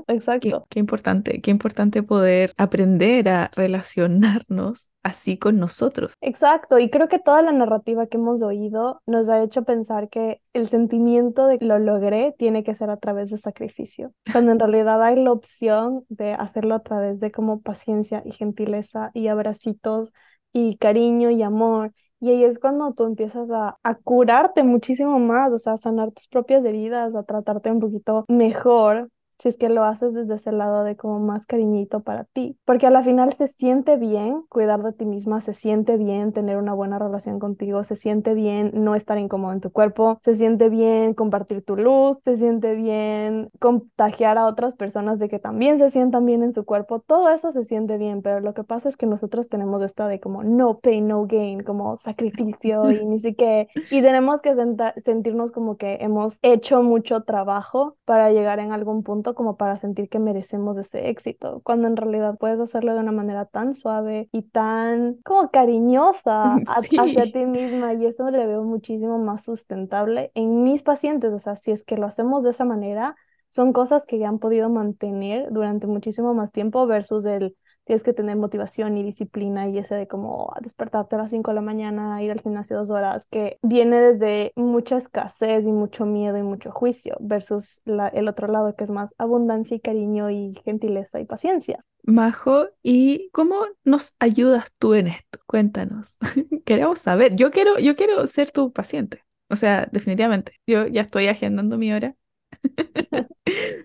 Exacto. 0.07 0.65
Qué, 0.69 0.79
importante, 0.79 1.41
qué 1.41 1.51
importante 1.51 2.03
poder 2.03 2.53
aprender 2.57 3.29
a 3.29 3.51
relacionarnos 3.55 4.89
así 5.03 5.37
con 5.37 5.59
nosotros. 5.59 6.13
Exacto, 6.21 6.79
y 6.79 6.89
creo 6.89 7.07
que 7.07 7.19
toda 7.19 7.41
la 7.41 7.51
narrativa 7.51 8.07
que 8.07 8.17
hemos 8.17 8.41
oído 8.41 9.01
nos 9.05 9.29
ha 9.29 9.41
hecho 9.41 9.63
pensar 9.63 10.09
que 10.09 10.41
el 10.53 10.67
sentimiento 10.67 11.47
de 11.47 11.59
que 11.59 11.65
lo 11.65 11.79
logré 11.79 12.33
tiene 12.37 12.63
que 12.63 12.75
ser 12.75 12.89
a 12.89 12.97
través 12.97 13.29
de 13.29 13.37
sacrificio, 13.37 14.11
cuando 14.31 14.51
en 14.51 14.59
realidad 14.59 15.01
hay 15.03 15.23
la 15.23 15.31
opción 15.31 16.05
de 16.09 16.33
hacerlo 16.33 16.75
a 16.75 16.83
través 16.83 17.19
de 17.19 17.31
como 17.31 17.61
paciencia 17.61 18.21
y 18.25 18.31
gentileza 18.31 19.11
y 19.13 19.27
abracitos 19.27 20.11
y 20.51 20.77
cariño 20.77 21.29
y 21.29 21.43
amor 21.43 21.93
y 22.19 22.29
ahí 22.29 22.43
es 22.43 22.57
cuando 22.57 22.93
tú 22.93 23.05
empiezas 23.05 23.49
a, 23.51 23.77
a, 23.83 23.95
curarte 23.95 24.63
muchísimo 24.63 25.19
más, 25.19 25.51
o 25.51 25.59
sea, 25.59 25.73
a 25.73 25.77
sanar 25.77 26.11
tus 26.11 26.27
propias 26.27 26.65
heridas, 26.65 27.15
a 27.15 27.23
tratarte 27.23 27.71
un 27.71 27.79
poquito 27.79 28.25
mejor, 28.27 29.09
si 29.39 29.49
es 29.49 29.57
que 29.57 29.69
lo 29.69 29.83
haces 29.83 30.13
desde 30.13 30.35
ese 30.35 30.51
lado 30.51 30.83
de 30.83 30.95
como 30.95 31.19
más 31.19 31.45
cariñito 31.45 32.01
para 32.01 32.23
ti, 32.25 32.57
porque 32.65 32.87
a 32.87 32.91
la 32.91 33.03
final 33.03 33.33
se 33.33 33.47
siente 33.47 33.97
bien 33.97 34.43
cuidar 34.49 34.81
de 34.83 34.93
ti 34.93 35.05
misma, 35.05 35.41
se 35.41 35.53
siente 35.53 35.97
bien 35.97 36.33
tener 36.33 36.57
una 36.57 36.73
buena 36.73 36.99
relación 36.99 37.39
contigo, 37.39 37.83
se 37.83 37.95
siente 37.95 38.33
bien 38.33 38.71
no 38.73 38.95
estar 38.95 39.17
incómodo 39.17 39.53
en 39.53 39.61
tu 39.61 39.71
cuerpo, 39.71 40.19
se 40.23 40.35
siente 40.35 40.69
bien 40.69 41.13
compartir 41.13 41.63
tu 41.63 41.75
luz, 41.75 42.19
se 42.23 42.37
siente 42.37 42.75
bien 42.75 43.49
contagiar 43.59 44.37
a 44.37 44.45
otras 44.45 44.75
personas 44.75 45.19
de 45.19 45.29
que 45.29 45.39
también 45.39 45.77
se 45.77 45.91
sientan 45.91 46.25
bien 46.25 46.43
en 46.43 46.53
su 46.53 46.65
cuerpo, 46.65 46.99
todo 46.99 47.29
eso 47.29 47.51
se 47.51 47.65
siente 47.65 47.97
bien, 47.97 48.21
pero 48.21 48.39
lo 48.39 48.53
que 48.53 48.63
pasa 48.63 48.89
es 48.89 48.97
que 48.97 49.05
nosotros 49.05 49.49
tenemos 49.49 49.81
esta 49.83 50.07
de 50.07 50.19
como 50.19 50.43
no 50.43 50.79
pain, 50.79 51.07
no 51.07 51.25
gain, 51.27 51.63
como 51.63 51.97
sacrificio 51.97 52.91
y 52.91 53.05
ni 53.05 53.19
siquiera, 53.19 53.67
y 53.91 54.01
tenemos 54.01 54.41
que 54.41 54.55
sentirnos 55.03 55.51
como 55.51 55.77
que 55.77 55.97
hemos 56.01 56.39
hecho 56.41 56.81
mucho 56.83 57.23
trabajo 57.23 57.97
para 58.05 58.31
llegar 58.31 58.59
en 58.59 58.71
algún 58.71 59.03
punto 59.03 59.26
como 59.35 59.57
para 59.57 59.77
sentir 59.77 60.09
que 60.09 60.19
merecemos 60.19 60.77
ese 60.77 61.09
éxito, 61.09 61.61
cuando 61.63 61.87
en 61.87 61.97
realidad 61.97 62.37
puedes 62.39 62.59
hacerlo 62.59 62.93
de 62.93 62.99
una 62.99 63.11
manera 63.11 63.45
tan 63.45 63.75
suave 63.75 64.29
y 64.31 64.43
tan 64.43 65.15
como 65.23 65.51
cariñosa 65.51 66.55
hacia 66.67 67.31
ti 67.31 67.45
misma 67.45 67.93
y 67.93 68.05
eso 68.05 68.29
le 68.29 68.45
veo 68.47 68.63
muchísimo 68.63 69.19
más 69.19 69.43
sustentable 69.43 70.31
en 70.35 70.63
mis 70.63 70.83
pacientes, 70.83 71.31
o 71.33 71.39
sea, 71.39 71.55
si 71.55 71.71
es 71.71 71.83
que 71.83 71.97
lo 71.97 72.05
hacemos 72.05 72.43
de 72.43 72.51
esa 72.51 72.65
manera, 72.65 73.15
son 73.49 73.73
cosas 73.73 74.05
que 74.05 74.19
ya 74.19 74.29
han 74.29 74.39
podido 74.39 74.69
mantener 74.69 75.51
durante 75.51 75.87
muchísimo 75.87 76.33
más 76.33 76.51
tiempo 76.51 76.85
versus 76.87 77.25
el 77.25 77.55
tienes 77.87 78.03
que 78.03 78.13
tener 78.13 78.35
motivación 78.35 78.97
y 78.97 79.03
disciplina 79.03 79.67
y 79.69 79.77
ese 79.77 79.95
de 79.95 80.07
como 80.07 80.53
despertarte 80.61 81.15
a 81.15 81.19
las 81.19 81.31
5 81.31 81.51
de 81.51 81.55
la 81.55 81.61
mañana, 81.61 82.21
ir 82.21 82.31
al 82.31 82.41
gimnasio 82.41 82.77
dos 82.77 82.89
horas, 82.91 83.25
que 83.31 83.57
viene 83.61 83.99
desde 83.99 84.51
mucha 84.55 84.97
escasez 84.97 85.65
y 85.65 85.71
mucho 85.71 86.05
miedo 86.05 86.37
y 86.37 86.43
mucho 86.43 86.69
juicio, 86.71 87.15
versus 87.21 87.81
la, 87.85 88.09
el 88.09 88.27
otro 88.27 88.47
lado 88.47 88.75
que 88.75 88.83
es 88.83 88.89
más 88.89 89.15
abundancia 89.17 89.75
y 89.75 89.79
cariño 89.79 90.29
y 90.29 90.53
gentileza 90.65 91.21
y 91.21 91.25
paciencia. 91.25 91.83
Majo, 92.03 92.67
¿y 92.83 93.29
cómo 93.31 93.55
nos 93.85 94.13
ayudas 94.19 94.65
tú 94.77 94.93
en 94.93 95.07
esto? 95.07 95.39
Cuéntanos. 95.47 96.17
Queremos 96.65 96.99
saber. 96.99 97.35
Yo 97.35 97.51
quiero, 97.51 97.79
yo 97.79 97.95
quiero 97.95 98.27
ser 98.27 98.51
tu 98.51 98.71
paciente. 98.71 99.23
O 99.49 99.55
sea, 99.55 99.87
definitivamente. 99.91 100.53
Yo 100.67 100.87
ya 100.87 101.01
estoy 101.01 101.27
agendando 101.27 101.77
mi 101.77 101.93
hora 101.93 102.15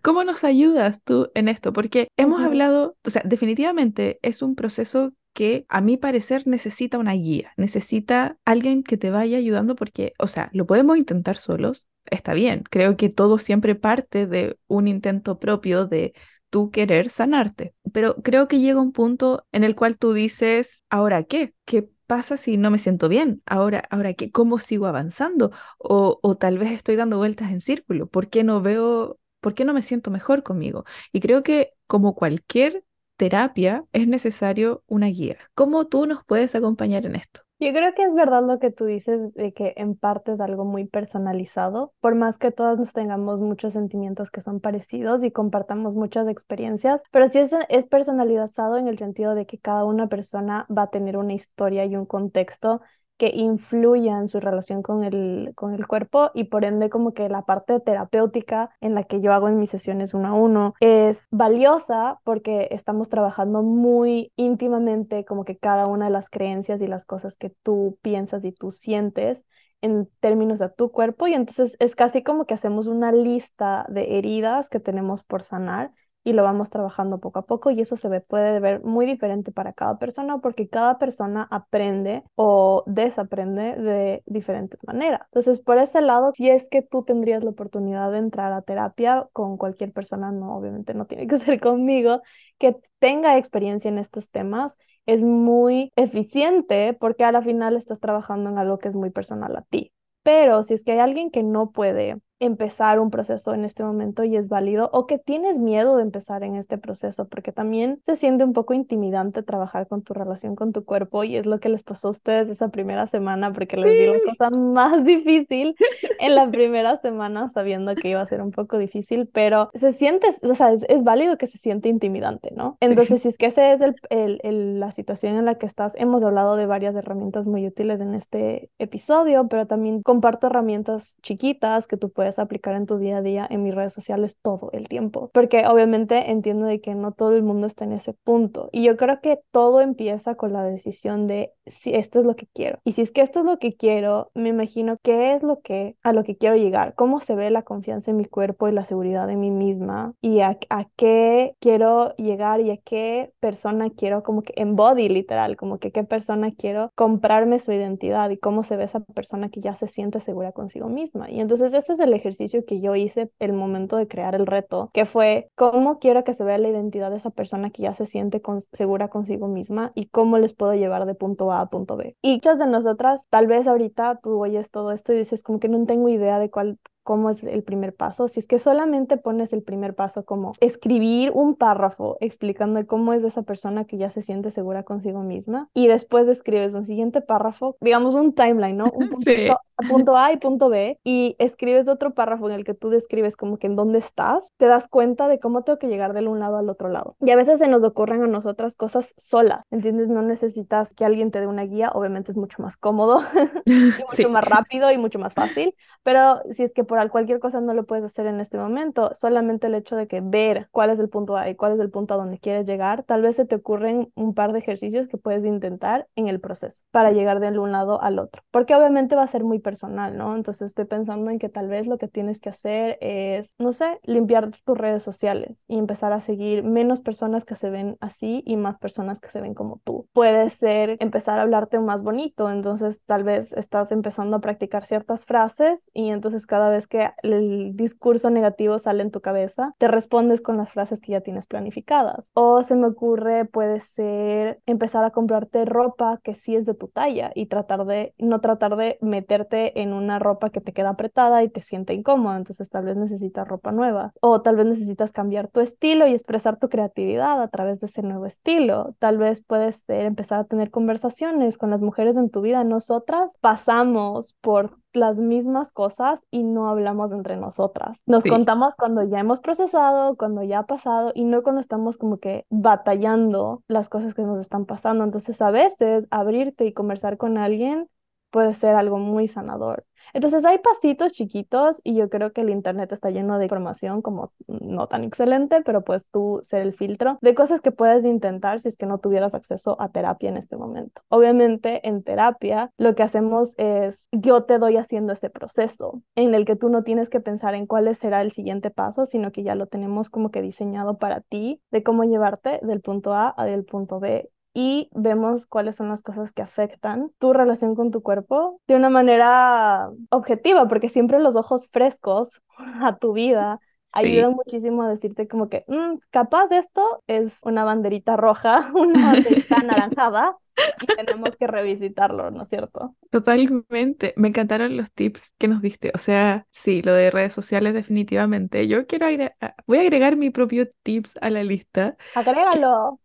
¿Cómo 0.02 0.24
nos 0.24 0.44
ayudas 0.44 1.02
tú 1.04 1.30
en 1.34 1.48
esto? 1.48 1.72
Porque 1.72 2.08
hemos 2.16 2.42
hablado, 2.42 2.96
o 3.04 3.10
sea, 3.10 3.22
definitivamente 3.24 4.18
es 4.22 4.42
un 4.42 4.54
proceso 4.54 5.12
que 5.32 5.64
a 5.68 5.80
mi 5.80 5.96
parecer 5.96 6.46
necesita 6.46 6.98
una 6.98 7.12
guía, 7.12 7.52
necesita 7.56 8.36
alguien 8.44 8.82
que 8.82 8.96
te 8.98 9.10
vaya 9.10 9.38
ayudando 9.38 9.74
porque, 9.74 10.12
o 10.18 10.26
sea, 10.26 10.50
lo 10.52 10.66
podemos 10.66 10.98
intentar 10.98 11.38
solos, 11.38 11.86
está 12.06 12.34
bien, 12.34 12.64
creo 12.70 12.96
que 12.96 13.08
todo 13.08 13.38
siempre 13.38 13.74
parte 13.74 14.26
de 14.26 14.58
un 14.66 14.88
intento 14.88 15.38
propio 15.38 15.86
de 15.86 16.12
tú 16.50 16.70
querer 16.70 17.08
sanarte, 17.08 17.74
pero 17.92 18.16
creo 18.16 18.46
que 18.46 18.60
llega 18.60 18.80
un 18.80 18.92
punto 18.92 19.46
en 19.52 19.64
el 19.64 19.74
cual 19.74 19.96
tú 19.96 20.12
dices, 20.12 20.84
¿ahora 20.90 21.22
qué? 21.24 21.54
¿Qué 21.64 21.88
pasa 22.12 22.36
si 22.36 22.56
no 22.58 22.70
me 22.70 22.78
siento 22.78 23.08
bien? 23.08 23.42
Ahora, 23.46 23.82
ahora 23.90 24.12
qué, 24.14 24.30
¿cómo 24.30 24.58
sigo 24.58 24.86
avanzando? 24.86 25.50
O, 25.78 26.18
o 26.22 26.36
tal 26.36 26.58
vez 26.58 26.70
estoy 26.72 26.96
dando 26.96 27.16
vueltas 27.16 27.50
en 27.50 27.60
círculo. 27.62 28.06
¿Por 28.06 28.28
qué 28.28 28.44
no 28.44 28.60
veo, 28.60 29.18
por 29.40 29.54
qué 29.54 29.64
no 29.64 29.72
me 29.72 29.80
siento 29.82 30.10
mejor 30.10 30.42
conmigo? 30.42 30.84
Y 31.12 31.20
creo 31.20 31.42
que 31.42 31.72
como 31.86 32.14
cualquier 32.14 32.84
terapia 33.16 33.84
es 33.92 34.06
necesario 34.08 34.84
una 34.86 35.06
guía. 35.06 35.38
¿Cómo 35.54 35.86
tú 35.86 36.06
nos 36.06 36.22
puedes 36.26 36.54
acompañar 36.54 37.06
en 37.06 37.16
esto? 37.16 37.40
Yo 37.62 37.72
creo 37.72 37.94
que 37.94 38.02
es 38.02 38.12
verdad 38.12 38.42
lo 38.44 38.58
que 38.58 38.72
tú 38.72 38.86
dices 38.86 39.32
de 39.34 39.52
que 39.52 39.72
en 39.76 39.94
parte 39.94 40.32
es 40.32 40.40
algo 40.40 40.64
muy 40.64 40.84
personalizado, 40.84 41.94
por 42.00 42.16
más 42.16 42.36
que 42.36 42.50
todos 42.50 42.76
nos 42.76 42.92
tengamos 42.92 43.40
muchos 43.40 43.74
sentimientos 43.74 44.32
que 44.32 44.42
son 44.42 44.58
parecidos 44.58 45.22
y 45.22 45.30
compartamos 45.30 45.94
muchas 45.94 46.26
experiencias, 46.26 47.00
pero 47.12 47.28
sí 47.28 47.38
es, 47.38 47.52
es 47.68 47.86
personalizado 47.86 48.78
en 48.78 48.88
el 48.88 48.98
sentido 48.98 49.36
de 49.36 49.46
que 49.46 49.60
cada 49.60 49.84
una 49.84 50.08
persona 50.08 50.66
va 50.76 50.82
a 50.82 50.90
tener 50.90 51.16
una 51.16 51.34
historia 51.34 51.84
y 51.84 51.94
un 51.94 52.04
contexto 52.04 52.80
que 53.16 53.30
influya 53.34 54.18
en 54.18 54.28
su 54.28 54.40
relación 54.40 54.82
con 54.82 55.04
el, 55.04 55.52
con 55.54 55.74
el 55.74 55.86
cuerpo 55.86 56.30
y 56.34 56.44
por 56.44 56.64
ende 56.64 56.90
como 56.90 57.14
que 57.14 57.28
la 57.28 57.42
parte 57.42 57.78
terapéutica 57.80 58.70
en 58.80 58.94
la 58.94 59.04
que 59.04 59.20
yo 59.20 59.32
hago 59.32 59.48
en 59.48 59.58
mis 59.58 59.70
sesiones 59.70 60.14
uno 60.14 60.28
a 60.28 60.32
uno 60.32 60.74
es 60.80 61.28
valiosa 61.30 62.18
porque 62.24 62.68
estamos 62.72 63.08
trabajando 63.08 63.62
muy 63.62 64.32
íntimamente 64.36 65.24
como 65.24 65.44
que 65.44 65.56
cada 65.56 65.86
una 65.86 66.06
de 66.06 66.10
las 66.10 66.28
creencias 66.28 66.80
y 66.80 66.86
las 66.86 67.04
cosas 67.04 67.36
que 67.36 67.50
tú 67.62 67.98
piensas 68.02 68.44
y 68.44 68.52
tú 68.52 68.70
sientes 68.70 69.44
en 69.82 70.08
términos 70.20 70.60
de 70.60 70.70
tu 70.70 70.90
cuerpo. 70.90 71.26
Y 71.26 71.34
entonces 71.34 71.76
es 71.80 71.94
casi 71.94 72.22
como 72.22 72.46
que 72.46 72.54
hacemos 72.54 72.86
una 72.86 73.12
lista 73.12 73.84
de 73.88 74.18
heridas 74.18 74.68
que 74.68 74.80
tenemos 74.80 75.24
por 75.24 75.42
sanar 75.42 75.92
y 76.24 76.32
lo 76.32 76.42
vamos 76.42 76.70
trabajando 76.70 77.18
poco 77.18 77.40
a 77.40 77.46
poco 77.46 77.70
y 77.70 77.80
eso 77.80 77.96
se 77.96 78.20
puede 78.20 78.60
ver 78.60 78.82
muy 78.84 79.06
diferente 79.06 79.52
para 79.52 79.72
cada 79.72 79.98
persona 79.98 80.38
porque 80.38 80.68
cada 80.68 80.98
persona 80.98 81.48
aprende 81.50 82.22
o 82.36 82.84
desaprende 82.86 83.76
de 83.76 84.22
diferentes 84.26 84.78
maneras. 84.86 85.22
Entonces, 85.26 85.60
por 85.60 85.78
ese 85.78 86.00
lado, 86.00 86.32
si 86.34 86.48
es 86.48 86.68
que 86.68 86.82
tú 86.82 87.04
tendrías 87.04 87.42
la 87.42 87.50
oportunidad 87.50 88.12
de 88.12 88.18
entrar 88.18 88.52
a 88.52 88.62
terapia 88.62 89.28
con 89.32 89.56
cualquier 89.56 89.92
persona, 89.92 90.30
no, 90.32 90.56
obviamente 90.56 90.94
no 90.94 91.06
tiene 91.06 91.26
que 91.26 91.38
ser 91.38 91.60
conmigo, 91.60 92.22
que 92.58 92.76
tenga 92.98 93.36
experiencia 93.38 93.88
en 93.88 93.98
estos 93.98 94.30
temas, 94.30 94.76
es 95.06 95.22
muy 95.22 95.92
eficiente 95.96 96.94
porque 96.94 97.24
a 97.24 97.32
la 97.32 97.42
final 97.42 97.76
estás 97.76 98.00
trabajando 98.00 98.50
en 98.50 98.58
algo 98.58 98.78
que 98.78 98.88
es 98.88 98.94
muy 98.94 99.10
personal 99.10 99.56
a 99.56 99.62
ti. 99.62 99.92
Pero 100.22 100.62
si 100.62 100.74
es 100.74 100.84
que 100.84 100.92
hay 100.92 100.98
alguien 101.00 101.30
que 101.30 101.42
no 101.42 101.72
puede 101.72 102.18
empezar 102.44 103.00
un 103.00 103.10
proceso 103.10 103.54
en 103.54 103.64
este 103.64 103.84
momento 103.84 104.24
y 104.24 104.36
es 104.36 104.48
válido 104.48 104.90
o 104.92 105.06
que 105.06 105.18
tienes 105.18 105.58
miedo 105.58 105.96
de 105.96 106.02
empezar 106.02 106.42
en 106.42 106.56
este 106.56 106.76
proceso 106.78 107.28
porque 107.28 107.52
también 107.52 108.00
se 108.04 108.16
siente 108.16 108.44
un 108.44 108.52
poco 108.52 108.74
intimidante 108.74 109.42
trabajar 109.42 109.86
con 109.86 110.02
tu 110.02 110.12
relación 110.12 110.56
con 110.56 110.72
tu 110.72 110.84
cuerpo 110.84 111.24
y 111.24 111.36
es 111.36 111.46
lo 111.46 111.60
que 111.60 111.68
les 111.68 111.82
pasó 111.82 112.08
a 112.08 112.10
ustedes 112.10 112.48
esa 112.48 112.68
primera 112.68 113.06
semana 113.06 113.52
porque 113.52 113.76
les 113.76 113.92
di 113.92 114.06
la 114.06 114.30
cosa 114.30 114.50
más 114.50 115.04
difícil 115.04 115.76
en 116.20 116.34
la 116.34 116.50
primera 116.50 116.96
semana 116.96 117.48
sabiendo 117.50 117.94
que 117.94 118.08
iba 118.08 118.20
a 118.20 118.26
ser 118.26 118.42
un 118.42 118.50
poco 118.50 118.78
difícil, 118.78 119.28
pero 119.32 119.70
se 119.74 119.92
siente, 119.92 120.28
o 120.42 120.54
sea, 120.54 120.72
es, 120.72 120.84
es 120.88 121.04
válido 121.04 121.38
que 121.38 121.46
se 121.46 121.58
siente 121.58 121.88
intimidante, 121.88 122.52
¿no? 122.54 122.76
Entonces, 122.80 123.22
si 123.22 123.28
es 123.28 123.38
que 123.38 123.46
esa 123.46 123.72
es 123.72 123.80
el, 123.80 123.94
el, 124.10 124.40
el, 124.42 124.80
la 124.80 124.92
situación 124.92 125.36
en 125.36 125.44
la 125.44 125.56
que 125.56 125.66
estás, 125.66 125.92
hemos 125.96 126.22
hablado 126.22 126.56
de 126.56 126.66
varias 126.66 126.94
herramientas 126.94 127.46
muy 127.46 127.66
útiles 127.66 128.00
en 128.00 128.14
este 128.14 128.70
episodio, 128.78 129.48
pero 129.48 129.66
también 129.66 130.02
comparto 130.02 130.48
herramientas 130.48 131.16
chiquitas 131.22 131.86
que 131.86 131.96
tú 131.96 132.10
puedes 132.10 132.31
aplicar 132.38 132.74
en 132.74 132.86
tu 132.86 132.98
día 132.98 133.18
a 133.18 133.22
día 133.22 133.46
en 133.48 133.62
mis 133.62 133.74
redes 133.74 133.92
sociales 133.92 134.38
todo 134.40 134.70
el 134.72 134.88
tiempo, 134.88 135.30
porque 135.32 135.66
obviamente 135.66 136.30
entiendo 136.30 136.66
de 136.66 136.80
que 136.80 136.94
no 136.94 137.12
todo 137.12 137.34
el 137.34 137.42
mundo 137.42 137.66
está 137.66 137.84
en 137.84 137.92
ese 137.92 138.12
punto. 138.12 138.68
Y 138.72 138.82
yo 138.84 138.96
creo 138.96 139.20
que 139.20 139.40
todo 139.50 139.80
empieza 139.80 140.34
con 140.34 140.52
la 140.52 140.62
decisión 140.62 141.26
de 141.26 141.52
si 141.66 141.94
esto 141.94 142.18
es 142.18 142.24
lo 142.24 142.36
que 142.36 142.46
quiero. 142.52 142.78
Y 142.84 142.92
si 142.92 143.02
es 143.02 143.10
que 143.10 143.20
esto 143.20 143.40
es 143.40 143.46
lo 143.46 143.58
que 143.58 143.74
quiero, 143.74 144.30
me 144.34 144.48
imagino 144.48 144.96
qué 145.02 145.34
es 145.34 145.42
lo 145.42 145.60
que 145.60 145.96
a 146.02 146.12
lo 146.12 146.24
que 146.24 146.36
quiero 146.36 146.56
llegar, 146.56 146.94
cómo 146.94 147.20
se 147.20 147.34
ve 147.34 147.50
la 147.50 147.62
confianza 147.62 148.10
en 148.10 148.16
mi 148.16 148.24
cuerpo 148.24 148.68
y 148.68 148.72
la 148.72 148.84
seguridad 148.84 149.26
de 149.26 149.36
mí 149.36 149.50
misma 149.50 150.14
y 150.20 150.40
a, 150.40 150.58
a 150.70 150.88
qué 150.96 151.54
quiero 151.60 152.14
llegar 152.16 152.60
y 152.60 152.70
a 152.70 152.76
qué 152.76 153.32
persona 153.40 153.90
quiero 153.90 154.22
como 154.22 154.42
que 154.42 154.54
embody 154.56 155.08
literal, 155.08 155.56
como 155.56 155.78
que 155.78 155.92
qué 155.92 156.04
persona 156.04 156.52
quiero 156.52 156.90
comprarme 156.94 157.58
su 157.60 157.72
identidad 157.72 158.30
y 158.30 158.38
cómo 158.38 158.64
se 158.64 158.76
ve 158.76 158.84
esa 158.84 159.00
persona 159.00 159.48
que 159.48 159.60
ya 159.60 159.74
se 159.76 159.88
siente 159.88 160.20
segura 160.20 160.52
consigo 160.52 160.88
misma. 160.88 161.30
Y 161.30 161.40
entonces 161.40 161.72
ese 161.72 161.92
es 161.92 162.00
el 162.00 162.11
ejercicio 162.12 162.64
que 162.64 162.80
yo 162.80 162.94
hice 162.94 163.30
el 163.38 163.52
momento 163.52 163.96
de 163.96 164.08
crear 164.08 164.34
el 164.34 164.46
reto, 164.46 164.90
que 164.92 165.06
fue 165.06 165.48
cómo 165.54 165.98
quiero 165.98 166.24
que 166.24 166.34
se 166.34 166.44
vea 166.44 166.58
la 166.58 166.68
identidad 166.68 167.10
de 167.10 167.16
esa 167.16 167.30
persona 167.30 167.70
que 167.70 167.82
ya 167.82 167.94
se 167.94 168.06
siente 168.06 168.42
segura 168.72 169.08
consigo 169.08 169.48
misma 169.48 169.92
y 169.94 170.06
cómo 170.06 170.38
les 170.38 170.54
puedo 170.54 170.74
llevar 170.74 171.06
de 171.06 171.14
punto 171.14 171.52
A 171.52 171.60
a 171.60 171.70
punto 171.70 171.96
B. 171.96 172.16
Y 172.22 172.34
muchas 172.34 172.58
de 172.58 172.66
nosotras, 172.66 173.26
tal 173.30 173.46
vez 173.46 173.66
ahorita 173.66 174.18
tú 174.22 174.42
oyes 174.42 174.70
todo 174.70 174.92
esto 174.92 175.12
y 175.12 175.18
dices 175.18 175.42
como 175.42 175.60
que 175.60 175.68
no 175.68 175.86
tengo 175.86 176.08
idea 176.08 176.38
de 176.38 176.50
cuál 176.50 176.78
cómo 177.02 177.30
es 177.30 177.42
el 177.42 177.62
primer 177.62 177.94
paso. 177.94 178.28
Si 178.28 178.40
es 178.40 178.46
que 178.46 178.58
solamente 178.58 179.16
pones 179.16 179.52
el 179.52 179.62
primer 179.62 179.94
paso 179.94 180.24
como 180.24 180.52
escribir 180.60 181.30
un 181.34 181.54
párrafo 181.54 182.16
explicando 182.20 182.84
cómo 182.86 183.12
es 183.12 183.22
esa 183.22 183.42
persona 183.42 183.84
que 183.84 183.98
ya 183.98 184.10
se 184.10 184.22
siente 184.22 184.50
segura 184.50 184.82
consigo 184.82 185.20
misma 185.20 185.68
y 185.74 185.86
después 185.88 186.28
escribes 186.28 186.74
un 186.74 186.84
siguiente 186.84 187.20
párrafo, 187.20 187.76
digamos 187.80 188.14
un 188.14 188.34
timeline, 188.34 188.76
¿no? 188.76 188.86
Un 188.92 189.10
punto 189.88 190.16
A 190.16 190.32
y 190.32 190.36
punto 190.36 190.68
B 190.68 190.98
y 191.04 191.36
escribes 191.38 191.88
otro 191.88 192.14
párrafo 192.14 192.48
en 192.48 192.54
el 192.54 192.64
que 192.64 192.74
tú 192.74 192.90
describes 192.90 193.36
como 193.36 193.58
que 193.58 193.66
en 193.66 193.76
dónde 193.76 193.98
estás, 193.98 194.52
te 194.56 194.66
das 194.66 194.88
cuenta 194.88 195.28
de 195.28 195.38
cómo 195.38 195.62
tengo 195.62 195.78
que 195.78 195.88
llegar 195.88 196.12
de 196.12 196.26
un 196.26 196.40
lado 196.40 196.56
al 196.56 196.68
otro 196.68 196.88
lado. 196.88 197.16
Y 197.20 197.30
a 197.30 197.36
veces 197.36 197.58
se 197.58 197.68
nos 197.68 197.84
ocurren 197.84 198.22
a 198.22 198.26
nosotras 198.26 198.76
cosas 198.76 199.14
solas, 199.16 199.64
¿entiendes? 199.70 200.08
No 200.08 200.22
necesitas 200.22 200.94
que 200.94 201.04
alguien 201.04 201.30
te 201.30 201.40
dé 201.40 201.46
una 201.46 201.64
guía, 201.64 201.90
obviamente 201.92 202.32
es 202.32 202.38
mucho 202.38 202.62
más 202.62 202.76
cómodo 202.76 203.20
y 203.64 203.72
mucho 204.10 204.30
más 204.30 204.44
rápido 204.44 204.90
y 204.90 204.98
mucho 204.98 205.18
más 205.18 205.34
fácil, 205.34 205.74
pero 206.02 206.42
si 206.52 206.62
es 206.62 206.72
que 206.72 206.84
por 206.92 207.10
cualquier 207.10 207.38
cosa 207.40 207.62
no 207.62 207.72
lo 207.72 207.86
puedes 207.86 208.04
hacer 208.04 208.26
en 208.26 208.38
este 208.38 208.58
momento, 208.58 209.12
solamente 209.14 209.66
el 209.68 209.74
hecho 209.74 209.96
de 209.96 210.06
que 210.06 210.20
ver 210.20 210.68
cuál 210.72 210.90
es 210.90 210.98
el 210.98 211.08
punto 211.08 211.38
A 211.38 211.48
y 211.48 211.54
cuál 211.54 211.72
es 211.72 211.80
el 211.80 211.90
punto 211.90 212.12
a 212.12 212.16
donde 212.18 212.38
quieres 212.38 212.66
llegar, 212.66 213.02
tal 213.04 213.22
vez 213.22 213.36
se 213.36 213.46
te 213.46 213.54
ocurren 213.54 214.12
un 214.14 214.34
par 214.34 214.52
de 214.52 214.58
ejercicios 214.58 215.08
que 215.08 215.16
puedes 215.16 215.42
intentar 215.46 216.06
en 216.16 216.28
el 216.28 216.38
proceso 216.38 216.84
para 216.90 217.10
llegar 217.10 217.40
de 217.40 217.58
un 217.58 217.72
lado 217.72 218.02
al 218.02 218.18
otro, 218.18 218.42
porque 218.50 218.74
obviamente 218.74 219.16
va 219.16 219.22
a 219.22 219.26
ser 219.26 219.42
muy 219.42 219.58
personal, 219.58 220.18
¿no? 220.18 220.36
Entonces 220.36 220.66
estoy 220.66 220.84
pensando 220.84 221.30
en 221.30 221.38
que 221.38 221.48
tal 221.48 221.68
vez 221.68 221.86
lo 221.86 221.96
que 221.96 222.08
tienes 222.08 222.40
que 222.40 222.50
hacer 222.50 222.98
es, 223.00 223.54
no 223.58 223.72
sé, 223.72 223.98
limpiar 224.02 224.50
tus 224.62 224.76
redes 224.76 225.02
sociales 225.02 225.64
y 225.68 225.78
empezar 225.78 226.12
a 226.12 226.20
seguir 226.20 226.62
menos 226.62 227.00
personas 227.00 227.46
que 227.46 227.56
se 227.56 227.70
ven 227.70 227.96
así 228.00 228.42
y 228.44 228.56
más 228.56 228.76
personas 228.76 229.18
que 229.18 229.30
se 229.30 229.40
ven 229.40 229.54
como 229.54 229.80
tú. 229.82 230.08
Puede 230.12 230.50
ser 230.50 230.98
empezar 231.00 231.38
a 231.38 231.42
hablarte 231.42 231.78
más 231.78 232.02
bonito, 232.02 232.50
entonces 232.50 233.00
tal 233.06 233.24
vez 233.24 233.54
estás 233.54 233.92
empezando 233.92 234.36
a 234.36 234.40
practicar 234.40 234.84
ciertas 234.84 235.24
frases 235.24 235.90
y 235.94 236.10
entonces 236.10 236.44
cada 236.44 236.68
vez 236.68 236.81
que 236.86 237.10
el 237.22 237.76
discurso 237.76 238.30
negativo 238.30 238.78
sale 238.78 239.02
en 239.02 239.10
tu 239.10 239.20
cabeza, 239.20 239.74
te 239.78 239.88
respondes 239.88 240.40
con 240.40 240.56
las 240.56 240.70
frases 240.70 241.00
que 241.00 241.12
ya 241.12 241.20
tienes 241.20 241.46
planificadas. 241.46 242.30
O 242.34 242.62
se 242.62 242.76
me 242.76 242.86
ocurre, 242.86 243.44
puede 243.44 243.80
ser 243.80 244.60
empezar 244.66 245.04
a 245.04 245.10
comprarte 245.10 245.64
ropa 245.64 246.20
que 246.22 246.34
sí 246.34 246.56
es 246.56 246.66
de 246.66 246.74
tu 246.74 246.88
talla 246.88 247.32
y 247.34 247.46
tratar 247.46 247.84
de, 247.84 248.14
no 248.18 248.40
tratar 248.40 248.76
de 248.76 248.98
meterte 249.00 249.80
en 249.80 249.92
una 249.92 250.18
ropa 250.18 250.50
que 250.50 250.60
te 250.60 250.72
queda 250.72 250.90
apretada 250.90 251.42
y 251.42 251.48
te 251.48 251.62
siente 251.62 251.94
incómoda, 251.94 252.36
entonces 252.36 252.70
tal 252.70 252.84
vez 252.84 252.96
necesitas 252.96 253.46
ropa 253.46 253.72
nueva. 253.72 254.12
O 254.20 254.42
tal 254.42 254.56
vez 254.56 254.66
necesitas 254.66 255.12
cambiar 255.12 255.48
tu 255.48 255.60
estilo 255.60 256.06
y 256.06 256.12
expresar 256.12 256.58
tu 256.58 256.68
creatividad 256.68 257.42
a 257.42 257.48
través 257.48 257.80
de 257.80 257.86
ese 257.86 258.02
nuevo 258.02 258.26
estilo. 258.26 258.94
Tal 258.98 259.18
vez 259.18 259.42
puedes 259.42 259.82
ser, 259.84 260.06
empezar 260.06 260.40
a 260.40 260.44
tener 260.44 260.70
conversaciones 260.70 261.58
con 261.58 261.70
las 261.70 261.80
mujeres 261.80 262.16
en 262.16 262.30
tu 262.30 262.40
vida. 262.40 262.64
Nosotras 262.64 263.30
pasamos 263.40 264.34
por 264.40 264.81
las 264.92 265.18
mismas 265.18 265.72
cosas 265.72 266.20
y 266.30 266.42
no 266.42 266.68
hablamos 266.68 267.12
entre 267.12 267.36
nosotras. 267.36 268.02
Nos 268.06 268.24
contamos 268.24 268.74
cuando 268.74 269.02
ya 269.02 269.20
hemos 269.20 269.40
procesado, 269.40 270.16
cuando 270.16 270.42
ya 270.42 270.60
ha 270.60 270.66
pasado 270.66 271.12
y 271.14 271.24
no 271.24 271.42
cuando 271.42 271.60
estamos 271.60 271.96
como 271.96 272.18
que 272.18 272.46
batallando 272.50 273.62
las 273.68 273.88
cosas 273.88 274.14
que 274.14 274.22
nos 274.22 274.40
están 274.40 274.66
pasando. 274.66 275.04
Entonces 275.04 275.40
a 275.42 275.50
veces 275.50 276.06
abrirte 276.10 276.66
y 276.66 276.72
conversar 276.72 277.16
con 277.16 277.38
alguien 277.38 277.88
puede 278.32 278.54
ser 278.54 278.74
algo 278.74 278.98
muy 278.98 279.28
sanador. 279.28 279.84
Entonces 280.14 280.44
hay 280.44 280.58
pasitos 280.58 281.12
chiquitos 281.12 281.80
y 281.84 281.94
yo 281.94 282.08
creo 282.10 282.32
que 282.32 282.40
el 282.40 282.50
Internet 282.50 282.90
está 282.92 283.10
lleno 283.10 283.38
de 283.38 283.44
información 283.44 284.02
como 284.02 284.32
no 284.48 284.88
tan 284.88 285.04
excelente, 285.04 285.62
pero 285.62 285.82
pues 285.82 286.06
tú 286.10 286.40
ser 286.42 286.62
el 286.62 286.74
filtro 286.74 287.18
de 287.20 287.34
cosas 287.34 287.60
que 287.60 287.70
puedes 287.70 288.04
intentar 288.04 288.60
si 288.60 288.68
es 288.68 288.76
que 288.76 288.86
no 288.86 288.98
tuvieras 288.98 289.34
acceso 289.34 289.80
a 289.80 289.90
terapia 289.90 290.28
en 290.28 290.36
este 290.36 290.56
momento. 290.56 291.02
Obviamente 291.08 291.86
en 291.88 292.02
terapia 292.02 292.72
lo 292.78 292.94
que 292.94 293.02
hacemos 293.02 293.54
es 293.58 294.08
yo 294.10 294.42
te 294.44 294.58
doy 294.58 294.76
haciendo 294.76 295.12
ese 295.12 295.30
proceso 295.30 296.02
en 296.16 296.34
el 296.34 296.44
que 296.44 296.56
tú 296.56 296.68
no 296.68 296.82
tienes 296.82 297.08
que 297.08 297.20
pensar 297.20 297.54
en 297.54 297.66
cuál 297.66 297.94
será 297.94 298.22
el 298.22 298.32
siguiente 298.32 298.70
paso, 298.70 299.06
sino 299.06 299.32
que 299.32 299.42
ya 299.42 299.54
lo 299.54 299.66
tenemos 299.66 300.08
como 300.08 300.30
que 300.30 300.42
diseñado 300.42 300.98
para 300.98 301.20
ti 301.20 301.60
de 301.70 301.82
cómo 301.82 302.04
llevarte 302.04 302.60
del 302.62 302.80
punto 302.80 303.12
A 303.12 303.28
al 303.28 303.64
punto 303.64 304.00
B 304.00 304.30
y 304.54 304.88
vemos 304.92 305.46
cuáles 305.46 305.76
son 305.76 305.88
las 305.88 306.02
cosas 306.02 306.32
que 306.32 306.42
afectan 306.42 307.10
tu 307.18 307.32
relación 307.32 307.74
con 307.74 307.90
tu 307.90 308.02
cuerpo 308.02 308.60
de 308.66 308.76
una 308.76 308.90
manera 308.90 309.90
objetiva, 310.10 310.68
porque 310.68 310.88
siempre 310.88 311.20
los 311.20 311.36
ojos 311.36 311.68
frescos 311.72 312.40
a 312.82 312.96
tu 312.96 313.12
vida 313.12 313.60
ayudan 313.92 314.32
muchísimo 314.32 314.82
a 314.82 314.88
decirte 314.88 315.28
como 315.28 315.48
que 315.48 315.64
mm, 315.68 315.98
capaz 316.10 316.46
de 316.48 316.58
esto 316.58 317.02
es 317.06 317.38
una 317.42 317.64
banderita 317.64 318.16
roja, 318.16 318.70
una 318.74 319.12
banderita 319.12 319.56
anaranjada 319.56 320.36
y 320.80 320.86
tenemos 320.86 321.36
que 321.36 321.46
revisitarlo, 321.46 322.30
¿no 322.30 322.42
es 322.42 322.48
cierto? 322.48 322.94
Totalmente. 323.10 324.12
Me 324.16 324.28
encantaron 324.28 324.76
los 324.76 324.90
tips 324.92 325.34
que 325.38 325.48
nos 325.48 325.62
diste. 325.62 325.92
O 325.94 325.98
sea, 325.98 326.46
sí, 326.50 326.82
lo 326.82 326.94
de 326.94 327.10
redes 327.10 327.32
sociales 327.32 327.74
definitivamente. 327.74 328.66
Yo 328.68 328.86
quiero 328.86 329.06
agregar, 329.06 329.34
voy 329.66 329.78
a 329.78 329.80
agregar 329.82 330.16
mi 330.16 330.30
propio 330.30 330.68
tips 330.82 331.18
a 331.20 331.30
la 331.30 331.42
lista. 331.42 331.96
Agrégalo. 332.14 333.00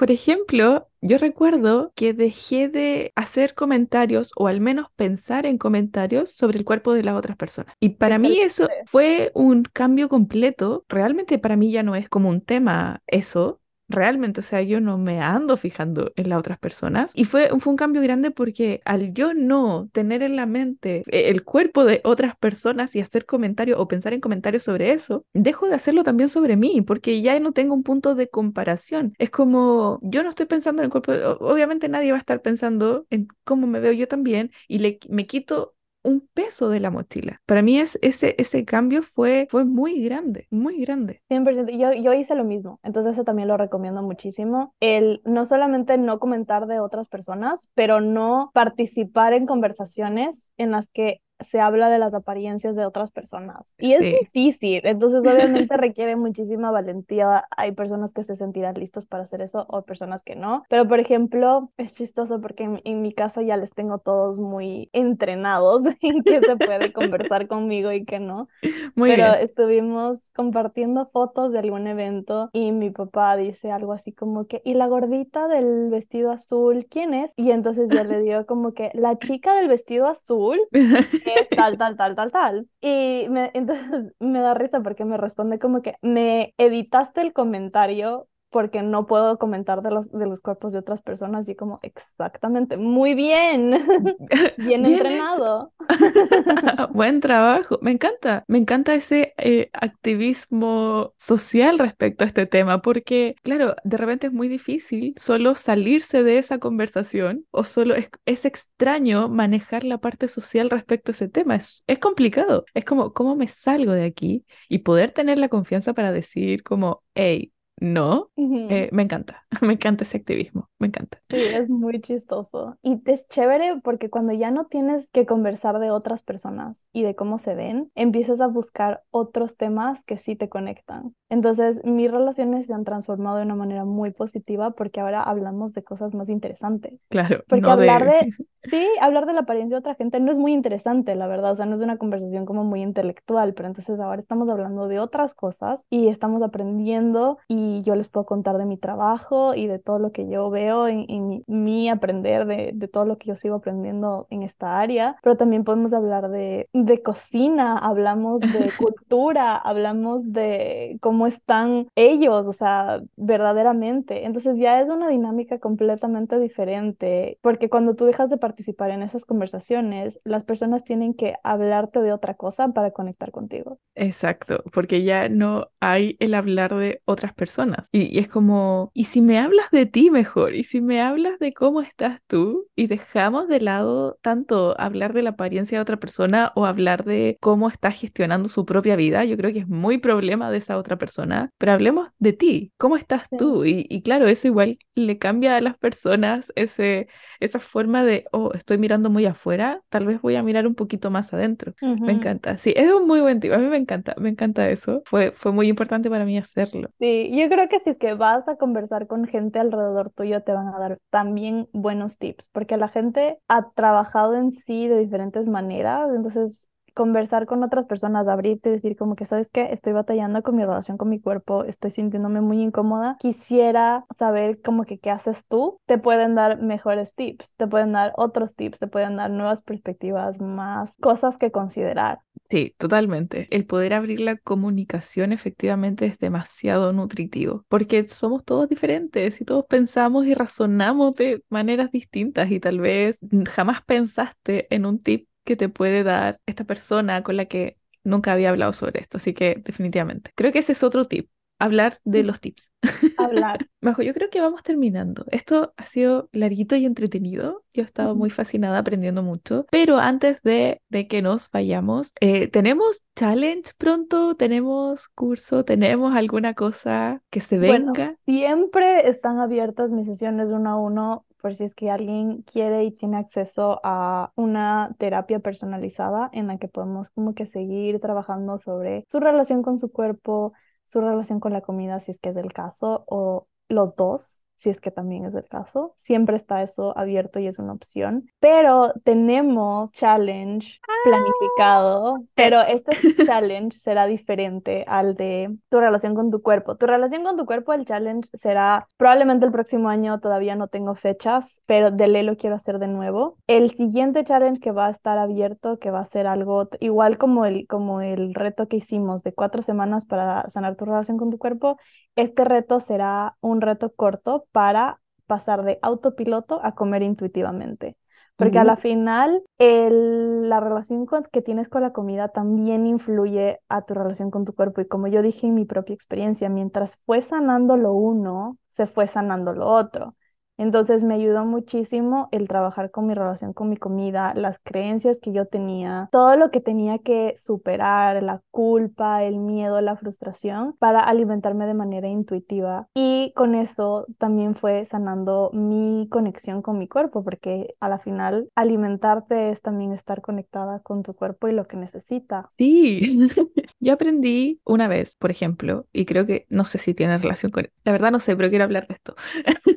Por 0.00 0.10
ejemplo, 0.10 0.88
yo 1.02 1.18
recuerdo 1.18 1.92
que 1.94 2.14
dejé 2.14 2.70
de 2.70 3.12
hacer 3.16 3.54
comentarios 3.54 4.30
o 4.34 4.46
al 4.48 4.58
menos 4.58 4.86
pensar 4.96 5.44
en 5.44 5.58
comentarios 5.58 6.30
sobre 6.30 6.58
el 6.58 6.64
cuerpo 6.64 6.94
de 6.94 7.02
las 7.02 7.16
otras 7.16 7.36
personas. 7.36 7.74
Y 7.80 7.90
para 7.90 8.16
mí 8.16 8.38
eso 8.38 8.66
fue 8.86 9.30
un 9.34 9.62
cambio 9.62 10.08
completo. 10.08 10.86
Realmente 10.88 11.38
para 11.38 11.56
mí 11.56 11.70
ya 11.70 11.82
no 11.82 11.96
es 11.96 12.08
como 12.08 12.30
un 12.30 12.40
tema 12.40 13.02
eso, 13.08 13.59
realmente, 13.90 14.40
o 14.40 14.42
sea, 14.42 14.62
yo 14.62 14.80
no 14.80 14.98
me 14.98 15.20
ando 15.20 15.56
fijando 15.56 16.12
en 16.16 16.28
las 16.30 16.38
otras 16.38 16.58
personas. 16.58 17.12
Y 17.14 17.24
fue, 17.24 17.48
fue 17.58 17.70
un 17.72 17.76
cambio 17.76 18.02
grande 18.02 18.30
porque 18.30 18.80
al 18.84 19.12
yo 19.12 19.34
no 19.34 19.88
tener 19.92 20.22
en 20.22 20.36
la 20.36 20.46
mente 20.46 21.02
eh, 21.10 21.28
el 21.30 21.44
cuerpo 21.44 21.84
de 21.84 22.00
otras 22.04 22.36
personas 22.36 22.94
y 22.94 23.00
hacer 23.00 23.26
comentarios 23.26 23.78
o 23.78 23.88
pensar 23.88 24.12
en 24.14 24.20
comentarios 24.20 24.62
sobre 24.62 24.92
eso, 24.92 25.24
dejo 25.34 25.68
de 25.68 25.74
hacerlo 25.74 26.04
también 26.04 26.28
sobre 26.28 26.56
mí 26.56 26.80
porque 26.82 27.20
ya 27.22 27.38
no 27.40 27.52
tengo 27.52 27.74
un 27.74 27.82
punto 27.82 28.14
de 28.14 28.28
comparación. 28.28 29.14
Es 29.18 29.30
como, 29.30 29.98
yo 30.02 30.22
no 30.22 30.28
estoy 30.30 30.46
pensando 30.46 30.82
en 30.82 30.86
el 30.86 30.90
cuerpo, 30.90 31.12
obviamente 31.40 31.88
nadie 31.88 32.12
va 32.12 32.18
a 32.18 32.20
estar 32.20 32.42
pensando 32.42 33.06
en 33.10 33.28
cómo 33.44 33.66
me 33.66 33.80
veo 33.80 33.92
yo 33.92 34.08
también 34.08 34.50
y 34.68 34.78
le, 34.78 34.98
me 35.08 35.26
quito 35.26 35.74
un 36.02 36.26
peso 36.32 36.68
de 36.68 36.80
la 36.80 36.90
mochila. 36.90 37.40
Para 37.46 37.62
mí 37.62 37.78
es, 37.78 37.98
ese, 38.02 38.34
ese 38.38 38.64
cambio 38.64 39.02
fue, 39.02 39.46
fue 39.50 39.64
muy 39.64 40.02
grande, 40.02 40.46
muy 40.50 40.80
grande. 40.80 41.22
100%. 41.28 41.70
Yo, 41.78 41.92
yo 41.92 42.14
hice 42.14 42.34
lo 42.34 42.44
mismo, 42.44 42.80
entonces 42.82 43.14
eso 43.14 43.24
también 43.24 43.48
lo 43.48 43.56
recomiendo 43.56 44.02
muchísimo. 44.02 44.74
El 44.80 45.20
no 45.24 45.46
solamente 45.46 45.98
no 45.98 46.18
comentar 46.18 46.66
de 46.66 46.80
otras 46.80 47.08
personas, 47.08 47.68
pero 47.74 48.00
no 48.00 48.50
participar 48.54 49.32
en 49.32 49.46
conversaciones 49.46 50.52
en 50.56 50.70
las 50.70 50.88
que 50.90 51.20
se 51.48 51.60
habla 51.60 51.90
de 51.90 51.98
las 51.98 52.14
apariencias 52.14 52.76
de 52.76 52.84
otras 52.86 53.10
personas. 53.10 53.74
Y 53.78 53.94
es 53.94 54.00
difícil, 54.00 54.82
entonces 54.84 55.20
obviamente 55.66 55.76
requiere 55.76 56.16
muchísima 56.16 56.70
valentía. 56.70 57.46
Hay 57.56 57.72
personas 57.72 58.12
que 58.12 58.24
se 58.24 58.36
sentirán 58.36 58.74
listos 58.74 59.06
para 59.06 59.24
hacer 59.24 59.42
eso 59.42 59.66
o 59.68 59.82
personas 59.82 60.22
que 60.22 60.36
no. 60.36 60.64
Pero 60.68 60.86
por 60.86 61.00
ejemplo, 61.00 61.70
es 61.76 61.94
chistoso 61.94 62.40
porque 62.40 62.80
en, 62.84 63.00
mi 63.02 63.12
casa 63.12 63.42
ya 63.42 63.56
les 63.56 63.72
tengo 63.72 63.98
todos 63.98 64.38
muy 64.38 64.90
entrenados 64.92 65.82
en 66.02 66.22
que 66.22 66.40
se 66.40 66.56
puede 66.56 66.92
conversar 66.92 67.46
conmigo 67.46 67.92
y 67.92 68.04
que 68.04 68.20
no. 68.20 68.48
Muy 68.94 69.10
Pero 69.10 69.34
estuvimos 69.34 70.30
compartiendo 70.34 71.08
fotos 71.12 71.52
de 71.52 71.58
algún 71.58 71.86
evento 71.86 72.50
y 72.52 72.72
mi 72.72 72.90
papá 72.90 73.36
dice 73.36 73.70
algo 73.70 73.92
así 73.92 74.12
como 74.12 74.46
que, 74.46 74.60
¿y 74.64 74.74
la 74.74 74.86
gordita 74.86 75.48
del 75.48 75.88
vestido 75.90 76.30
azul 76.30 76.86
quién 76.90 77.14
es? 77.14 77.32
Y 77.36 77.50
entonces 77.50 77.90
yo 77.90 78.04
le 78.04 78.20
digo 78.20 78.46
como 78.46 78.72
que 78.72 78.90
la 78.94 79.18
chica 79.18 79.54
del 79.54 79.68
vestido 79.68 80.06
azul 80.06 80.58
tal, 81.54 81.78
tal, 81.78 81.96
tal, 81.96 82.14
tal, 82.16 82.32
tal. 82.32 82.68
Y 82.80 83.26
me, 83.30 83.50
entonces 83.54 84.12
me 84.20 84.40
da 84.40 84.54
risa 84.54 84.80
porque 84.82 85.04
me 85.04 85.16
responde 85.18 85.58
como 85.58 85.82
que 85.82 85.96
me 86.02 86.54
editaste 86.58 87.20
el 87.22 87.32
comentario 87.32 88.28
porque 88.50 88.82
no 88.82 89.06
puedo 89.06 89.38
comentar 89.38 89.82
de 89.82 89.90
los, 89.90 90.10
de 90.10 90.26
los 90.26 90.40
cuerpos 90.40 90.72
de 90.72 90.80
otras 90.80 91.02
personas 91.02 91.48
y 91.48 91.54
como 91.54 91.78
exactamente, 91.82 92.76
muy 92.76 93.14
bien, 93.14 93.70
bien, 94.58 94.84
entrenado. 94.84 95.72
Buen 96.92 97.20
trabajo, 97.20 97.78
me 97.80 97.92
encanta, 97.92 98.44
me 98.48 98.58
encanta 98.58 98.94
ese 98.94 99.34
eh, 99.38 99.70
activismo 99.72 101.14
social 101.16 101.78
respecto 101.78 102.24
a 102.24 102.26
este 102.26 102.46
tema, 102.46 102.82
porque 102.82 103.36
claro, 103.42 103.76
de 103.84 103.96
repente 103.96 104.26
es 104.26 104.32
muy 104.32 104.48
difícil 104.48 105.14
solo 105.16 105.54
salirse 105.54 106.22
de 106.24 106.38
esa 106.38 106.58
conversación 106.58 107.46
o 107.50 107.64
solo 107.64 107.94
es, 107.94 108.10
es 108.26 108.44
extraño 108.44 109.28
manejar 109.28 109.84
la 109.84 109.98
parte 109.98 110.28
social 110.28 110.70
respecto 110.70 111.12
a 111.12 111.14
ese 111.14 111.28
tema, 111.28 111.54
es, 111.56 111.84
es 111.86 111.98
complicado, 111.98 112.64
es 112.74 112.84
como, 112.84 113.12
¿cómo 113.12 113.36
me 113.36 113.46
salgo 113.48 113.92
de 113.92 114.04
aquí? 114.04 114.44
Y 114.68 114.78
poder 114.78 115.12
tener 115.12 115.38
la 115.38 115.48
confianza 115.48 115.94
para 115.94 116.12
decir 116.12 116.62
como, 116.64 117.02
hey, 117.14 117.52
no, 117.80 118.32
eh, 118.68 118.88
me 118.92 119.02
encanta, 119.02 119.46
me 119.62 119.74
encanta 119.74 120.04
ese 120.04 120.18
activismo, 120.18 120.69
me 120.80 120.88
encanta. 120.88 121.22
Sí, 121.28 121.36
es 121.36 121.68
muy 121.68 122.00
chistoso. 122.00 122.76
Y 122.82 123.00
es 123.04 123.28
chévere 123.28 123.80
porque 123.84 124.10
cuando 124.10 124.32
ya 124.32 124.50
no 124.50 124.66
tienes 124.66 125.10
que 125.10 125.26
conversar 125.26 125.78
de 125.78 125.90
otras 125.90 126.22
personas 126.22 126.88
y 126.92 127.02
de 127.02 127.14
cómo 127.14 127.38
se 127.38 127.54
ven, 127.54 127.92
empiezas 127.94 128.40
a 128.40 128.46
buscar 128.46 129.02
otros 129.10 129.56
temas 129.56 130.02
que 130.04 130.18
sí 130.18 130.36
te 130.36 130.48
conectan. 130.48 131.14
Entonces, 131.28 131.84
mis 131.84 132.10
relaciones 132.10 132.66
se 132.66 132.72
han 132.72 132.84
transformado 132.84 133.36
de 133.36 133.44
una 133.44 133.54
manera 133.54 133.84
muy 133.84 134.10
positiva 134.10 134.72
porque 134.72 135.00
ahora 135.00 135.22
hablamos 135.22 135.74
de 135.74 135.84
cosas 135.84 136.14
más 136.14 136.28
interesantes. 136.28 137.04
Claro. 137.08 137.44
Porque 137.46 137.70
hablar 137.70 138.06
de... 138.06 138.30
Sí, 138.64 138.86
hablar 139.00 139.24
de 139.24 139.32
la 139.32 139.40
apariencia 139.40 139.76
de 139.76 139.78
otra 139.78 139.94
gente 139.94 140.20
no 140.20 140.30
es 140.30 140.36
muy 140.36 140.52
interesante, 140.52 141.14
la 141.14 141.26
verdad. 141.26 141.52
O 141.52 141.56
sea, 141.56 141.64
no 141.64 141.76
es 141.76 141.80
una 141.80 141.96
conversación 141.96 142.44
como 142.44 142.62
muy 142.62 142.82
intelectual, 142.82 143.54
pero 143.54 143.68
entonces 143.68 143.98
ahora 143.98 144.20
estamos 144.20 144.50
hablando 144.50 144.86
de 144.86 145.00
otras 145.00 145.34
cosas 145.34 145.86
y 145.88 146.08
estamos 146.08 146.42
aprendiendo 146.42 147.38
y 147.48 147.80
yo 147.84 147.94
les 147.94 148.08
puedo 148.08 148.26
contar 148.26 148.58
de 148.58 148.66
mi 148.66 148.76
trabajo 148.76 149.54
y 149.54 149.66
de 149.66 149.78
todo 149.78 149.98
lo 149.98 150.12
que 150.12 150.28
yo 150.28 150.50
veo 150.50 150.69
en, 150.88 151.44
mi, 151.46 151.88
aprender, 151.88 152.46
de, 152.46 152.72
de, 152.74 152.88
todo 152.88 153.04
lo 153.04 153.18
que 153.18 153.28
yo 153.28 153.36
sigo 153.36 153.56
aprendiendo 153.56 154.26
en 154.30 154.42
esta 154.42 154.80
área, 154.80 155.16
pero 155.22 155.36
también 155.36 155.64
podemos 155.64 155.92
hablar 155.92 156.30
de, 156.30 156.68
de 156.72 157.02
cocina, 157.02 157.78
hablamos 157.78 158.40
de 158.40 158.70
cultura, 158.78 159.56
hablamos 159.56 160.32
de 160.32 160.98
cómo 161.00 161.26
están 161.26 161.88
ellos, 161.94 162.46
o 162.46 162.52
sea, 162.52 163.00
verdaderamente. 163.16 164.26
Entonces 164.26 164.58
ya 164.58 164.80
es 164.80 164.88
una 164.88 165.08
dinámica 165.08 165.58
completamente 165.58 166.38
diferente, 166.38 167.38
porque 167.42 167.68
cuando 167.68 167.94
tú 167.94 168.04
dejas 168.04 168.30
de 168.30 168.38
participar 168.38 168.90
en 168.90 169.02
esas 169.02 169.24
conversaciones, 169.24 170.20
las 170.24 170.44
personas 170.44 170.84
tienen 170.84 171.14
que 171.14 171.34
hablarte 171.42 172.00
de 172.00 172.12
otra 172.12 172.34
cosa 172.34 172.68
para 172.68 172.90
conectar 172.90 173.30
contigo. 173.30 173.78
Exacto, 173.94 174.62
porque 174.72 175.02
ya 175.02 175.28
no 175.28 175.68
hay 175.80 176.16
el 176.20 176.34
hablar 176.34 176.74
de 176.74 177.02
otras 177.04 177.32
personas 177.34 177.88
y, 177.92 178.18
es 178.18 178.28
como, 178.28 178.90
¿y 178.94 179.04
si 179.04 179.20
me 179.20 179.38
hablas 179.38 179.70
de 179.70 179.86
ti 179.86 180.10
mejor? 180.10 180.54
¿Y 180.60 180.64
si 180.64 180.82
me 180.82 181.00
hablas 181.00 181.38
de 181.38 181.54
cómo 181.54 181.80
estás 181.80 182.20
tú? 182.26 182.66
Y 182.76 182.86
dejamos 182.86 183.48
de 183.48 183.62
lado 183.62 184.18
tanto 184.20 184.78
hablar 184.78 185.14
de 185.14 185.22
la 185.22 185.30
apariencia 185.30 185.78
de 185.78 185.82
otra 185.82 185.96
persona 185.96 186.52
o 186.54 186.66
hablar 186.66 187.04
de 187.04 187.38
cómo 187.40 187.70
está 187.70 187.90
gestionando 187.92 188.50
su 188.50 188.66
propia 188.66 188.94
vida. 188.94 189.24
Yo 189.24 189.38
creo 189.38 189.54
que 189.54 189.60
es 189.60 189.68
muy 189.68 189.96
problema 189.96 190.50
de 190.50 190.58
esa 190.58 190.76
otra 190.76 190.98
persona, 190.98 191.48
pero 191.56 191.72
hablemos 191.72 192.10
de 192.18 192.34
ti, 192.34 192.74
¿cómo 192.76 192.98
estás 192.98 193.22
tú? 193.38 193.64
Y, 193.64 193.86
y, 193.88 194.02
claro, 194.02 194.26
eso 194.26 194.48
igual 194.48 194.76
le 194.94 195.16
cambia 195.16 195.56
a 195.56 195.62
las 195.62 195.78
personas 195.78 196.52
ese, 196.56 197.08
esa 197.40 197.58
forma 197.58 198.04
de, 198.04 198.26
oh, 198.30 198.52
estoy 198.52 198.76
mirando 198.76 199.08
muy 199.08 199.24
afuera, 199.24 199.80
tal 199.88 200.04
vez 200.04 200.20
voy 200.20 200.36
a 200.36 200.42
mirar 200.42 200.66
un 200.66 200.74
poquito 200.74 201.10
más 201.10 201.32
adentro. 201.32 201.72
Me 201.80 202.12
encanta. 202.12 202.58
Sí, 202.58 202.74
es 202.76 202.92
un 202.92 203.06
muy 203.06 203.22
buen 203.22 203.40
tipo. 203.40 203.54
A 203.54 203.58
mí 203.58 203.66
me 203.66 203.78
encanta, 203.78 204.14
me 204.18 204.28
encanta 204.28 204.68
eso. 204.68 205.00
Fue, 205.06 205.32
fue 205.32 205.52
muy 205.52 205.68
importante 205.68 206.10
para 206.10 206.26
mí 206.26 206.36
hacerlo. 206.36 206.90
Sí, 206.98 207.30
yo 207.34 207.48
creo 207.48 207.66
que 207.70 207.80
si 207.80 207.88
es 207.88 207.98
que 207.98 208.12
vas 208.12 208.46
a 208.46 208.56
conversar 208.56 209.06
con 209.06 209.26
gente 209.26 209.58
alrededor 209.58 210.10
tuyo, 210.10 210.42
te 210.50 210.54
van 210.56 210.66
a 210.66 210.78
dar 210.80 210.98
también 211.10 211.68
buenos 211.72 212.18
tips, 212.18 212.48
porque 212.50 212.76
la 212.76 212.88
gente 212.88 213.38
ha 213.46 213.70
trabajado 213.70 214.34
en 214.34 214.50
sí 214.50 214.88
de 214.88 214.98
diferentes 214.98 215.46
maneras, 215.46 216.10
entonces 216.12 216.66
conversar 216.92 217.46
con 217.46 217.62
otras 217.62 217.86
personas, 217.86 218.26
abrirte 218.26 218.68
y 218.68 218.72
decir 218.72 218.96
como 218.96 219.14
que, 219.14 219.26
¿sabes 219.26 219.48
qué? 219.48 219.72
Estoy 219.72 219.92
batallando 219.92 220.42
con 220.42 220.56
mi 220.56 220.64
relación 220.64 220.96
con 220.98 221.08
mi 221.08 221.20
cuerpo, 221.20 221.62
estoy 221.62 221.92
sintiéndome 221.92 222.40
muy 222.40 222.60
incómoda, 222.60 223.16
quisiera 223.20 224.04
saber 224.18 224.60
como 224.60 224.82
que 224.82 224.98
qué 224.98 225.12
haces 225.12 225.46
tú, 225.46 225.78
te 225.86 225.98
pueden 225.98 226.34
dar 226.34 226.60
mejores 226.60 227.14
tips, 227.14 227.54
te 227.54 227.68
pueden 227.68 227.92
dar 227.92 228.12
otros 228.16 228.56
tips, 228.56 228.80
te 228.80 228.88
pueden 228.88 229.16
dar 229.16 229.30
nuevas 229.30 229.62
perspectivas, 229.62 230.40
más 230.40 230.90
cosas 231.00 231.38
que 231.38 231.52
considerar. 231.52 232.18
Sí, 232.50 232.74
totalmente. 232.78 233.46
El 233.52 233.64
poder 233.64 233.94
abrir 233.94 234.18
la 234.18 234.36
comunicación 234.36 235.32
efectivamente 235.32 236.04
es 236.06 236.18
demasiado 236.18 236.92
nutritivo, 236.92 237.64
porque 237.68 238.08
somos 238.08 238.44
todos 238.44 238.68
diferentes 238.68 239.40
y 239.40 239.44
todos 239.44 239.64
pensamos 239.68 240.26
y 240.26 240.34
razonamos 240.34 241.14
de 241.14 241.44
maneras 241.48 241.92
distintas 241.92 242.50
y 242.50 242.58
tal 242.58 242.80
vez 242.80 243.18
jamás 243.48 243.82
pensaste 243.84 244.66
en 244.74 244.84
un 244.84 245.00
tip 245.00 245.28
que 245.44 245.54
te 245.54 245.68
puede 245.68 246.02
dar 246.02 246.40
esta 246.44 246.64
persona 246.64 247.22
con 247.22 247.36
la 247.36 247.44
que 247.46 247.78
nunca 248.02 248.32
había 248.32 248.50
hablado 248.50 248.72
sobre 248.72 249.00
esto. 249.00 249.18
Así 249.18 249.32
que 249.32 249.62
definitivamente. 249.64 250.32
Creo 250.34 250.50
que 250.52 250.58
ese 250.58 250.72
es 250.72 250.82
otro 250.82 251.06
tip. 251.06 251.30
Hablar 251.60 251.98
de 252.04 252.24
los 252.24 252.40
tips. 252.40 252.72
Hablar. 253.18 253.68
Majo, 253.80 254.02
yo 254.02 254.14
creo 254.14 254.30
que 254.30 254.40
vamos 254.40 254.62
terminando. 254.62 255.24
Esto 255.30 255.72
ha 255.76 255.86
sido 255.86 256.28
larguito 256.32 256.74
y 256.74 256.86
entretenido. 256.86 257.62
Yo 257.72 257.82
he 257.82 257.86
estado 257.86 258.16
muy 258.16 258.30
fascinada 258.30 258.78
aprendiendo 258.78 259.22
mucho. 259.22 259.66
Pero 259.70 259.98
antes 259.98 260.42
de, 260.42 260.80
de 260.88 261.06
que 261.06 261.22
nos 261.22 261.50
vayamos, 261.50 262.12
eh, 262.20 262.48
¿tenemos 262.48 263.04
challenge 263.14 263.72
pronto? 263.76 264.34
¿Tenemos 264.36 265.08
curso? 265.08 265.64
¿Tenemos 265.64 266.16
alguna 266.16 266.54
cosa 266.54 267.22
que 267.30 267.40
se 267.40 267.58
venga? 267.58 268.16
siempre 268.24 269.08
están 269.08 269.38
abiertas 269.38 269.90
mis 269.90 270.06
sesiones 270.06 270.50
uno 270.50 270.70
a 270.70 270.76
uno 270.76 271.26
por 271.40 271.54
si 271.54 271.64
es 271.64 271.74
que 271.74 271.90
alguien 271.90 272.42
quiere 272.42 272.84
y 272.84 272.90
tiene 272.90 273.16
acceso 273.16 273.80
a 273.82 274.32
una 274.36 274.94
terapia 274.98 275.40
personalizada 275.40 276.28
en 276.32 276.46
la 276.46 276.58
que 276.58 276.68
podemos 276.68 277.10
como 277.10 277.34
que 277.34 277.46
seguir 277.46 278.00
trabajando 278.00 278.58
sobre 278.58 279.04
su 279.08 279.20
relación 279.20 279.62
con 279.62 279.78
su 279.78 279.90
cuerpo, 279.90 280.52
su 280.90 281.00
relación 281.00 281.40
con 281.40 281.52
la 281.52 281.60
comida, 281.62 282.00
si 282.00 282.12
es 282.12 282.18
que 282.20 282.30
es 282.30 282.36
el 282.36 282.52
caso, 282.52 283.04
o 283.06 283.48
los 283.68 283.94
dos, 283.96 284.42
si 284.60 284.68
es 284.68 284.78
que 284.78 284.90
también 284.90 285.24
es 285.24 285.34
el 285.34 285.48
caso. 285.48 285.94
Siempre 285.96 286.36
está 286.36 286.62
eso 286.62 286.96
abierto 286.96 287.38
y 287.38 287.46
es 287.46 287.58
una 287.58 287.72
opción. 287.72 288.30
Pero 288.40 288.92
tenemos 289.04 289.90
challenge 289.92 290.78
planificado, 291.02 292.16
ah. 292.16 292.20
pero 292.34 292.60
este 292.60 292.92
challenge 293.26 293.78
será 293.78 294.04
diferente 294.04 294.84
al 294.86 295.14
de 295.14 295.56
tu 295.70 295.80
relación 295.80 296.14
con 296.14 296.30
tu 296.30 296.42
cuerpo. 296.42 296.76
Tu 296.76 296.86
relación 296.86 297.24
con 297.24 297.38
tu 297.38 297.46
cuerpo, 297.46 297.72
el 297.72 297.86
challenge 297.86 298.28
será 298.34 298.86
probablemente 298.98 299.46
el 299.46 299.52
próximo 299.52 299.88
año, 299.88 300.20
todavía 300.20 300.56
no 300.56 300.68
tengo 300.68 300.94
fechas, 300.94 301.62
pero 301.64 301.90
de 301.90 302.08
ley 302.08 302.22
lo 302.22 302.36
quiero 302.36 302.56
hacer 302.56 302.78
de 302.78 302.88
nuevo. 302.88 303.38
El 303.46 303.70
siguiente 303.70 304.24
challenge 304.24 304.60
que 304.60 304.72
va 304.72 304.88
a 304.88 304.90
estar 304.90 305.16
abierto, 305.16 305.78
que 305.78 305.90
va 305.90 306.00
a 306.00 306.06
ser 306.06 306.26
algo 306.26 306.68
igual 306.80 307.16
como 307.16 307.46
el, 307.46 307.66
como 307.66 308.02
el 308.02 308.34
reto 308.34 308.68
que 308.68 308.76
hicimos 308.76 309.22
de 309.22 309.32
cuatro 309.32 309.62
semanas 309.62 310.04
para 310.04 310.50
sanar 310.50 310.76
tu 310.76 310.84
relación 310.84 311.16
con 311.16 311.30
tu 311.30 311.38
cuerpo, 311.38 311.78
este 312.16 312.44
reto 312.44 312.80
será 312.80 313.36
un 313.40 313.62
reto 313.62 313.94
corto 313.94 314.44
para 314.52 315.00
pasar 315.26 315.64
de 315.64 315.78
autopiloto 315.82 316.60
a 316.62 316.74
comer 316.74 317.02
intuitivamente. 317.02 317.96
Porque 318.36 318.58
a 318.58 318.64
la 318.64 318.76
final, 318.78 319.42
la 319.58 320.60
relación 320.60 321.06
que 321.30 321.42
tienes 321.42 321.68
con 321.68 321.82
la 321.82 321.92
comida 321.92 322.28
también 322.28 322.86
influye 322.86 323.60
a 323.68 323.82
tu 323.82 323.92
relación 323.92 324.30
con 324.30 324.46
tu 324.46 324.54
cuerpo. 324.54 324.80
Y 324.80 324.88
como 324.88 325.08
yo 325.08 325.20
dije 325.20 325.46
en 325.46 325.54
mi 325.54 325.66
propia 325.66 325.94
experiencia, 325.94 326.48
mientras 326.48 326.96
fue 327.04 327.20
sanando 327.20 327.76
lo 327.76 327.92
uno, 327.92 328.56
se 328.70 328.86
fue 328.86 329.06
sanando 329.08 329.52
lo 329.52 329.66
otro. 329.66 330.14
Entonces 330.60 331.04
me 331.04 331.14
ayudó 331.14 331.46
muchísimo 331.46 332.28
el 332.32 332.46
trabajar 332.46 332.90
con 332.90 333.06
mi 333.06 333.14
relación 333.14 333.54
con 333.54 333.70
mi 333.70 333.78
comida, 333.78 334.34
las 334.34 334.58
creencias 334.62 335.18
que 335.18 335.32
yo 335.32 335.46
tenía, 335.46 336.10
todo 336.12 336.36
lo 336.36 336.50
que 336.50 336.60
tenía 336.60 336.98
que 336.98 337.34
superar, 337.38 338.22
la 338.22 338.42
culpa, 338.50 339.24
el 339.24 339.38
miedo, 339.38 339.80
la 339.80 339.96
frustración, 339.96 340.76
para 340.78 341.00
alimentarme 341.00 341.64
de 341.64 341.72
manera 341.72 342.08
intuitiva. 342.08 342.88
Y 342.94 343.32
con 343.36 343.54
eso 343.54 344.04
también 344.18 344.54
fue 344.54 344.84
sanando 344.84 345.50
mi 345.54 346.06
conexión 346.10 346.60
con 346.60 346.76
mi 346.76 346.88
cuerpo, 346.88 347.24
porque 347.24 347.74
a 347.80 347.88
la 347.88 347.98
final 347.98 348.50
alimentarte 348.54 349.48
es 349.48 349.62
también 349.62 349.94
estar 349.94 350.20
conectada 350.20 350.80
con 350.80 351.02
tu 351.02 351.14
cuerpo 351.14 351.48
y 351.48 351.52
lo 351.52 351.66
que 351.66 351.78
necesita. 351.78 352.50
Sí, 352.58 353.28
yo 353.80 353.94
aprendí 353.94 354.60
una 354.66 354.88
vez, 354.88 355.16
por 355.16 355.30
ejemplo, 355.30 355.86
y 355.90 356.04
creo 356.04 356.26
que 356.26 356.44
no 356.50 356.66
sé 356.66 356.76
si 356.76 356.92
tiene 356.92 357.16
relación 357.16 357.50
con... 357.50 357.70
La 357.84 357.92
verdad 357.92 358.10
no 358.10 358.20
sé, 358.20 358.36
pero 358.36 358.50
quiero 358.50 358.64
hablar 358.64 358.86
de 358.86 358.94
esto. 358.94 359.14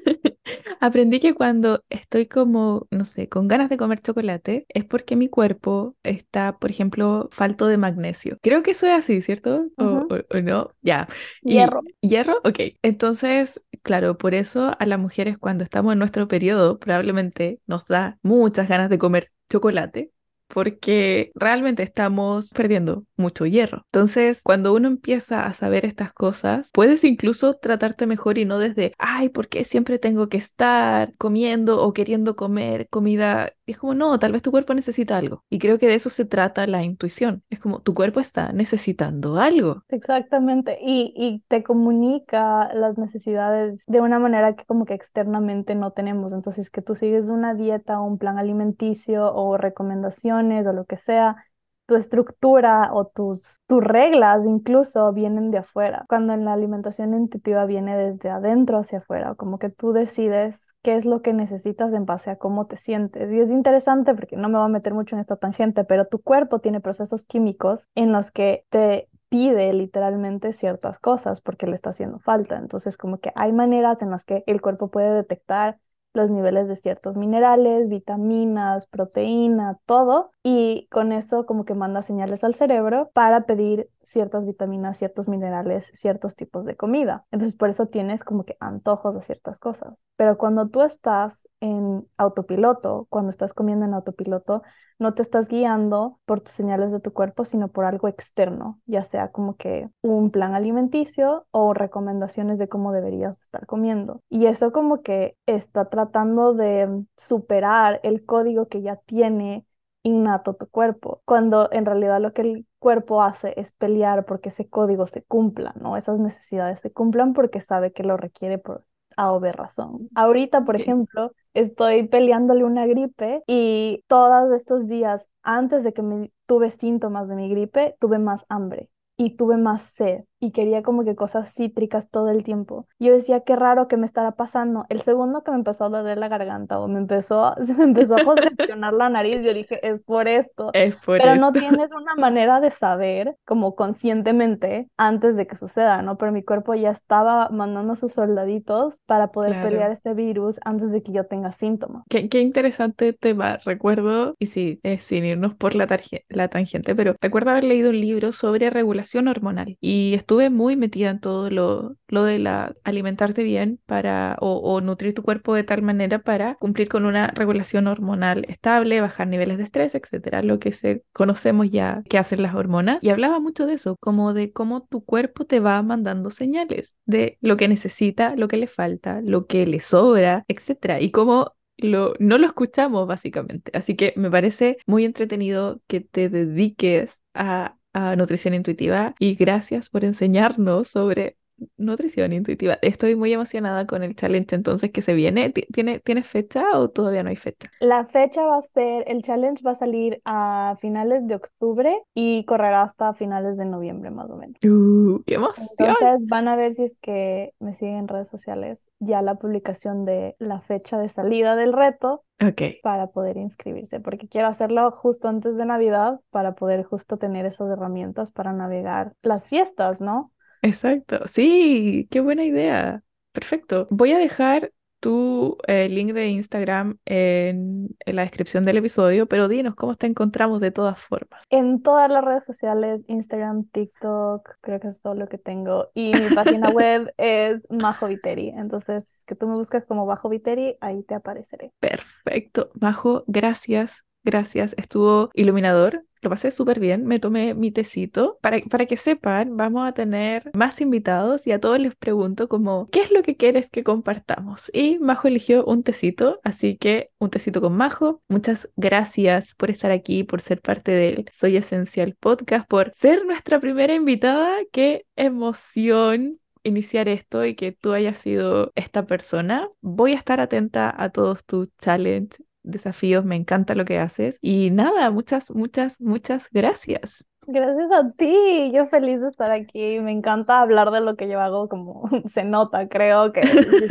Aprendí 0.84 1.22
que 1.22 1.34
cuando 1.34 1.82
estoy 1.90 2.26
como, 2.26 2.88
no 2.92 3.06
sé, 3.06 3.30
con 3.30 3.48
ganas 3.48 3.70
de 3.70 3.78
comer 3.78 4.02
chocolate, 4.02 4.66
es 4.68 4.84
porque 4.84 5.16
mi 5.16 5.30
cuerpo 5.30 5.96
está, 6.04 6.58
por 6.60 6.72
ejemplo, 6.72 7.30
falto 7.32 7.68
de 7.68 7.78
magnesio. 7.78 8.38
Creo 8.42 8.64
que 8.64 8.72
eso 8.72 8.86
es 8.88 8.92
así, 8.92 9.22
¿cierto? 9.22 9.68
¿O, 9.78 10.06
no? 10.42 10.72
Ya. 10.82 11.08
Hierro. 11.42 11.84
¿Hierro? 12.02 12.42
Ok. 12.44 12.60
Entonces, 12.82 13.62
claro, 13.82 14.18
por 14.18 14.34
eso 14.34 14.76
a 14.78 14.86
las 14.86 15.00
mujeres 15.00 15.38
cuando 15.38 15.64
estamos 15.64 15.94
en 15.94 16.00
nuestro 16.00 16.28
periodo, 16.28 16.80
probablemente 16.80 17.62
nos 17.66 17.86
da 17.86 18.20
muchas 18.22 18.68
ganas 18.68 18.90
de 18.90 18.98
comer 18.98 19.32
chocolate 19.50 20.12
porque 20.54 21.32
realmente 21.36 21.82
estamos 21.84 22.50
perdiendo 22.52 23.06
mucho 23.18 23.46
hierro. 23.46 23.84
Entonces, 23.86 24.42
cuando 24.44 24.74
uno 24.74 24.88
empieza 24.88 25.46
a 25.48 25.54
saber 25.54 25.86
estas 25.86 26.14
cosas, 26.14 26.70
puedes 26.74 27.04
incluso 27.04 27.56
tratarte 27.56 28.06
mejor 28.06 28.38
y 28.38 28.46
no 28.46 28.60
desde, 28.60 28.94
ay, 29.00 29.30
¿por 29.30 29.48
qué 29.50 29.64
siempre 29.64 29.98
tengo 29.98 30.30
que 30.30 30.38
estar 30.38 31.14
comiendo 31.18 31.82
o 31.82 31.94
queriendo 31.94 32.36
comer 32.36 32.88
comida? 32.90 33.54
Es 33.66 33.78
como, 33.78 33.94
no, 33.94 34.20
tal 34.20 34.34
vez 34.34 34.42
tu 34.42 34.52
cuerpo 34.52 34.74
necesita 34.74 35.18
algo. 35.18 35.44
Y 35.50 35.60
creo 35.60 35.80
que 35.80 35.88
de 35.88 35.96
eso 35.96 36.10
se 36.10 36.26
trata 36.26 36.68
la 36.68 36.84
intuición. 36.84 37.44
Es 37.50 37.60
como, 37.60 37.82
tu 37.82 37.94
cuerpo 37.94 38.20
está 38.20 38.52
necesitando 38.52 39.38
algo. 39.38 39.84
Exactamente. 39.90 40.78
Y, 40.82 41.14
y 41.16 41.44
te 41.48 41.64
comunica 41.64 42.74
las 42.74 42.98
necesidades 42.98 43.84
de 43.88 44.02
una 44.02 44.20
manera 44.20 44.56
que 44.56 44.66
como 44.66 44.86
que 44.86 44.94
externamente 44.94 45.76
no 45.76 45.92
tenemos. 45.92 46.34
Entonces, 46.34 46.70
que 46.70 46.82
tú 46.82 46.96
sigues 46.96 47.30
una 47.30 47.54
dieta 47.54 48.02
o 48.02 48.06
un 48.06 48.18
plan 48.18 48.38
alimenticio 48.38 49.34
o 49.34 49.58
recomendaciones 49.58 50.68
o 50.68 50.74
lo 50.74 50.86
que 50.86 50.98
sea, 50.98 51.46
tu 51.86 51.96
estructura 51.96 52.90
o 52.94 53.06
tus, 53.08 53.62
tus 53.68 53.84
reglas 53.84 54.46
incluso 54.46 55.12
vienen 55.14 55.52
de 55.52 55.60
afuera, 55.60 56.06
cuando 56.08 56.34
en 56.34 56.46
la 56.46 56.54
alimentación 56.54 57.14
intuitiva 57.14 57.66
viene 57.66 57.98
desde 57.98 58.30
adentro 58.30 58.78
hacia 58.78 59.00
afuera, 59.00 59.36
como 59.36 59.60
que 59.60 59.70
tú 59.70 59.92
decides 59.92 60.76
qué 60.82 60.96
es 60.96 61.06
lo 61.06 61.22
que 61.22 61.34
necesitas 61.34 61.92
en 61.94 62.06
base 62.06 62.32
a 62.32 62.38
cómo 62.38 62.68
te 62.68 62.78
sientes. 62.78 63.32
Y 63.32 63.40
es 63.40 63.52
interesante 63.52 64.14
porque 64.16 64.38
no 64.38 64.50
me 64.50 64.58
voy 64.58 64.66
a 64.66 64.70
meter 64.70 64.94
mucho 64.94 65.16
en 65.16 65.22
esta 65.22 65.36
tangente, 65.36 65.84
pero 65.84 66.08
tu 66.08 66.22
cuerpo 66.22 66.60
tiene 66.60 66.80
procesos 66.80 67.26
químicos 67.26 67.88
en 67.96 68.12
los 68.12 68.32
que 68.32 68.66
te 68.70 69.10
pide 69.34 69.74
literalmente 69.74 70.54
ciertas 70.54 71.00
cosas 71.00 71.42
porque 71.42 71.66
le 71.66 71.76
está 71.76 71.90
haciendo 71.90 72.20
falta. 72.20 72.58
Entonces, 72.58 72.98
como 72.98 73.18
que 73.20 73.32
hay 73.36 73.52
maneras 73.52 74.02
en 74.04 74.12
las 74.12 74.24
que 74.26 74.44
el 74.46 74.62
cuerpo 74.62 74.92
puede 74.92 75.12
detectar 75.12 75.80
los 76.14 76.30
niveles 76.30 76.68
de 76.68 76.76
ciertos 76.76 77.16
minerales, 77.16 77.90
vitaminas, 77.90 78.88
proteína, 78.88 79.80
todo, 79.86 80.32
y 80.44 80.88
con 80.92 81.12
eso 81.12 81.46
como 81.46 81.66
que 81.66 81.74
manda 81.74 82.04
señales 82.04 82.44
al 82.44 82.56
cerebro 82.56 83.10
para 83.14 83.46
pedir 83.46 83.90
ciertas 84.04 84.46
vitaminas, 84.46 84.98
ciertos 84.98 85.28
minerales, 85.28 85.92
ciertos 85.94 86.36
tipos 86.36 86.66
de 86.66 86.76
comida. 86.76 87.26
Entonces 87.32 87.56
por 87.58 87.70
eso 87.70 87.88
tienes 87.88 88.24
como 88.24 88.46
que 88.46 88.58
antojos 88.60 89.16
de 89.16 89.22
ciertas 89.22 89.60
cosas. 89.60 89.96
Pero 90.16 90.38
cuando 90.38 90.70
tú 90.70 90.82
estás 90.82 91.48
en 91.60 92.08
autopiloto, 92.18 93.08
cuando 93.10 93.30
estás 93.30 93.54
comiendo 93.54 93.86
en 93.86 93.94
autopiloto, 93.94 94.62
no 95.00 95.14
te 95.14 95.22
estás 95.22 95.48
guiando 95.48 96.20
por 96.26 96.42
tus 96.42 96.54
señales 96.54 96.92
de 96.92 97.00
tu 97.00 97.14
cuerpo, 97.14 97.46
sino 97.46 97.68
por 97.70 97.86
algo 97.86 98.08
externo, 98.08 98.80
ya 98.86 99.04
sea 99.04 99.32
como 99.32 99.56
que 99.58 99.90
un 100.02 100.32
plan 100.32 100.54
alimenticio 100.54 101.46
o 101.52 101.74
recomendaciones 101.74 102.60
de 102.60 102.70
cómo 102.70 102.92
deberías 102.94 103.42
estar 103.42 103.66
comiendo. 103.66 104.22
Y 104.30 104.46
eso 104.48 104.72
como 104.72 105.02
que 105.02 105.36
está 105.46 105.90
tratando 105.90 106.54
de 106.54 107.04
superar 107.18 108.00
el 108.04 108.26
código 108.26 108.68
que 108.68 108.82
ya 108.82 108.98
tiene 108.98 109.66
innato 110.04 110.54
tu 110.56 110.68
cuerpo, 110.68 111.22
cuando 111.26 111.70
en 111.72 111.86
realidad 111.86 112.20
lo 112.22 112.34
que 112.34 112.42
el 112.42 112.68
cuerpo 112.80 113.22
hace 113.24 113.54
es 113.58 113.72
pelear 113.74 114.26
porque 114.26 114.50
ese 114.50 114.68
código 114.70 115.08
se 115.08 115.24
cumpla, 115.24 115.74
¿no? 115.80 115.96
Esas 115.96 116.20
necesidades 116.20 116.82
se 116.82 116.92
cumplan 116.92 117.34
porque 117.34 117.62
sabe 117.62 117.94
que 117.94 118.04
lo 118.04 118.18
requiere 118.18 118.58
por 118.58 118.86
A 119.16 119.32
o 119.32 119.40
B 119.40 119.52
razón. 119.54 120.10
Ahorita, 120.16 120.66
por 120.66 120.76
ejemplo, 120.76 121.32
estoy 121.54 122.08
peleándole 122.08 122.64
una 122.64 122.86
gripe 122.86 123.44
y 123.48 124.04
todos 124.08 124.52
estos 124.54 124.88
días 124.88 125.30
antes 125.42 125.84
de 125.84 125.94
que 125.94 126.32
tuve 126.46 126.72
síntomas 126.72 127.28
de 127.28 127.36
mi 127.36 127.50
gripe, 127.50 127.96
tuve 128.00 128.20
más 128.20 128.46
hambre 128.50 128.90
y 129.18 129.36
tuve 129.36 129.58
más 129.58 129.84
sed 129.84 130.24
y 130.44 130.52
quería 130.52 130.84
como 130.84 131.06
que 131.06 131.16
cosas 131.16 131.54
cítricas 131.54 132.10
todo 132.10 132.30
el 132.30 132.44
tiempo. 132.44 132.86
Yo 133.00 133.14
decía, 133.14 133.40
qué 133.46 133.56
raro 133.56 133.88
que 133.88 133.96
me 133.96 134.06
estará 134.06 134.34
pasando. 134.34 134.86
El 134.90 135.02
segundo 135.02 135.42
que 135.42 135.52
me 135.52 135.58
empezó 135.58 135.86
a 135.86 135.90
doler 135.90 136.18
la 136.18 136.28
garganta 136.28 136.82
o 136.82 136.90
me 136.90 137.00
empezó, 137.00 137.56
se 137.66 137.74
me 137.74 137.86
empezó 137.86 138.18
a 138.18 138.24
congestionar 138.26 138.94
la 138.94 139.08
nariz, 139.08 139.42
yo 139.42 139.54
dije, 139.54 139.80
es 139.88 140.02
por 140.02 140.28
esto. 140.28 140.72
Es 140.84 140.96
por 140.98 141.20
Pero 141.20 141.36
no 141.36 141.54
tienes 141.54 141.92
una 141.92 142.16
manera 142.16 142.60
de 142.60 142.72
saber 142.72 143.38
como 143.46 143.76
conscientemente 143.76 144.90
antes 144.98 145.38
de 145.38 145.48
que 145.48 145.56
suceda, 145.56 146.02
¿no? 146.02 146.18
Pero 146.18 146.34
mi 146.34 146.44
cuerpo 146.44 146.74
ya 146.74 146.90
estaba 146.90 147.48
mandando 147.50 147.94
a 147.94 147.96
sus 147.96 148.12
soldaditos 148.12 149.00
para 149.06 149.32
poder 149.32 149.62
pelear 149.64 149.92
este 149.92 150.14
virus 150.14 150.60
antes 150.66 150.92
de 150.92 151.04
que 151.04 151.14
yo 151.14 151.26
tenga 151.26 151.54
síntomas. 151.54 152.04
Qué, 152.10 152.28
qué 152.28 152.42
interesante 152.42 153.14
tema. 153.14 153.60
Recuerdo, 153.64 154.36
y 154.40 154.48
sí, 154.48 154.80
es 154.84 155.04
sin 155.04 155.24
irnos 155.24 155.56
por 155.56 155.76
la, 155.76 155.88
la 156.30 156.48
tangente, 156.50 156.96
pero 156.96 157.16
recuerdo 157.22 157.52
haber 157.52 157.64
leído 157.64 157.92
un 157.92 158.02
libro 158.02 158.32
sobre 158.34 158.70
regulación 158.70 159.30
hormonal 159.30 159.78
y 159.80 160.14
estuve 160.16 160.33
estuve 160.34 160.50
muy 160.50 160.76
metida 160.76 161.12
en 161.12 161.20
todo 161.20 161.52
lo, 161.52 161.96
lo 162.08 162.24
de 162.24 162.40
la 162.40 162.76
alimentarte 162.84 163.44
bien 163.44 163.80
para 163.86 164.36
o, 164.40 164.82
nutrir 164.82 165.14
tu 165.14 165.22
cuerpo 165.22 165.54
de 165.54 165.64
tal 165.64 165.84
manera 165.84 166.24
para 166.24 166.56
cumplir 166.56 166.90
con 166.90 167.06
una 167.06 167.28
regulación 167.28 167.86
hormonal 167.86 168.46
estable, 168.48 169.00
bajar 169.00 169.28
niveles 169.28 169.60
de 169.60 169.66
estrés, 169.66 169.94
etcétera, 169.94 170.42
lo 170.42 170.58
que 170.58 170.72
se 170.72 171.04
conocemos 171.14 171.70
ya 171.70 172.02
que 172.10 172.18
hacen 172.18 172.42
las 172.42 172.56
hormonas. 172.56 172.98
Y 173.04 173.10
hablaba 173.10 173.40
mucho 173.40 173.68
de 173.68 173.74
eso, 173.74 173.96
como 174.00 174.34
de 174.34 174.52
cómo 174.52 174.88
tu 174.88 175.06
cuerpo 175.06 175.46
te 175.46 175.60
va 175.60 175.80
mandando 175.84 176.32
señales 176.32 176.96
de 177.06 177.38
lo 177.40 177.56
que 177.56 177.68
necesita, 177.68 178.36
lo 178.36 178.48
que 178.48 178.58
le 178.58 178.68
falta, 178.68 179.22
lo 179.22 179.46
que 179.46 179.68
le 179.68 179.82
sobra, 179.82 180.46
etcétera, 180.48 181.00
y 181.00 181.12
cómo 181.12 181.54
lo, 181.78 182.16
no 182.18 182.40
lo 182.40 182.48
escuchamos 182.48 183.06
básicamente. 183.08 183.72
Así 183.78 183.96
que 183.96 184.14
me 184.16 184.32
parece 184.32 184.78
muy 184.88 185.06
entretenido 185.06 185.80
que 185.86 186.02
te 186.02 186.30
dediques 186.30 187.22
a 187.36 187.78
a 187.94 188.16
Nutrición 188.16 188.54
Intuitiva 188.54 189.16
y 189.20 189.36
gracias 189.36 189.90
por 189.90 190.04
enseñarnos 190.04 190.88
sobre 190.88 191.38
nutrición 191.78 192.34
intuitiva. 192.34 192.78
Estoy 192.82 193.16
muy 193.16 193.34
emocionada 193.34 193.86
con 193.88 194.04
el 194.04 194.16
challenge 194.16 194.56
entonces 194.56 194.92
que 194.92 195.02
se 195.02 195.14
viene. 195.14 195.50
¿Tiene, 195.52 196.00
¿Tiene 196.00 196.24
fecha 196.24 196.66
o 196.74 196.90
todavía 196.90 197.24
no 197.24 197.30
hay 197.30 197.36
fecha? 197.36 197.72
La 197.80 198.06
fecha 198.06 198.46
va 198.46 198.58
a 198.58 198.62
ser, 198.62 199.04
el 199.08 199.22
challenge 199.24 199.62
va 199.64 199.72
a 199.72 199.76
salir 199.76 200.22
a 200.26 200.78
finales 200.80 201.28
de 201.28 201.36
octubre 201.36 202.02
y 202.14 202.46
correrá 202.46 202.84
hasta 202.84 203.14
finales 203.14 203.58
de 203.58 203.66
noviembre 203.66 204.10
más 204.10 204.30
o 204.30 204.38
menos. 204.38 204.56
Uh, 204.64 205.22
¡Qué 205.26 205.36
emoción! 205.36 205.96
Entonces 206.00 206.28
van 206.28 206.48
a 206.48 206.56
ver 206.56 206.74
si 206.74 206.84
es 206.84 206.98
que 207.00 207.54
me 207.60 207.76
siguen 207.76 207.98
en 207.98 208.08
redes 208.08 208.30
sociales 208.30 208.90
ya 209.00 209.22
la 209.22 209.36
publicación 209.36 210.06
de 210.06 210.36
la 210.40 210.62
fecha 210.62 210.98
de 210.98 211.10
salida 211.10 211.56
del 211.56 211.74
reto 211.74 212.24
Okay. 212.42 212.82
para 212.82 213.08
poder 213.08 213.38
inscribirse, 213.38 214.00
porque 214.00 214.28
quiero 214.28 214.48
hacerlo 214.48 214.92
justo 214.92 215.28
antes 215.30 215.56
de 215.56 215.66
Navidad 215.66 216.20
para 216.32 216.56
poder 216.56 216.84
justo 216.84 217.18
tener 217.18 217.46
esas 217.46 217.70
herramientas 217.70 218.32
para 218.32 218.54
navegar 218.54 219.14
las 219.22 219.48
fiestas, 219.48 220.02
¿no? 220.02 220.32
Exacto, 220.64 221.28
sí, 221.28 222.08
qué 222.10 222.22
buena 222.22 222.46
idea. 222.46 223.04
Perfecto. 223.34 223.88
Voy 223.90 224.14
a 224.14 224.18
dejar 224.18 224.72
tu 225.02 225.58
eh, 225.68 225.90
link 225.90 226.14
de 226.14 226.30
Instagram 226.30 226.98
en, 227.04 227.90
la 228.06 228.22
descripción 228.22 228.64
del 228.64 228.78
episodio, 228.78 229.28
pero 229.28 229.50
dinos 229.50 229.76
cómo 229.76 229.98
te 229.98 230.08
encontramos 230.08 230.62
de 230.62 230.72
todas 230.72 230.98
formas. 230.98 231.44
En 231.50 231.82
todas 231.82 232.10
las 232.10 232.24
redes 232.24 232.46
sociales, 232.46 233.04
Instagram, 233.08 233.66
TikTok, 233.66 234.50
creo 234.62 234.80
que 234.80 234.88
es 234.88 235.02
todo 235.02 235.16
lo 235.16 235.28
que 235.28 235.38
tengo. 235.38 235.90
Y 235.94 236.14
mi 236.14 236.34
página 236.34 236.70
web 236.70 237.14
es 237.18 237.62
Majo 237.70 238.08
Viteri. 238.08 238.54
Entonces, 238.56 239.26
que 239.28 239.36
tú 239.36 239.46
me 239.46 239.56
buscas 239.56 239.84
como 239.86 240.06
Bajo 240.06 240.30
Viteri, 240.30 240.78
ahí 240.80 241.04
te 241.04 241.16
apareceré. 241.16 241.74
Perfecto. 241.82 242.72
Majo, 242.80 243.26
gracias. 243.28 244.06
Gracias. 244.24 244.76
Estuvo 244.78 245.30
iluminador 245.34 246.06
lo 246.24 246.30
pasé 246.30 246.52
súper 246.52 246.80
bien, 246.80 247.06
me 247.06 247.20
tomé 247.20 247.54
mi 247.54 247.72
tecito. 247.72 248.40
Para, 248.42 248.60
para 248.62 248.86
que 248.86 248.98
sepan, 248.98 249.58
vamos 249.58 249.88
a 249.88 249.92
tener 249.92 250.52
más 250.56 250.80
invitados 250.82 251.46
y 251.46 251.52
a 251.52 251.60
todos 251.60 251.80
les 251.80 251.96
pregunto 251.96 252.48
como, 252.48 252.88
¿qué 252.92 253.02
es 253.02 253.12
lo 253.12 253.24
que 253.24 253.36
quieres 253.36 253.70
que 253.70 253.84
compartamos? 253.84 254.72
Y 254.74 255.00
Majo 255.00 255.28
eligió 255.28 255.66
un 255.66 255.84
tecito, 255.84 256.40
así 256.44 256.78
que 256.78 257.12
un 257.20 257.30
tecito 257.30 257.60
con 257.62 257.76
Majo. 257.76 258.22
Muchas 258.30 258.70
gracias 258.78 259.54
por 259.56 259.70
estar 259.70 259.92
aquí, 259.92 260.24
por 260.24 260.40
ser 260.40 260.62
parte 260.62 260.92
del 260.92 261.26
Soy 261.34 261.58
Esencial 261.58 262.16
Podcast, 262.18 262.68
por 262.70 262.94
ser 262.96 263.26
nuestra 263.26 263.60
primera 263.60 263.94
invitada. 263.94 264.56
¡Qué 264.72 265.06
emoción! 265.16 266.40
iniciar 266.66 267.10
esto 267.10 267.46
y 267.46 267.56
que 267.56 267.74
tú 267.74 267.92
hayas 267.92 268.18
sido 268.18 268.72
esta 268.76 269.06
persona. 269.06 269.68
Voy 269.82 270.14
a 270.14 270.16
estar 270.16 270.40
atenta 270.40 270.94
a 270.98 271.10
todos 271.10 271.44
tus 271.44 271.68
challenges, 271.78 272.42
desafíos, 272.64 273.26
me 273.26 273.36
encanta 273.36 273.76
lo 273.76 273.86
que 273.86 274.00
haces. 274.00 274.38
Y 274.42 274.72
nada, 274.72 275.12
muchas, 275.12 275.52
muchas, 275.52 276.00
muchas 276.02 276.50
gracias. 276.52 277.26
Gracias 277.46 277.92
a 277.92 278.10
ti, 278.12 278.72
yo 278.74 278.88
feliz 278.88 279.22
de 279.22 279.28
estar 279.28 279.52
aquí. 279.52 280.00
Me 280.00 280.12
encanta 280.12 280.62
hablar 280.62 280.92
de 280.92 281.02
lo 281.02 281.16
que 281.16 281.28
yo 281.28 281.42
hago, 281.42 281.68
como 281.68 282.10
se 282.28 282.44
nota, 282.44 282.88
creo 282.88 283.34
que, 283.34 283.42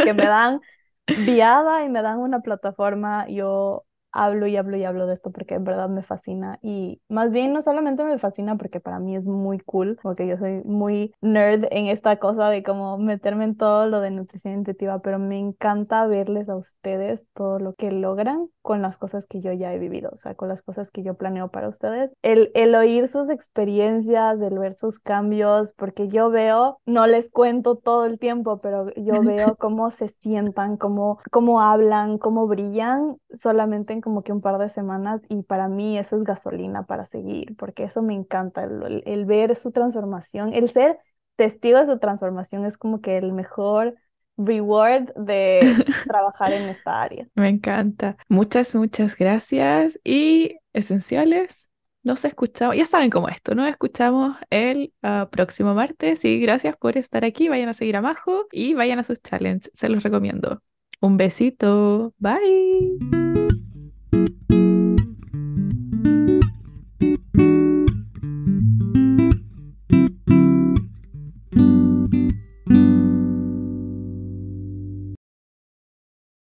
que 0.03 0.15
me 0.15 0.25
dan 0.27 0.61
viada 1.27 1.85
y 1.85 1.89
me 1.89 2.03
dan 2.03 2.19
una 2.19 2.41
plataforma. 2.41 3.29
Yo 3.29 3.85
hablo 4.13 4.47
y 4.47 4.57
hablo 4.57 4.77
y 4.77 4.85
hablo 4.85 5.07
de 5.07 5.15
esto 5.15 5.31
porque 5.31 5.55
en 5.55 5.65
verdad 5.65 5.89
me 5.89 6.03
fascina 6.03 6.59
y 6.63 7.01
más 7.09 7.33
bien 7.33 7.53
no 7.53 7.63
solamente 7.63 8.05
me 8.05 8.19
fascina 8.19 8.57
porque 8.57 8.81
para 8.81 8.99
mí 8.99 9.17
es 9.17 9.25
muy 9.25 9.59
cool, 9.61 9.99
porque 10.03 10.27
yo 10.27 10.37
soy 10.37 10.63
muy 10.65 11.13
nerd 11.21 11.67
en 11.71 11.87
esta 11.87 12.17
cosa 12.19 12.49
de 12.51 12.63
cómo 12.63 12.99
meterme 12.99 13.45
en 13.45 13.57
todo 13.57 13.87
lo 13.87 14.01
de 14.01 14.11
nutrición 14.11 14.55
intuitiva, 14.55 15.01
pero 15.01 15.19
me 15.19 15.39
encanta 15.39 16.07
verles 16.07 16.49
a 16.49 16.57
ustedes 16.57 17.27
todo 17.35 17.59
lo 17.59 17.75
que 17.75 17.91
logran 17.91 18.49
con 18.63 18.83
las 18.83 18.97
cosas 18.99 19.27
que 19.27 19.41
yo 19.41 19.53
ya 19.53 19.73
he 19.75 19.79
vivido, 19.79 20.11
o 20.13 20.17
sea, 20.17 20.35
con 20.35 20.49
las 20.49 20.63
cosas 20.63 20.91
que 20.91 21.03
yo 21.03 21.15
planeo 21.15 21.49
para 21.51 21.69
ustedes. 21.69 22.11
El, 22.23 22.51
el 22.55 22.75
oír 22.75 23.09
sus 23.09 23.31
experiencias, 23.31 24.41
el 24.41 24.59
ver 24.59 24.75
sus 24.75 24.99
cambios, 24.99 25.73
porque 25.73 26.09
yo 26.09 26.31
veo, 26.31 26.79
no 26.87 27.07
les 27.07 27.29
cuento 27.31 27.77
todo 27.77 28.07
el 28.07 28.19
tiempo, 28.19 28.61
pero 28.61 28.91
yo 28.95 29.21
veo 29.25 29.57
cómo 29.57 29.91
se 29.91 30.09
sientan, 30.09 30.77
cómo, 30.77 31.19
cómo 31.31 31.61
hablan, 31.63 32.19
cómo 32.19 32.47
brillan 32.47 33.17
solamente 33.33 33.93
en 33.93 34.01
como 34.03 34.23
que 34.23 34.33
un 34.33 34.43
par 34.43 34.59
de 34.59 34.69
semanas 34.69 35.23
y 35.31 35.43
para 35.43 35.69
mí 35.69 35.99
eso 35.99 36.17
es 36.17 36.25
gasolina 36.25 36.85
para 36.85 37.07
seguir, 37.07 37.57
porque 37.57 37.85
eso 37.85 38.03
me 38.03 38.15
encanta, 38.15 38.65
el, 38.65 39.25
ver 39.25 39.57
su 39.57 39.71
transformación, 39.71 40.53
el 40.53 40.69
ser 40.69 40.99
testigo 41.37 41.79
de 41.79 41.87
su 41.87 41.99
transformación 41.99 42.67
es 42.67 42.77
como 42.77 43.01
que 43.01 43.17
el 43.17 43.33
mejor 43.33 43.95
reward 44.37 45.15
de 45.15 45.61
trabajar 46.07 46.53
en 46.53 46.69
esta 46.69 47.01
área. 47.01 47.27
Me 47.35 47.49
encanta. 47.49 48.17
Muchas, 48.29 48.75
muchas 48.75 49.17
gracias 49.17 49.99
y 50.05 50.59
esenciales. 50.73 51.71
Nos 52.05 52.25
escuchamos, 52.25 52.77
ya 52.77 52.85
saben 52.85 53.11
cómo 53.11 53.29
esto, 53.29 53.55
nos 53.55 53.69
escuchamos 53.69 54.37
el 54.51 54.93
ah, 55.03 55.29
próximo 55.31 55.73
martes 55.73 56.25
y 56.25 56.41
gracias 56.41 56.77
por 56.77 56.99
estar 56.99 57.25
aquí. 57.25 57.49
Vayan 57.49 57.69
a 57.69 57.75
seguir 57.75 57.97
a 57.97 58.03
Majo 58.03 58.49
y 58.51 58.75
vayan 58.75 58.99
a 58.99 59.05
sus 59.05 59.23
challenges, 59.23 59.71
se 59.73 59.89
los 59.89 60.03
recomiendo. 60.03 60.61
Un 61.03 61.17
besito, 61.17 62.15
bye. 62.19 63.63